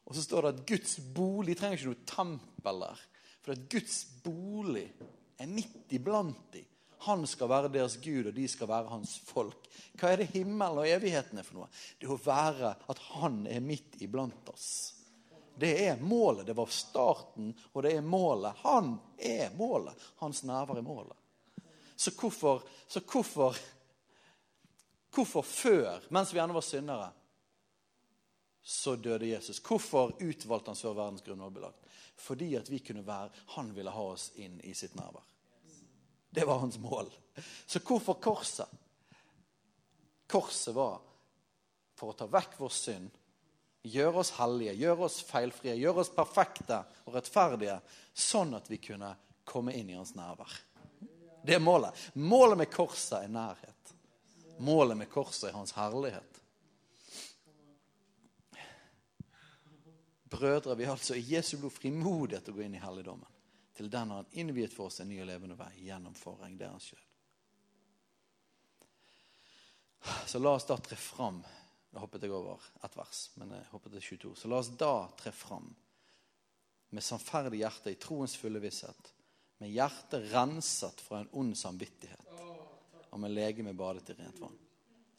Og 0.06 0.14
så 0.14 0.22
står 0.22 0.46
det 0.46 0.54
at 0.54 0.64
Guds 0.68 0.96
bolig 1.14 1.56
trenger 1.58 1.80
ikke 1.80 1.92
noe 1.92 2.08
tempel 2.08 2.82
der. 2.84 3.04
For 3.42 3.54
at 3.54 3.68
Guds 3.70 4.00
bolig 4.24 4.86
er 5.38 5.50
midt 5.50 5.94
iblant 5.94 6.40
dem. 6.54 6.66
Han 7.06 7.26
skal 7.28 7.50
være 7.50 7.70
deres 7.70 7.98
Gud, 8.02 8.30
og 8.30 8.34
de 8.34 8.46
skal 8.50 8.70
være 8.70 8.90
hans 8.90 9.12
folk. 9.28 9.68
Hva 10.00 10.10
er 10.10 10.22
det 10.22 10.32
himmelen 10.32 10.80
og 10.80 10.88
evigheten 10.88 11.38
er 11.38 11.46
for 11.46 11.60
noe? 11.60 11.68
Det 12.00 12.08
er 12.08 12.14
å 12.14 12.22
være 12.22 12.72
at 12.90 13.02
han 13.12 13.44
er 13.50 13.62
midt 13.62 13.98
iblant 14.02 14.48
oss. 14.50 14.70
Det 15.56 15.70
er 15.86 16.00
målet. 16.02 16.46
Det 16.48 16.56
var 16.56 16.72
starten, 16.72 17.52
og 17.72 17.84
det 17.84 17.94
er 17.96 18.04
målet. 18.04 18.58
Han 18.64 18.96
er 19.18 19.54
målet. 19.56 19.94
Hans 20.22 20.42
nærvær 20.48 20.80
er 20.80 20.86
målet. 20.86 21.16
Så 21.96 22.12
hvorfor, 22.16 22.64
så 22.88 23.00
hvorfor 23.00 23.56
Hvorfor 25.16 25.40
før, 25.48 26.02
mens 26.12 26.28
vi 26.34 26.40
ennå 26.42 26.52
var 26.52 26.64
syndere, 26.66 27.06
så 28.66 28.96
døde 28.96 29.26
Jesus. 29.26 29.60
Hvorfor 29.62 30.16
utvalgte 30.18 30.72
han 30.72 30.78
før 30.78 30.94
verdens 30.98 31.22
grunnlag 31.22 31.52
ble 31.54 31.68
lagt? 31.68 31.84
Fordi 32.18 32.48
at 32.58 32.66
vi 32.66 32.80
kunne 32.82 33.04
være 33.06 33.30
Han 33.54 33.68
ville 33.76 33.92
ha 33.94 34.06
oss 34.10 34.32
inn 34.42 34.56
i 34.66 34.72
sitt 34.74 34.96
nærvær. 34.98 35.22
Det 36.34 36.44
var 36.48 36.58
hans 36.58 36.78
mål. 36.82 37.06
Så 37.66 37.78
hvorfor 37.78 38.18
korset? 38.18 38.66
Korset 40.26 40.74
var 40.74 40.98
for 41.94 42.10
å 42.10 42.16
ta 42.18 42.26
vekk 42.26 42.58
vår 42.58 42.72
synd, 42.74 43.12
gjøre 43.86 44.24
oss 44.24 44.32
hellige, 44.40 44.74
gjøre 44.82 45.06
oss 45.06 45.20
feilfrie, 45.28 45.76
gjøre 45.78 46.02
oss 46.02 46.10
perfekte 46.16 46.80
og 47.06 47.14
rettferdige, 47.14 47.78
sånn 48.12 48.56
at 48.58 48.66
vi 48.66 48.80
kunne 48.82 49.12
komme 49.46 49.76
inn 49.78 49.94
i 49.94 49.96
hans 49.96 50.16
nærvær. 50.18 50.58
Det 51.46 51.54
er 51.54 51.62
målet. 51.62 51.94
Målet 52.18 52.58
med 52.64 52.72
korset 52.74 53.20
er 53.22 53.30
nærhet. 53.30 53.94
Målet 54.58 54.98
med 54.98 55.12
korset 55.12 55.52
er 55.52 55.56
hans 55.56 55.76
herlighet. 55.78 56.35
Brødre, 60.30 60.74
vi 60.76 60.86
altså 60.90 61.14
i 61.14 61.22
Jesu 61.22 61.56
blod 61.60 61.74
frimodighet 61.74 62.46
til 62.46 62.54
å 62.54 62.58
gå 62.58 62.64
inn 62.66 62.74
i 62.74 62.82
helligdommen. 62.82 63.34
Til 63.76 63.90
den 63.92 64.10
har 64.10 64.24
han 64.24 64.38
innviet 64.40 64.72
for 64.74 64.88
oss 64.88 65.02
en 65.02 65.10
ny 65.10 65.20
og 65.22 65.28
levende 65.28 65.58
vei 65.58 65.70
gjennom 65.84 66.16
forheng. 66.16 66.56
Det 66.58 66.66
er 66.66 66.72
han 66.72 66.82
sjøl. 66.82 67.04
Så 70.26 70.40
la 70.40 70.54
oss 70.56 70.66
da 70.68 70.78
tre 70.78 70.98
fram 70.98 71.40
Nå 71.94 72.02
hoppet 72.02 72.26
jeg 72.26 72.32
over 72.34 72.60
ett 72.84 72.96
vers, 72.98 73.20
men 73.40 73.54
jeg 73.54 73.68
hoppet 73.70 73.94
til 73.94 74.02
22. 74.04 74.32
Så 74.36 74.48
la 74.50 74.58
oss 74.60 74.68
da 74.76 75.06
tre 75.16 75.30
fram 75.32 75.70
med 76.92 77.04
sannferdig 77.04 77.62
hjerte 77.62 77.94
i 77.94 77.96
troens 77.96 78.34
fulle 78.36 78.60
visshet, 78.60 79.12
med 79.62 79.72
hjertet 79.72 80.26
renset 80.34 81.00
fra 81.00 81.22
en 81.22 81.30
ond 81.40 81.54
samvittighet, 81.56 82.34
og 83.08 83.22
med 83.22 83.32
legeme 83.32 83.72
badet 83.72 84.12
i 84.12 84.18
rent 84.18 84.42
vann. 84.42 84.58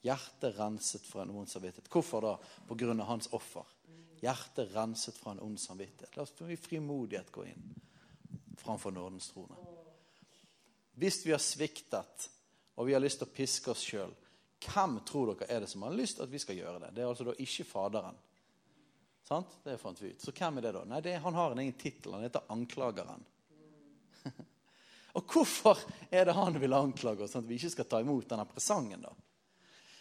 Hjertet 0.05 0.59
renset 0.59 1.07
fra 1.07 1.23
en 1.23 1.33
ond 1.33 1.49
samvittighet. 1.49 1.89
Hvorfor 1.89 2.27
da? 2.27 2.35
På 2.69 2.77
grunn 2.77 3.01
av 3.01 3.09
hans 3.09 3.31
offer 3.33 3.65
hjertet 4.22 4.74
renset 4.76 5.18
fra 5.18 5.34
en 5.34 5.43
ond 5.45 5.59
samvittighet. 5.59 6.15
La 6.18 6.24
oss 6.24 6.34
med 6.39 6.59
frimodighet 6.59 7.32
gå 7.32 7.45
inn 7.49 7.68
framfor 8.57 8.91
nådens 8.91 9.30
trone. 9.32 9.55
Hvis 10.97 11.26
vi 11.26 11.32
har 11.32 11.41
sviktet 11.41 12.30
og 12.76 12.88
vi 12.88 12.93
har 12.93 13.01
lyst 13.01 13.22
til 13.22 13.30
å 13.30 13.34
piske 13.34 13.72
oss 13.72 13.84
sjøl, 13.86 14.13
hvem 14.65 14.99
tror 15.05 15.34
dere 15.34 15.49
er 15.53 15.61
det 15.63 15.70
som 15.70 15.86
har 15.86 15.93
lyst 15.93 16.18
til 16.18 16.26
at 16.26 16.34
vi 16.34 16.41
skal 16.41 16.57
gjøre 16.57 16.82
det? 16.82 16.91
Det 16.95 17.03
er 17.03 17.09
altså 17.11 17.28
da 17.28 17.36
ikke 17.41 17.65
Faderen. 17.70 18.18
Sant? 19.28 19.57
Det 19.63 19.78
fant 19.82 20.01
vi 20.01 20.13
ut. 20.13 20.22
Så 20.24 20.32
hvem 20.32 20.57
er 20.57 20.68
det, 20.68 20.74
da? 20.78 20.84
Nei, 20.88 21.01
det, 21.05 21.18
Han 21.22 21.36
har 21.36 21.51
en 21.51 21.61
egen 21.61 21.76
tittel. 21.78 22.13
Han 22.15 22.24
heter 22.24 22.47
Anklageren. 22.53 23.26
og 25.18 25.34
hvorfor 25.34 25.82
er 26.09 26.26
det 26.26 26.36
han 26.38 26.59
vil 26.61 26.74
anklage 26.74 27.26
oss, 27.26 27.34
sånn 27.36 27.45
at 27.45 27.49
vi 27.49 27.59
ikke 27.59 27.74
skal 27.76 27.89
ta 27.91 28.01
imot 28.01 28.30
denne 28.30 28.47
presangen? 28.49 29.03
da? 29.03 29.13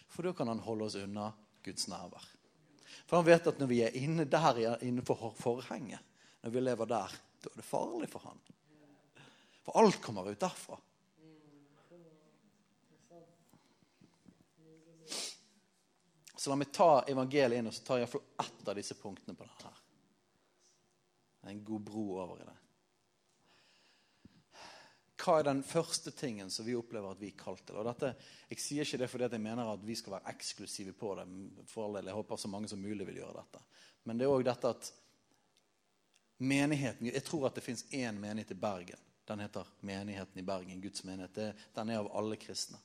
For 0.09 0.25
da 0.25 0.33
kan 0.37 0.49
han 0.49 0.63
holde 0.65 0.89
oss 0.89 0.99
unna 1.01 1.33
Guds 1.67 1.89
nærvær. 1.91 2.29
For 3.07 3.17
han 3.21 3.27
vet 3.27 3.47
at 3.47 3.61
når 3.63 3.71
vi 3.71 3.81
er 3.87 3.97
inne 3.99 4.27
der 4.27 4.59
innenfor 4.83 5.31
forhenget, 5.39 6.03
når 6.43 6.51
vi 6.51 6.63
lever 6.63 6.91
der, 6.91 7.15
da 7.43 7.51
er 7.53 7.61
det 7.61 7.67
farlig 7.67 8.11
for 8.11 8.27
han. 8.27 8.41
For 9.67 9.79
alt 9.79 10.01
kommer 10.03 10.27
ut 10.31 10.41
derfra. 10.41 10.79
Så 16.37 16.51
la 16.51 16.59
meg 16.61 16.71
ta 16.75 17.03
evangeliet 17.11 17.59
inn 17.59 17.67
og 17.67 17.75
så 17.75 17.83
tar 17.83 17.99
jeg 17.99 18.07
iallfall 18.07 18.45
ett 18.45 18.69
av 18.71 18.77
disse 18.79 18.95
punktene 18.99 19.35
på 19.35 19.47
det 19.47 19.65
her. 19.65 19.81
Det 21.41 21.49
er 21.49 21.55
en 21.57 21.65
god 21.67 21.87
bro 21.89 22.05
over 22.23 22.43
i 22.43 22.47
det. 22.47 22.55
Hva 25.17 25.39
er 25.39 25.47
den 25.49 25.63
første 25.65 26.13
tingen 26.13 26.51
som 26.53 26.67
vi 26.67 26.75
opplever 26.77 27.15
at 27.15 27.21
vi 27.21 27.31
er 27.33 27.39
kalt 27.41 27.65
til? 27.67 27.79
Og 27.81 27.87
dette, 27.89 28.15
Jeg 28.51 28.61
sier 28.61 28.85
ikke 28.85 28.99
det 28.99 29.09
fordi 29.11 29.29
jeg 29.33 29.41
mener 29.41 29.73
at 29.73 29.87
vi 29.87 29.95
skal 29.97 30.13
være 30.13 30.31
eksklusive 30.35 30.93
på 30.93 31.15
det. 31.15 31.27
for 31.67 31.87
alle, 31.87 32.05
Jeg 32.05 32.15
håper 32.15 32.37
så 32.37 32.49
mange 32.49 32.69
som 32.69 32.79
mulig 32.79 33.07
vil 33.07 33.17
gjøre 33.17 33.41
dette. 33.41 33.63
Men 34.05 34.19
det 34.19 34.25
er 34.25 34.31
òg 34.31 34.45
dette 34.45 34.69
at 34.69 34.93
menigheten 36.39 37.07
Jeg 37.07 37.25
tror 37.25 37.47
at 37.47 37.55
det 37.55 37.65
fins 37.65 37.85
én 37.93 38.19
menighet 38.19 38.51
i 38.51 38.55
Bergen. 38.55 38.99
Den 39.27 39.41
heter 39.41 39.67
Menigheten 39.81 40.39
i 40.39 40.43
Bergen, 40.43 40.81
Guds 40.81 41.05
menighet. 41.05 41.57
Den 41.75 41.89
er 41.91 41.99
av 41.99 42.17
alle 42.17 42.37
kristne. 42.37 42.79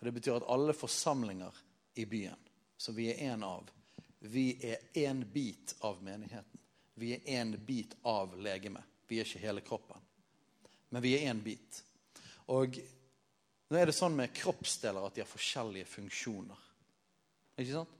Og 0.00 0.04
Det 0.04 0.12
betyr 0.12 0.36
at 0.36 0.48
alle 0.48 0.72
forsamlinger 0.72 1.52
i 1.94 2.04
byen 2.04 2.48
som 2.76 2.94
vi 2.94 3.12
er 3.12 3.32
en 3.32 3.42
av, 3.42 3.70
vi 4.18 4.58
er 4.62 4.76
én 4.94 5.24
bit 5.32 5.76
av 5.80 6.02
menigheten. 6.02 6.58
Vi 6.94 7.12
er 7.12 7.20
én 7.42 7.56
bit 7.56 7.94
av 8.02 8.36
legemet. 8.36 8.82
Vi 9.06 9.20
er 9.20 9.24
ikke 9.24 9.38
hele 9.38 9.60
kroppen 9.60 10.00
men 10.92 11.02
vi 11.04 11.16
er 11.16 11.30
én 11.32 11.40
bit. 11.42 11.80
Og 12.52 12.76
nå 13.72 13.80
er 13.80 13.88
det 13.88 13.96
sånn 13.96 14.16
med 14.16 14.34
kroppsdeler 14.36 15.06
at 15.06 15.16
de 15.16 15.24
har 15.24 15.30
forskjellige 15.30 15.88
funksjoner. 15.88 16.68
Ikke 17.56 17.78
sant? 17.78 17.98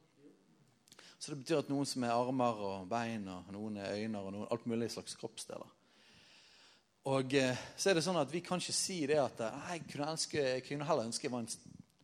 Så 1.23 1.31
det 1.33 1.39
betyr 1.41 1.61
at 1.63 1.71
noen 1.71 1.87
som 1.87 2.03
er 2.05 2.13
armer 2.13 2.61
og 2.67 2.89
bein, 2.91 3.29
og 3.31 3.53
noen 3.55 3.79
er 3.79 3.95
øyne 3.95 4.21
og 4.21 4.33
noen, 4.35 4.49
alt 4.51 4.65
mulig 4.67 4.91
slags 4.91 5.15
kroppsdeler. 5.21 5.71
Og 7.13 7.35
eh, 7.39 7.61
så 7.79 7.91
er 7.91 7.99
det 7.99 8.05
sånn 8.05 8.19
at 8.21 8.31
vi 8.31 8.43
kan 8.45 8.61
ikke 8.63 8.75
si 8.75 9.01
det 9.11 9.21
at 9.23 9.41
jeg 9.43 9.85
kunne, 9.91 10.11
ønske, 10.13 10.39
jeg 10.39 10.65
kunne 10.67 10.87
heller 10.87 11.09
ønske 11.09 11.29
jeg 11.29 11.35
var 11.35 11.45
en 11.45 11.53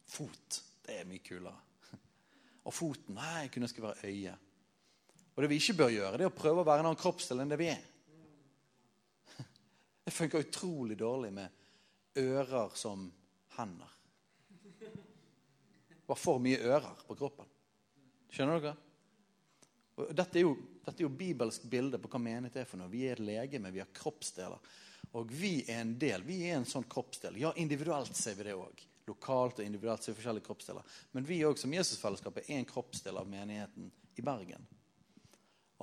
fot. 0.09 0.61
Det 0.86 1.01
er 1.01 1.11
mye 1.11 1.22
kulere. 1.26 1.59
Og 2.66 2.74
foten 2.74 3.18
Nei, 3.18 3.45
jeg 3.45 3.53
kunne 3.55 3.68
ønske 3.68 3.82
jeg 3.82 3.89
var 3.89 4.07
øye. 4.07 4.36
Og 5.34 5.45
det 5.45 5.51
vi 5.53 5.61
ikke 5.61 5.78
bør 5.82 5.93
gjøre, 5.95 6.16
det 6.18 6.26
er 6.26 6.32
å 6.32 6.39
prøve 6.39 6.62
å 6.62 6.66
være 6.66 6.82
en 6.82 6.91
annen 6.93 7.03
kroppsdel 7.03 7.43
enn 7.43 7.53
det 7.53 7.61
vi 7.61 7.68
er. 7.74 7.82
Det 10.09 10.13
funker 10.13 10.39
utrolig 10.39 10.97
dårlig 10.99 11.33
med 11.33 11.49
ører 12.17 12.71
som 12.75 13.13
hender. 13.59 13.91
Det 14.81 16.07
var 16.07 16.17
for 16.17 16.41
mye 16.41 16.63
ører 16.65 17.03
på 17.05 17.17
kroppen. 17.19 17.51
Skjønner 18.33 18.63
dere? 18.65 20.09
Dette 20.17 20.41
er, 20.41 20.47
jo, 20.47 20.55
dette 20.87 20.97
er 20.97 21.05
jo 21.05 21.13
bibelsk 21.13 21.69
bilde 21.69 22.01
på 22.01 22.09
hva 22.09 22.23
menighet 22.25 22.57
er 22.57 22.71
for 22.73 22.81
noe. 22.81 22.89
Vi 22.89 23.05
er 23.05 23.19
et 23.19 23.25
legeme, 23.29 23.69
vi 23.69 23.85
har 23.85 23.93
kroppsdeler. 24.01 24.73
Og 25.13 25.29
vi 25.29 25.59
er 25.67 25.83
en 25.83 25.93
del. 26.01 26.25
Vi 26.25 26.41
er 26.49 26.57
en 26.63 26.69
sånn 26.73 26.89
kroppsdel. 26.89 27.37
Ja, 27.45 27.53
individuelt 27.61 28.17
ser 28.17 28.41
vi 28.41 28.49
det 28.49 28.57
òg. 28.57 28.89
Lokalt 29.13 29.61
og 29.61 29.69
individuelt 29.69 30.09
ser 30.09 30.17
vi 30.17 30.23
forskjellige 30.23 30.49
kroppsdeler. 30.49 31.01
Men 31.13 31.29
vi 31.29 31.43
òg 31.45 31.61
som 31.61 31.77
Jesusfellesskapet 31.77 32.49
er 32.49 32.63
en 32.63 32.73
kroppsdel 32.73 33.21
av 33.21 33.29
menigheten 33.29 33.93
i 34.17 34.25
Bergen. 34.25 34.65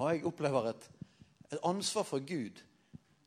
Og 0.01 0.15
jeg 0.15 0.26
opplever 0.34 0.73
et, 0.73 0.93
et 1.51 1.61
ansvar 1.61 2.09
for 2.09 2.26
Gud 2.26 2.65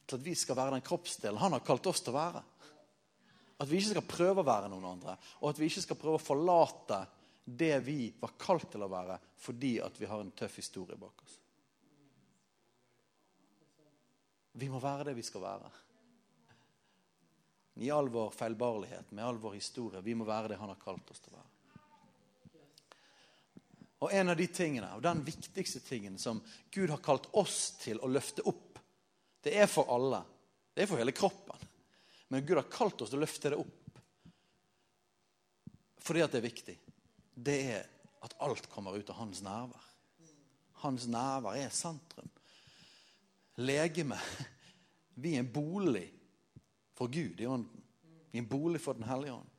til 0.08 0.18
at 0.18 0.24
vi 0.24 0.34
skal 0.38 0.56
være 0.56 0.76
den 0.76 0.86
kroppsdelen 0.86 1.40
han 1.40 1.54
har 1.56 1.64
kalt 1.66 1.86
oss 1.90 2.00
til 2.04 2.14
å 2.14 2.18
være. 2.18 2.42
At 3.58 3.68
vi 3.68 3.80
ikke 3.80 3.96
skal 3.96 4.06
prøve 4.08 4.42
å 4.42 4.46
være 4.46 4.70
noen 4.70 4.86
andre, 4.92 5.16
og 5.42 5.50
at 5.50 5.60
vi 5.60 5.68
ikke 5.68 5.84
skal 5.84 5.98
prøve 6.00 6.20
å 6.20 6.22
forlate 6.22 7.02
det 7.48 7.74
vi 7.84 8.12
var 8.20 8.36
kalt 8.40 8.68
til 8.72 8.84
å 8.84 8.90
være 8.92 9.18
fordi 9.40 9.78
at 9.80 10.00
vi 10.00 10.08
har 10.08 10.20
en 10.20 10.32
tøff 10.36 10.58
historie 10.60 10.98
bak 11.00 11.22
oss. 11.24 11.36
Vi 14.58 14.68
må 14.70 14.80
være 14.82 15.10
det 15.10 15.14
vi 15.18 15.26
skal 15.26 15.44
være. 15.44 15.68
I 17.78 17.92
all 17.94 18.08
vår 18.10 18.32
feilbarlighet, 18.34 19.12
med 19.14 19.22
all 19.24 19.38
vår 19.38 19.54
historie. 19.54 20.02
Vi 20.02 20.16
må 20.18 20.26
være 20.26 20.50
det 20.50 20.58
han 20.58 20.72
har 20.72 20.80
kalt 20.82 21.12
oss 21.12 21.22
til 21.22 21.36
å 21.36 21.38
være. 21.38 21.54
Og 23.98 24.12
en 24.14 24.30
av 24.30 24.38
de 24.38 24.46
tingene, 24.46 24.90
og 24.94 25.02
den 25.02 25.24
viktigste 25.26 25.80
tingen 25.82 26.18
som 26.22 26.40
Gud 26.74 26.90
har 26.90 27.02
kalt 27.02 27.26
oss 27.38 27.78
til 27.82 27.98
å 28.02 28.10
løfte 28.10 28.44
opp 28.46 28.67
det 29.44 29.54
er 29.58 29.68
for 29.70 29.90
alle. 29.94 30.22
Det 30.74 30.84
er 30.84 30.90
for 30.90 31.00
hele 31.00 31.14
kroppen. 31.14 31.66
Men 32.28 32.44
Gud 32.46 32.58
har 32.60 32.70
kalt 32.70 33.00
oss 33.02 33.12
til 33.12 33.20
å 33.20 33.24
løfte 33.24 33.52
det 33.52 33.60
opp. 33.60 34.00
Fordi 36.04 36.24
at 36.24 36.32
det 36.32 36.40
er 36.40 36.48
viktig. 36.48 36.76
Det 37.34 37.56
er 37.74 37.86
at 38.24 38.36
alt 38.44 38.68
kommer 38.72 38.96
ut 38.98 39.10
av 39.12 39.20
hans 39.20 39.42
nærvær. 39.44 39.84
Hans 40.82 41.06
nærvær 41.10 41.58
er 41.58 41.74
sentrum. 41.74 42.30
Legeme. 43.58 44.18
Vi 45.18 45.34
er 45.34 45.42
en 45.42 45.52
bolig 45.52 46.06
for 46.94 47.10
Gud 47.10 47.40
i 47.40 47.46
ånden. 47.46 47.84
Vi 48.30 48.38
er 48.38 48.44
en 48.44 48.50
bolig 48.50 48.80
for 48.82 48.98
Den 48.98 49.08
hellige 49.08 49.34
ånd. 49.34 49.54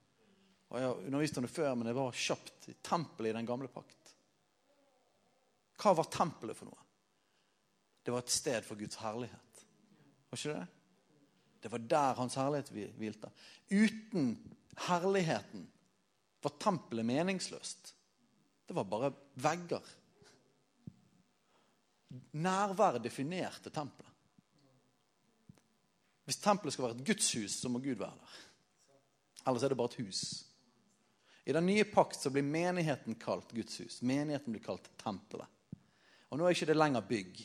Og 0.69 0.77
Jeg 0.77 0.87
har 0.87 1.05
undervist 1.07 1.37
om 1.37 1.45
det 1.45 1.51
før, 1.51 1.75
men 1.75 1.87
det 1.87 1.95
var 1.97 2.11
kjapt. 2.13 2.69
Tempelet 2.85 3.31
i 3.31 3.37
den 3.39 3.47
gamle 3.49 3.67
pakt. 3.73 4.13
Hva 5.79 5.95
var 5.97 6.11
tempelet 6.11 6.57
for 6.57 6.69
noe? 6.69 6.85
Det 8.03 8.13
var 8.13 8.23
et 8.23 8.33
sted 8.33 8.65
for 8.65 8.79
Guds 8.79 8.99
herlighet. 9.01 9.48
Var 10.29 10.39
ikke 10.39 10.59
det? 10.59 10.67
Det 11.59 11.71
var 11.71 11.85
der 11.91 12.19
hans 12.21 12.35
herlighet 12.39 12.95
hvilte. 12.97 13.31
Uten 13.69 14.35
herligheten 14.87 15.65
var 16.41 16.55
tempelet 16.59 17.05
meningsløst. 17.05 17.95
Det 18.65 18.75
var 18.75 18.83
bare 18.87 19.13
vegger. 19.33 19.95
Nærværet 22.31 23.03
definerte 23.03 23.69
tempelet. 23.69 24.05
Hvis 26.25 26.37
tempelet 26.37 26.73
skal 26.73 26.85
være 26.85 26.99
et 26.99 27.05
gudshus, 27.05 27.57
så 27.57 27.69
må 27.69 27.79
Gud 27.81 27.97
være 27.97 28.13
der. 28.13 28.37
Ellers 29.47 29.63
er 29.63 29.71
det 29.73 29.77
bare 29.77 29.89
et 29.89 30.05
hus. 30.05 30.45
I 31.45 31.53
den 31.53 31.65
nye 31.65 31.83
pakt 31.89 32.19
så 32.21 32.29
blir 32.29 32.45
menigheten 32.45 33.15
kalt 33.17 33.49
Guds 33.55 33.79
hus. 33.81 34.01
Menigheten 34.05 34.53
blir 34.53 34.61
kalt 34.61 34.91
tempelet. 35.01 35.47
Og 36.29 36.37
nå 36.37 36.45
er 36.45 36.53
ikke 36.53 36.67
det 36.69 36.77
lenger 36.77 37.07
bygg. 37.09 37.39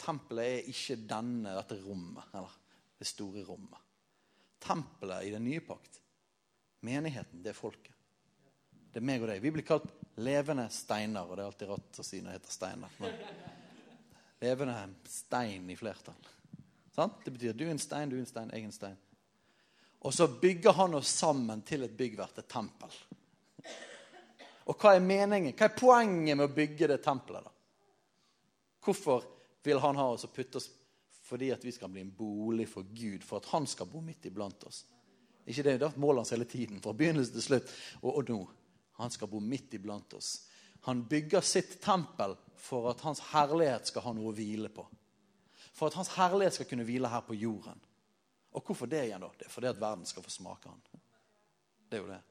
Tempelet 0.00 0.46
er 0.46 0.70
ikke 0.70 0.98
denne, 1.08 1.54
dette 1.56 1.78
rommet, 1.82 2.28
eller 2.36 2.56
det 2.98 3.08
store 3.08 3.44
rommet. 3.46 3.82
Tempelet 4.62 5.26
i 5.26 5.32
den 5.34 5.44
nye 5.46 5.62
pakt, 5.64 6.00
menigheten, 6.86 7.42
det 7.44 7.52
er 7.52 7.58
folket. 7.58 7.92
Det 8.92 9.02
er 9.02 9.06
meg 9.08 9.24
og 9.24 9.28
deg. 9.28 9.42
Vi 9.44 9.52
blir 9.52 9.66
kalt 9.66 9.88
levende 10.24 10.68
steiner, 10.72 11.26
og 11.26 11.36
det 11.36 11.44
er 11.44 11.50
alltid 11.50 11.68
rart 11.68 12.00
å 12.00 12.04
si 12.06 12.20
når 12.22 12.30
det 12.30 12.38
heter 12.38 12.54
steiner. 12.54 12.94
Men 13.02 13.18
levende 14.40 14.76
stein 15.10 15.68
i 15.70 15.76
flertall. 15.76 16.30
Sant? 16.96 17.20
Det 17.24 17.34
betyr 17.34 17.56
du 17.56 17.66
er 17.66 17.74
en 17.74 17.82
stein, 17.82 18.08
du 18.08 18.16
er 18.16 18.22
en 18.22 18.30
stein, 18.30 18.52
jeg 18.52 18.64
er 18.64 18.70
en 18.70 18.72
stein. 18.72 18.96
Og 20.06 20.14
så 20.14 20.28
bygger 20.40 20.76
han 20.78 20.96
oss 20.96 21.12
sammen 21.18 21.60
til 21.66 21.84
et 21.84 21.96
byggverk, 21.96 22.38
et 22.40 22.48
tempel. 22.48 22.96
Og 24.66 24.80
hva 24.80 24.96
er 24.96 25.04
meningen? 25.04 25.54
Hva 25.56 25.68
er 25.68 25.76
poenget 25.76 26.38
med 26.38 26.48
å 26.48 26.54
bygge 26.56 26.88
det 26.90 26.98
tempelet? 27.04 27.44
da? 27.44 27.52
Hvorfor 28.86 29.24
vil 29.66 29.80
han 29.82 29.98
ha 29.98 30.10
oss 30.14 30.26
og 30.28 30.34
putte 30.34 30.60
oss 30.60 30.70
fordi 31.26 31.48
at 31.50 31.64
vi 31.64 31.72
skal 31.74 31.90
bli 31.90 32.04
en 32.04 32.12
bolig 32.14 32.68
for 32.70 32.86
Gud, 32.94 33.24
for 33.26 33.40
at 33.40 33.48
han 33.50 33.64
skal 33.66 33.88
bo 33.90 33.98
midt 34.04 34.28
iblant 34.28 34.62
oss. 34.68 34.84
Ikke 35.46 35.64
det, 35.66 35.72
det 35.82 35.88
er 35.88 35.98
målet 35.98 36.22
hans 36.22 36.30
hele 36.34 36.46
tiden, 36.46 36.78
fra 36.82 36.92
begynnelse 36.94 37.34
til 37.34 37.42
slutt. 37.42 37.72
Og, 38.02 38.12
og 38.12 38.30
nå. 38.30 38.38
Han 39.00 39.10
skal 39.12 39.28
bo 39.28 39.40
midt 39.42 39.74
iblant 39.74 40.14
oss. 40.16 40.46
Han 40.86 41.02
bygger 41.10 41.42
sitt 41.44 41.80
tempel 41.82 42.36
for 42.56 42.86
at 42.92 43.02
hans 43.04 43.20
herlighet 43.32 43.90
skal 43.90 44.06
ha 44.06 44.12
noe 44.14 44.30
å 44.30 44.36
hvile 44.36 44.70
på. 44.72 44.86
For 45.76 45.90
at 45.90 45.98
hans 45.98 46.14
herlighet 46.14 46.56
skal 46.56 46.70
kunne 46.70 46.86
hvile 46.86 47.10
her 47.10 47.26
på 47.26 47.36
jorden. 47.36 47.82
Og 48.56 48.64
hvorfor 48.64 48.88
det 48.88 49.02
igjen, 49.08 49.20
da? 49.20 49.28
Det 49.36 49.48
er 49.48 49.52
fordi 49.52 49.68
at 49.68 49.82
verden 49.82 50.06
skal 50.08 50.24
få 50.24 50.32
smake 50.32 50.70
han. 50.70 51.02
Det 51.90 51.98
er 51.98 52.04
jo 52.04 52.12
det. 52.14 52.22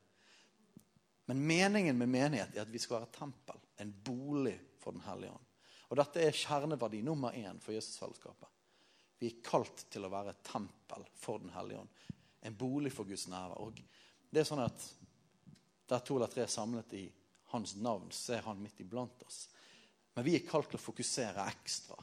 Men 1.29 1.43
meningen 1.47 1.99
med 1.99 2.09
menighet 2.09 2.55
er 2.55 2.63
at 2.63 2.71
vi 2.73 2.81
skal 2.81 3.01
være 3.01 3.13
tempel, 3.19 3.59
en 3.81 3.93
bolig 4.05 4.55
for 4.81 4.95
Den 4.95 5.05
hellige 5.05 5.35
ånd. 5.35 5.51
Og 5.89 5.97
dette 5.99 6.23
er 6.23 6.35
kjerneverdi 6.35 7.01
nummer 7.05 7.35
én 7.37 7.59
for 7.61 7.75
Jesusfellesskapet. 7.75 8.49
Vi 9.19 9.29
er 9.29 9.43
kalt 9.45 9.85
til 9.91 10.05
å 10.05 10.11
være 10.11 10.33
et 10.33 10.43
tempel 10.45 11.05
for 11.19 11.43
Den 11.43 11.53
hellige 11.55 11.83
ånd. 11.83 12.01
En 12.45 12.57
bolig 12.57 12.91
for 12.93 13.07
Guds 13.09 13.27
nærvær. 13.31 13.61
Og 13.63 13.79
det 14.29 14.41
er 14.41 14.47
sånn 14.47 14.63
at 14.65 14.87
der 15.89 16.01
to 16.05 16.17
eller 16.17 16.31
tre 16.31 16.43
er 16.45 16.51
samlet 16.51 16.93
i 16.97 17.05
hans 17.53 17.75
navn, 17.77 18.09
så 18.11 18.35
er 18.35 18.47
han 18.47 18.61
midt 18.61 18.81
iblant 18.83 19.21
oss. 19.25 19.45
Men 20.15 20.25
vi 20.25 20.35
er 20.37 20.47
kalt 20.47 20.71
til 20.71 20.79
å 20.79 20.83
fokusere 20.83 21.45
ekstra 21.51 21.97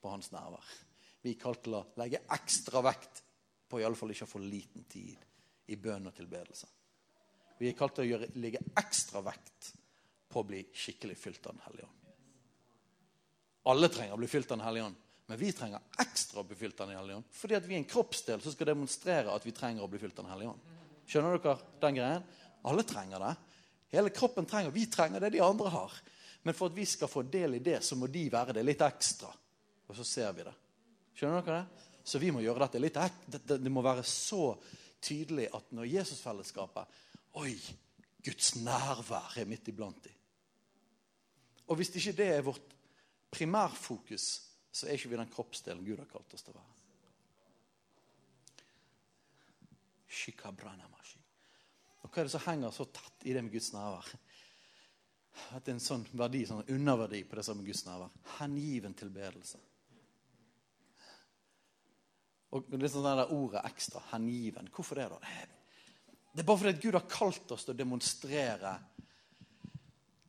på 0.00 0.12
hans 0.12 0.30
nærvær. 0.34 0.74
Vi 1.22 1.32
er 1.32 1.40
kalt 1.40 1.64
til 1.64 1.78
å 1.78 1.86
legge 1.98 2.22
ekstra 2.36 2.82
vekt 2.86 3.22
på 3.66 3.80
i 3.80 3.86
alle 3.86 3.98
fall 3.98 4.12
ikke 4.14 4.28
å 4.28 4.34
få 4.36 4.42
liten 4.44 4.84
tid 4.86 5.24
i 5.72 5.78
bønn 5.80 6.06
og 6.06 6.14
tilbedelse. 6.14 6.68
Vi 7.58 7.70
er 7.70 7.78
kalt 7.78 7.96
til 7.96 8.04
å 8.04 8.10
gjøre, 8.10 8.30
legge 8.38 8.62
ekstra 8.78 9.22
vekt 9.26 9.72
på 10.28 10.42
å 10.42 10.46
bli 10.46 10.60
skikkelig 10.76 11.16
fylt 11.18 11.48
av 11.48 11.56
Den 11.56 11.64
hellige 11.66 11.88
ånd. 11.88 12.05
Alle 13.66 13.90
trenger 13.90 14.14
å 14.14 14.20
bli 14.20 14.28
fylt 14.30 14.50
av 14.50 14.58
Den 14.58 14.66
hellige 14.66 14.88
ånd, 14.90 14.98
men 15.26 15.38
vi 15.40 15.50
trenger 15.52 16.02
ekstra 16.02 16.42
å 16.42 16.46
bli 16.46 16.58
fylt 16.58 16.80
av 16.80 16.90
Den 16.90 16.98
hellige 17.00 17.18
ånd 17.18 17.30
fordi 17.34 17.56
at 17.58 17.64
vi 17.66 17.74
er 17.74 17.82
en 17.82 17.88
kroppsdel 17.90 18.42
som 18.42 18.54
skal 18.54 18.70
demonstrere 18.70 19.32
at 19.34 19.46
vi 19.46 19.54
trenger 19.54 19.82
å 19.82 19.90
bli 19.90 20.00
fylt 20.02 20.18
av 20.18 20.26
Den 20.26 20.34
hellige 20.34 20.52
ånd. 20.54 20.74
Skjønner 21.06 21.38
dere 21.38 21.72
den 21.82 21.98
greien? 21.98 22.28
Alle 22.66 22.82
trenger 22.86 23.22
det. 23.22 23.32
Hele 23.94 24.10
kroppen 24.14 24.46
trenger 24.46 24.74
Vi 24.74 24.86
trenger 24.90 25.22
det 25.22 25.34
de 25.36 25.42
andre 25.44 25.70
har. 25.74 25.98
Men 26.46 26.54
for 26.54 26.70
at 26.70 26.76
vi 26.76 26.86
skal 26.86 27.10
få 27.10 27.24
del 27.26 27.58
i 27.58 27.62
det, 27.62 27.80
så 27.82 27.98
må 27.98 28.06
de 28.06 28.28
være 28.30 28.54
det 28.54 28.62
litt 28.62 28.82
ekstra. 28.86 29.32
Og 29.86 29.96
så 29.98 30.04
ser 30.06 30.34
vi 30.34 30.44
det. 30.46 30.54
Skjønner 31.18 31.42
dere 31.42 31.58
det? 31.58 31.86
Så 32.06 32.20
vi 32.22 32.30
må 32.30 32.42
gjøre 32.44 32.62
dette 32.66 32.78
litt 32.82 32.98
det, 33.26 33.40
det, 33.58 33.70
må 33.72 33.82
være 33.82 34.04
så 34.06 34.52
tydelig 35.02 35.48
at 35.54 35.72
når 35.74 35.88
Jesusfellesskapet 35.90 37.02
Oi, 37.42 37.56
Guds 38.22 38.54
nærvær 38.62 39.34
er 39.42 39.48
midt 39.50 39.66
iblant 39.72 39.98
dem. 40.06 40.14
Og 41.66 41.80
hvis 41.80 41.90
ikke 41.98 42.14
det 42.16 42.28
er 42.30 42.46
vårt 42.46 42.75
primærfokus, 43.32 44.26
så 44.72 44.86
er 44.86 44.96
ikke 44.96 45.12
vi 45.12 45.20
den 45.20 45.32
kroppsdelen 45.32 45.84
Gud 45.86 46.00
har 46.00 46.10
kalt 46.10 46.34
oss 46.34 46.44
til 46.44 46.54
å 46.54 46.60
være. 46.60 46.76
Og 52.02 52.10
Hva 52.10 52.22
er 52.22 52.28
det 52.28 52.32
som 52.32 52.44
henger 52.46 52.72
så 52.72 52.86
tett 52.94 53.26
i 53.26 53.34
det 53.34 53.42
med 53.44 53.52
Guds 53.52 53.72
nærvær? 53.74 54.10
At 55.52 55.64
det 55.64 55.72
er 55.72 55.76
en 55.76 55.84
sånn 55.84 56.04
verdi, 56.16 56.44
sånn 56.48 56.68
underverdi 56.72 57.22
på 57.28 57.36
det 57.36 57.44
som 57.44 57.58
er 57.60 57.66
Guds 57.66 57.82
nærvær. 57.88 58.14
Hengiven 58.38 58.94
tilbedelse. 58.96 59.60
Og 62.54 62.70
det 62.70 62.78
er 62.86 62.92
sånn 62.94 63.08
det 63.18 63.26
ordet 63.34 63.64
ekstra. 63.68 64.00
Hengiven. 64.12 64.70
Hvorfor 64.72 65.00
det, 65.00 65.08
da? 65.12 65.18
Det 66.32 66.44
er 66.44 66.48
bare 66.48 66.62
fordi 66.62 66.80
Gud 66.84 66.96
har 66.96 67.10
kalt 67.10 67.52
oss 67.56 67.66
til 67.66 67.74
å 67.74 67.78
demonstrere 67.78 68.72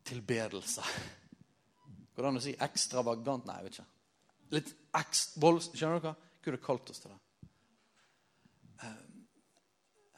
tilbedelse. 0.08 0.84
Går 2.18 2.26
det 2.26 2.30
an 2.32 2.40
å 2.40 2.42
si 2.42 2.56
ekstravagant? 2.66 3.46
Nei, 3.46 3.60
jeg 3.60 3.66
vet 3.68 3.76
ikke. 3.76 3.84
Litt 4.56 4.70
ekstra, 4.98 5.52
Skjønner 5.70 6.00
dere? 6.02 6.14
Gud 6.42 6.56
har 6.56 6.64
kalt 6.64 6.90
oss 6.90 7.04
til 7.04 7.12
det. 7.14 7.50
Eh, 8.88 8.96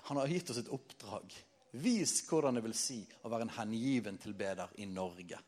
han 0.08 0.20
har 0.22 0.32
gitt 0.32 0.52
oss 0.54 0.62
et 0.62 0.72
oppdrag. 0.72 1.36
Vis 1.84 2.14
hvordan 2.30 2.56
det 2.56 2.64
vil 2.64 2.76
si 2.78 3.02
å 3.28 3.32
være 3.34 3.50
en 3.50 3.52
hengiven 3.58 4.20
tilbeder 4.22 4.72
i 4.80 4.88
Norge. 4.88 5.42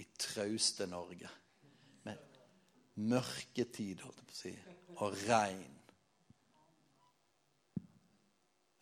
I 0.00 0.06
trauste 0.16 0.86
Norge. 0.88 1.34
Med 2.08 2.40
mørketid, 3.12 4.06
holdt 4.06 4.22
jeg 4.22 4.30
på 4.30 4.38
å 4.38 4.40
si, 4.40 4.54
og 4.96 5.20
regn. 5.28 5.76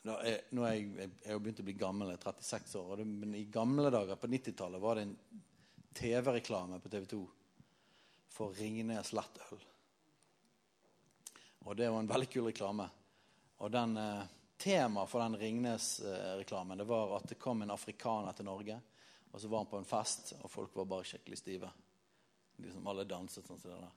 Er, 0.07 0.39
nå 0.55 0.63
er 0.63 0.77
jeg, 0.77 0.87
jeg, 1.01 1.13
jeg 1.25 1.43
begynt 1.43 1.65
å 1.65 1.67
bli 1.67 1.77
gammel, 1.83 2.15
jeg 2.15 2.23
er 2.23 2.25
36 2.31 2.79
år. 2.79 3.05
Men 3.11 3.35
i 3.35 3.49
gamle 3.51 3.91
dager, 3.91 4.23
på 4.23 4.31
90-tallet, 4.31 4.87
var 4.87 5.01
det 5.01 5.09
en 5.09 5.19
TV-reklame 5.97 6.81
på 6.83 6.93
TV 6.93 7.09
2 7.11 7.25
for 8.37 8.57
Ringnes 8.59 9.13
lettøl. 9.17 9.61
Og 11.67 11.77
det 11.77 11.89
var 11.91 12.03
en 12.03 12.11
veldig 12.11 12.31
kul 12.31 12.51
reklame. 12.53 12.91
Og 13.65 13.73
den... 13.73 14.01
Eh, 14.01 14.25
Temaet 14.57 15.11
for 15.11 15.21
den 15.21 15.37
Ringnes-reklamen 15.37 16.79
det 16.79 16.85
var 16.85 17.17
at 17.17 17.29
det 17.29 17.35
kom 17.35 17.63
en 17.63 17.71
afrikaner 17.71 18.33
til 18.33 18.49
Norge. 18.49 18.81
Og 19.31 19.41
så 19.41 19.49
var 19.49 19.59
han 19.59 19.67
på 19.69 19.79
en 19.79 19.85
fest, 19.85 20.33
og 20.41 20.51
folk 20.51 20.77
var 20.77 20.89
bare 20.89 21.05
skikkelig 21.05 21.39
stive. 21.39 21.71
Liksom 22.57 22.87
alle 22.89 23.05
danset 23.05 23.45
sånn 23.45 23.61
som 23.61 23.75
det 23.75 23.81
der. 23.83 23.95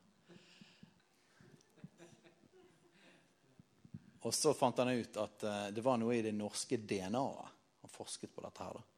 Og 4.28 4.36
så 4.36 4.52
fant 4.52 4.82
han 4.84 4.92
ut 4.92 5.18
at 5.22 5.46
uh, 5.48 5.68
det 5.72 5.84
var 5.86 5.96
noe 6.02 6.18
i 6.18 6.26
det 6.26 6.36
norske 6.36 6.76
DNA-et. 6.76 7.56
Han 7.80 7.94
forsket 7.94 8.34
på 8.36 8.44
dette 8.44 8.66
her. 8.66 8.76
da. 8.76 8.89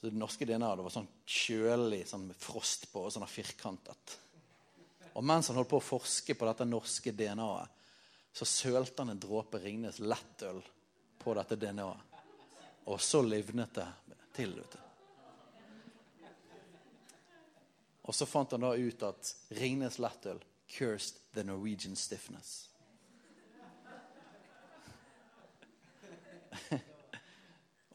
Så 0.00 0.06
Det 0.10 0.18
norske 0.18 0.44
DNA-et 0.44 0.84
var 0.84 0.92
sånn 0.92 1.08
kjølig, 1.24 2.02
sånn 2.08 2.28
med 2.28 2.36
frost 2.38 2.88
på 2.92 3.06
og 3.06 3.12
sånn 3.14 3.26
firkantet. 3.30 4.18
Og 5.16 5.24
mens 5.24 5.48
han 5.48 5.56
holdt 5.56 5.70
på 5.70 5.80
å 5.80 5.84
forske 5.84 6.36
på 6.36 6.48
dette 6.48 6.66
norske 6.68 7.12
DNA-et, 7.16 7.84
så 8.36 8.44
sølte 8.44 9.00
han 9.00 9.14
en 9.14 9.20
dråpe 9.20 9.58
Ringnes 9.62 10.02
lettøl 10.04 10.60
på 11.22 11.34
dette 11.38 11.56
DNA-et. 11.56 12.20
Og 12.92 13.00
så 13.00 13.22
livnet 13.24 13.72
det 13.74 13.86
til. 14.36 14.52
vet 14.58 14.76
du. 14.76 14.82
Og 18.06 18.14
så 18.14 18.26
fant 18.28 18.52
han 18.52 18.62
da 18.62 18.76
ut 18.76 19.02
at 19.02 19.32
Ringnes 19.58 19.98
lettøl 19.98 20.38
cursed 20.68 21.16
the 21.34 21.42
Norwegian 21.42 21.96
stiffness. 21.96 22.68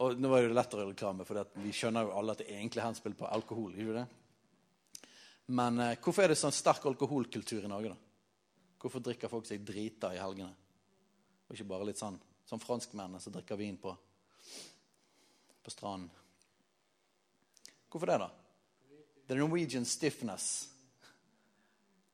Og 0.01 0.17
nå 0.17 0.31
var 0.31 0.41
det 0.41 0.55
lettere 0.55 0.87
reklame, 0.87 1.25
for 1.27 1.37
vi 1.61 1.73
skjønner 1.75 2.07
jo 2.07 2.15
alle 2.17 2.33
at 2.33 2.41
det 2.41 2.49
egentlig 2.49 2.81
er 2.81 2.87
henspill 2.87 3.13
på 3.17 3.29
alkohol. 3.29 3.75
ikke 3.75 3.99
det? 3.99 4.05
Men 5.53 5.77
eh, 5.83 5.97
hvorfor 6.01 6.25
er 6.25 6.31
det 6.31 6.39
sånn 6.39 6.55
sterk 6.55 6.87
alkoholkultur 6.89 7.67
i 7.67 7.69
Norge? 7.69 7.91
da? 7.93 7.97
Hvorfor 8.81 9.03
drikker 9.05 9.29
folk 9.29 9.45
seg 9.45 9.61
drita 9.65 10.09
i 10.15 10.21
helgene? 10.21 10.53
Og 11.45 11.53
ikke 11.53 11.69
bare 11.69 11.89
litt 11.91 12.01
sånn 12.01 12.17
som 12.47 12.61
franskmennene 12.61 13.21
som 13.21 13.33
drikker 13.35 13.59
vin 13.59 13.77
på, 13.79 13.91
på 15.61 15.73
stranden. 15.73 16.09
Hvorfor 17.91 18.09
det, 18.09 18.17
da? 18.23 18.29
The 19.27 19.37
Norwegian 19.37 19.85
stiffness. 19.85 20.47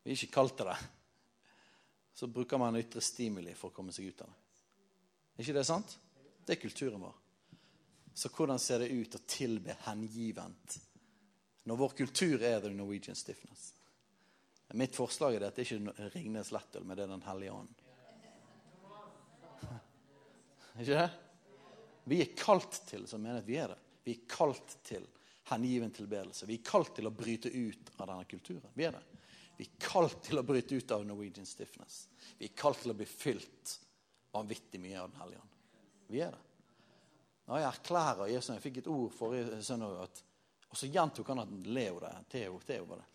Vi 0.04 0.12
er 0.12 0.18
ikke 0.18 0.36
kalt 0.42 0.58
det 0.60 0.68
det. 0.72 0.78
Så 2.18 2.28
bruker 2.34 2.60
man 2.60 2.80
ytre 2.80 3.00
stimuli 3.06 3.54
for 3.56 3.70
å 3.70 3.78
komme 3.78 3.96
seg 3.96 4.10
ut 4.10 4.26
av 4.26 4.34
det. 4.34 4.44
Er 5.38 5.46
ikke 5.46 5.58
det 5.60 5.66
sant? 5.70 5.96
Det 6.44 6.56
er 6.58 6.62
kulturen 6.66 7.04
vår. 7.06 7.16
Så 8.18 8.30
hvordan 8.34 8.58
ser 8.60 8.80
det 8.82 8.88
ut 8.90 9.14
å 9.14 9.20
tilbe 9.30 9.76
hengivent 9.86 10.80
når 11.70 11.78
vår 11.78 11.92
kultur 12.00 12.42
er 12.42 12.64
the 12.64 12.72
Norwegian 12.74 13.16
stiffness? 13.16 13.68
Mitt 14.74 14.98
forslag 14.98 15.36
er 15.38 15.46
at 15.46 15.60
det 15.60 15.68
ikke 15.68 15.94
er 15.94 16.10
Ringnes 16.16 16.50
lettøl, 16.56 16.82
men 16.82 16.98
det 16.98 17.06
er 17.06 17.12
Den 17.12 17.22
hellige 17.28 17.54
ånd. 17.54 17.84
Ikke 20.82 20.96
det? 20.96 21.06
Vi 22.10 22.20
er 22.24 22.34
kalt 22.42 22.80
til 22.90 23.06
som 23.06 23.22
menighet. 23.22 23.46
Vi 23.46 23.60
er 23.62 23.76
det. 23.76 23.78
Vi 24.08 24.18
er 24.18 24.26
kalt 24.34 24.76
til 24.88 25.06
hengiven 25.52 25.94
tilbedelse. 25.94 26.50
Vi 26.50 26.58
er 26.58 26.66
kalt 26.72 26.96
til 26.98 27.12
å 27.12 27.14
bryte 27.14 27.54
ut 27.54 27.94
av 28.00 28.10
denne 28.10 28.26
kulturen. 28.34 28.74
Vi 28.74 28.90
er 28.90 28.98
det. 28.98 29.06
Vi 29.62 29.70
er 29.70 29.78
kalt 29.92 30.18
til 30.26 30.42
å 30.42 30.48
bryte 30.48 30.74
ut 30.74 30.98
av 30.98 31.06
Norwegian 31.06 31.46
stiffness. 31.46 32.08
Vi 32.42 32.50
er 32.50 32.58
kalt 32.58 32.82
til 32.82 32.98
å 32.98 32.98
bli 32.98 33.06
fylt 33.14 33.78
vanvittig 34.34 34.82
mye 34.82 35.06
av 35.06 35.14
Den 35.14 35.22
hellige 35.22 35.46
ånd. 35.46 35.56
Vi 36.10 36.26
er 36.26 36.34
det. 36.34 36.47
Når 37.48 37.62
jeg 37.62 37.68
erklærer 37.70 38.32
Jesus 38.32 38.56
Jeg 38.56 38.64
fikk 38.64 38.82
et 38.82 38.90
ord 38.92 39.14
forrige 39.16 39.62
søndag, 39.64 40.10
og 40.68 40.76
så 40.76 40.90
gjentok 40.92 41.30
han 41.32 41.44
at 41.46 41.52
Leo 41.68 42.00
det. 42.04 42.14
Theo, 42.34 42.60
Theo 42.68 42.88
var 42.90 43.04
det. 43.04 43.08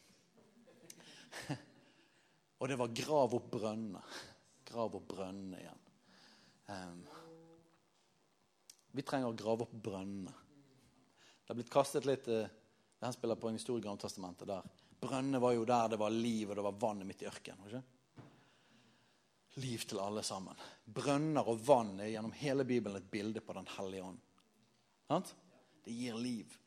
og 2.61 2.71
det 2.71 2.79
var 2.81 2.95
grav 2.97 3.35
opp 3.37 3.51
brønnene. 3.53 4.01
Grav 4.69 4.97
opp 4.97 5.11
brønnene 5.11 5.61
igjen. 5.61 5.83
Um, 6.73 7.03
vi 8.97 9.05
trenger 9.05 9.29
å 9.29 9.37
grave 9.37 9.67
opp 9.67 9.75
brønnene. 9.85 10.33
Det 11.43 11.53
har 11.53 11.59
blitt 11.59 11.73
kastet 11.73 12.09
litt 12.09 12.29
uh, 12.33 12.47
Det 12.47 13.05
her 13.05 13.17
spiller 13.17 13.37
på 13.37 13.51
en 13.51 13.59
historie 13.59 13.83
i 13.83 13.85
Gammeltestamentet. 13.85 14.49
der 14.49 14.63
Brønnene 15.03 15.41
var 15.43 15.53
jo 15.57 15.67
der 15.69 15.93
det 15.93 16.01
var 16.01 16.15
liv, 16.15 16.49
og 16.49 16.57
det 16.57 16.65
var 16.65 16.81
vannet 16.81 17.09
midt 17.09 17.25
i 17.25 17.29
ørkenen. 17.29 17.83
Liv 19.55 19.79
til 19.79 20.01
alle 20.01 20.23
sammen. 20.25 20.57
Brønner 20.85 21.49
og 21.49 21.61
vann 21.61 21.99
er 22.01 22.15
gjennom 22.15 22.33
hele 22.41 22.65
Bibelen 22.65 22.97
et 22.97 23.11
bilde 23.11 23.41
på 23.45 23.53
Den 23.53 23.69
hellige 23.77 24.05
ånd. 24.09 25.33
Det 25.85 25.93
gir 25.93 26.17
liv. 26.17 26.59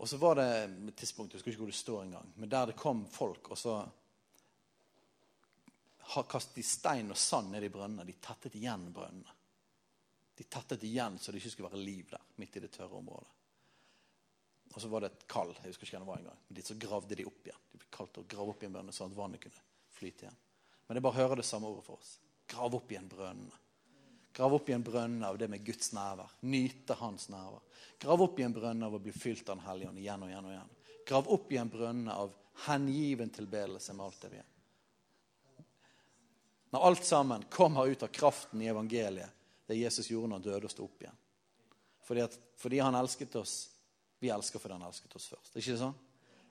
Og 0.00 0.08
så 0.08 0.16
var 0.16 0.38
det 0.38 0.48
et 0.88 0.96
tidspunkt, 0.96 1.34
jeg 1.34 1.40
husker 1.40 1.52
ikke 1.52 1.60
hvor 1.60 1.72
det 1.72 1.76
står 1.76 2.04
engang, 2.06 2.30
men 2.40 2.48
der 2.48 2.70
det 2.70 2.76
kom 2.80 3.02
folk, 3.12 3.50
og 3.52 3.58
så 3.58 3.74
kastet 6.24 6.56
de 6.56 6.64
stein 6.64 7.12
og 7.12 7.18
sand 7.20 7.52
ned 7.52 7.66
i 7.66 7.72
brønnene. 7.72 8.06
De 8.08 8.16
tettet 8.16 8.56
igjen 8.56 8.88
brønnene. 8.96 9.36
De 10.40 10.46
tettet 10.48 10.86
igjen 10.88 11.18
så 11.20 11.30
det 11.30 11.42
ikke 11.42 11.52
skulle 11.52 11.72
være 11.74 11.84
liv 11.84 12.08
der, 12.14 12.24
midt 12.40 12.56
i 12.56 12.62
det 12.64 12.72
tørre 12.72 12.96
området. 12.96 13.36
Og 14.70 14.80
så 14.80 14.88
var 14.88 15.04
det 15.04 15.10
et 15.10 15.26
kall. 15.28 15.52
jeg 15.58 15.74
husker 15.74 15.84
ikke 15.84 15.98
hva 15.98 16.04
det 16.06 16.12
var 16.14 16.22
engang, 16.22 16.40
men 16.48 16.56
de 16.56 16.64
så 16.64 16.78
gravde 16.80 17.18
de 17.18 17.26
opp 17.28 17.50
igjen. 17.50 17.66
De 17.72 17.82
ble 17.82 17.90
kalt 17.92 18.22
å 18.22 18.24
grave 18.24 18.54
opp 18.54 18.64
igjen 18.64 18.72
brønnene 18.78 18.96
sånn 18.96 19.12
at 19.12 19.18
vannet 19.18 19.42
kunne 19.42 19.68
flyte 20.00 20.26
igjen. 20.26 20.38
Men 20.86 20.96
det 20.96 21.02
er 21.02 21.06
bare 21.06 21.18
å 21.18 21.22
høre 21.22 21.40
det 21.42 21.46
samme 21.46 21.68
ordet 21.70 21.86
for 21.86 22.00
oss. 22.00 22.16
Grav 22.50 22.74
opp 22.74 22.90
igjen 22.90 23.08
brønnene. 23.10 23.58
Grav 24.34 24.54
opp 24.56 24.68
igjen 24.70 24.84
brønnene 24.86 25.28
av 25.28 25.38
det 25.38 25.48
med 25.50 25.64
Guds 25.66 25.92
nærvær. 25.94 26.32
Nyte 26.48 26.96
Hans 26.98 27.28
nærvær. 27.30 27.62
Grav 28.00 28.22
opp 28.24 28.38
igjen 28.40 28.54
brønnene 28.56 28.88
av 28.88 28.96
å 28.96 29.02
bli 29.02 29.12
fylt 29.14 29.48
av 29.48 29.58
Den 29.58 29.66
hellige 29.66 29.90
ånd 29.90 30.02
igjen 30.02 30.24
og 30.24 30.30
igjen 30.30 30.48
og 30.48 30.54
igjen. 30.54 30.72
Grav 31.10 31.30
opp 31.34 31.52
igjen 31.52 31.72
brønnene 31.72 32.16
av 32.24 32.34
hengiven 32.66 33.30
tilbedelse 33.34 33.94
med 33.94 34.06
alt 34.06 34.24
det 34.24 34.32
vi 34.32 34.40
er. 34.40 34.48
Når 36.70 36.86
alt 36.86 37.04
sammen 37.04 37.44
kommer 37.50 37.90
ut 37.90 38.02
av 38.06 38.12
kraften 38.14 38.62
i 38.62 38.68
evangeliet, 38.70 39.38
det 39.66 39.78
Jesus 39.78 40.10
gjorde 40.10 40.30
når 40.30 40.38
han 40.38 40.46
døde 40.46 40.68
og 40.68 40.72
sto 40.74 40.86
opp 40.86 41.02
igjen. 41.02 41.18
Fordi, 42.06 42.22
at, 42.26 42.36
fordi 42.58 42.78
han 42.82 42.98
elsket 42.98 43.34
oss. 43.38 43.56
Vi 44.18 44.30
elsker 44.30 44.62
fordi 44.62 44.74
han 44.74 44.86
elsket 44.86 45.14
oss 45.16 45.28
først. 45.30 45.52
Det 45.52 45.60
er 45.60 45.66
ikke 45.66 45.82
sånn? 45.82 45.98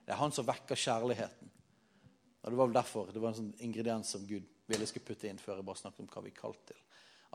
Det 0.04 0.14
er 0.14 0.20
han 0.20 0.32
som 0.32 0.46
vekker 0.48 0.80
kjærligheten. 0.80 1.49
Og 2.40 2.50
Det 2.50 2.56
var 2.56 2.66
vel 2.66 2.76
derfor 2.76 3.12
det 3.12 3.20
var 3.20 3.32
en 3.32 3.40
sånn 3.42 3.54
ingrediens 3.66 4.14
som 4.16 4.26
Gud 4.26 4.46
ville 4.70 4.86
skulle 4.88 5.06
putte 5.06 5.28
inn 5.28 5.40
før 5.40 5.58
jeg 5.58 5.66
bare 5.68 5.82
snakket 5.82 6.04
om 6.04 6.10
hva 6.12 6.22
vi 6.24 6.32
er 6.32 6.40
kalt 6.40 6.62
til. 6.70 6.78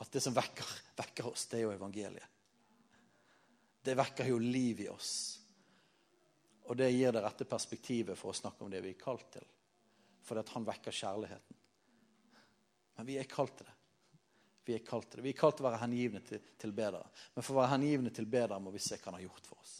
At 0.02 0.12
det 0.12 0.22
som 0.24 0.36
vekker, 0.36 0.72
vekker 0.98 1.28
oss, 1.30 1.46
det 1.52 1.60
er 1.60 1.68
jo 1.68 1.76
evangeliet. 1.76 2.32
Det 3.86 3.94
vekker 3.96 4.32
jo 4.32 4.40
liv 4.42 4.82
i 4.82 4.90
oss. 4.90 5.12
Og 6.66 6.78
det 6.78 6.90
gir 6.90 7.14
det 7.14 7.22
rette 7.22 7.46
perspektivet 7.46 8.18
for 8.18 8.32
å 8.34 8.38
snakke 8.38 8.66
om 8.66 8.72
det 8.74 8.82
vi 8.82 8.96
er 8.96 9.00
kalt 9.00 9.28
til. 9.36 9.46
Fordi 10.26 10.42
at 10.42 10.54
han 10.56 10.66
vekker 10.66 10.98
kjærligheten. 11.00 11.60
Men 12.96 13.06
vi 13.06 13.20
er 13.22 13.30
kalt 13.30 13.54
til 13.60 13.68
det. 13.70 13.76
Vi 14.66 14.74
er 14.74 14.86
kalt 14.88 15.12
til 15.12 15.20
det. 15.20 15.28
Vi 15.28 15.34
er 15.36 15.38
kalt 15.38 15.60
til 15.60 15.68
å 15.68 15.70
være 15.70 15.84
hengivne 15.84 16.24
til, 16.26 16.42
til 16.58 16.74
bedre. 16.74 17.04
Men 17.36 17.46
for 17.46 17.54
å 17.54 17.60
være 17.62 17.76
hengivne 17.76 18.14
til 18.16 18.26
bedre 18.26 18.58
må 18.58 18.74
vi 18.74 18.82
se 18.82 18.98
hva 18.98 19.12
han 19.12 19.20
har 19.20 19.28
gjort 19.28 19.50
for 19.52 19.62
oss. 19.62 19.76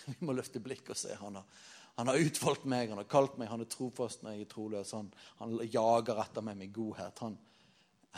Vi 0.08 0.16
må 0.26 0.34
løfte 0.34 0.62
blikket 0.64 0.94
og 0.94 0.98
se. 0.98 1.12
Han 1.20 1.36
har, 1.38 1.60
han 1.94 2.10
har 2.10 2.18
utvalgt 2.18 2.64
meg, 2.66 2.88
han 2.90 2.98
har 2.98 3.10
kalt 3.10 3.36
meg, 3.38 3.48
han 3.52 3.62
er 3.62 3.70
trofast 3.70 4.24
når 4.24 4.34
jeg 4.34 4.46
er 4.46 4.50
troløs. 4.50 4.94
Han, 4.96 5.10
han 5.38 5.52
jager 5.62 6.18
etter 6.24 6.42
meg 6.42 6.58
med 6.58 6.72
godhet. 6.74 7.20
Han, 7.22 7.36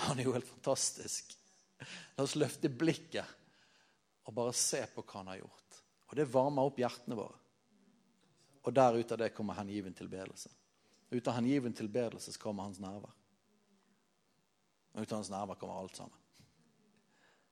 han 0.06 0.20
er 0.20 0.28
jo 0.28 0.36
helt 0.36 0.48
fantastisk. 0.48 1.34
La 2.16 2.24
oss 2.24 2.38
løfte 2.40 2.70
blikket 2.72 3.34
og 4.26 4.34
bare 4.34 4.54
se 4.56 4.80
på 4.94 5.04
hva 5.04 5.20
han 5.20 5.34
har 5.34 5.42
gjort. 5.42 5.82
Og 6.08 6.16
det 6.16 6.28
varmer 6.32 6.70
opp 6.70 6.80
hjertene 6.80 7.18
våre. 7.18 7.36
Og 8.66 8.74
der 8.74 8.96
ut 8.96 9.12
av 9.12 9.20
det 9.20 9.34
kommer 9.36 9.58
hengiven 9.60 9.94
tilbedelse. 9.94 10.50
Ut 11.12 11.28
av 11.28 11.36
hengiven 11.36 11.76
tilbedelse 11.76 12.32
kommer 12.42 12.66
hans 12.66 12.80
nerver. 12.82 13.12
Og 14.96 15.04
ut 15.04 15.12
av 15.12 15.20
hans 15.20 15.30
nerver 15.30 15.60
kommer 15.60 15.82
alt 15.82 16.00
sammen. 16.00 16.24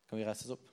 Kan 0.09 0.19
vi 0.19 0.27
reise 0.27 0.49
oss 0.49 0.57
opp? 0.57 0.73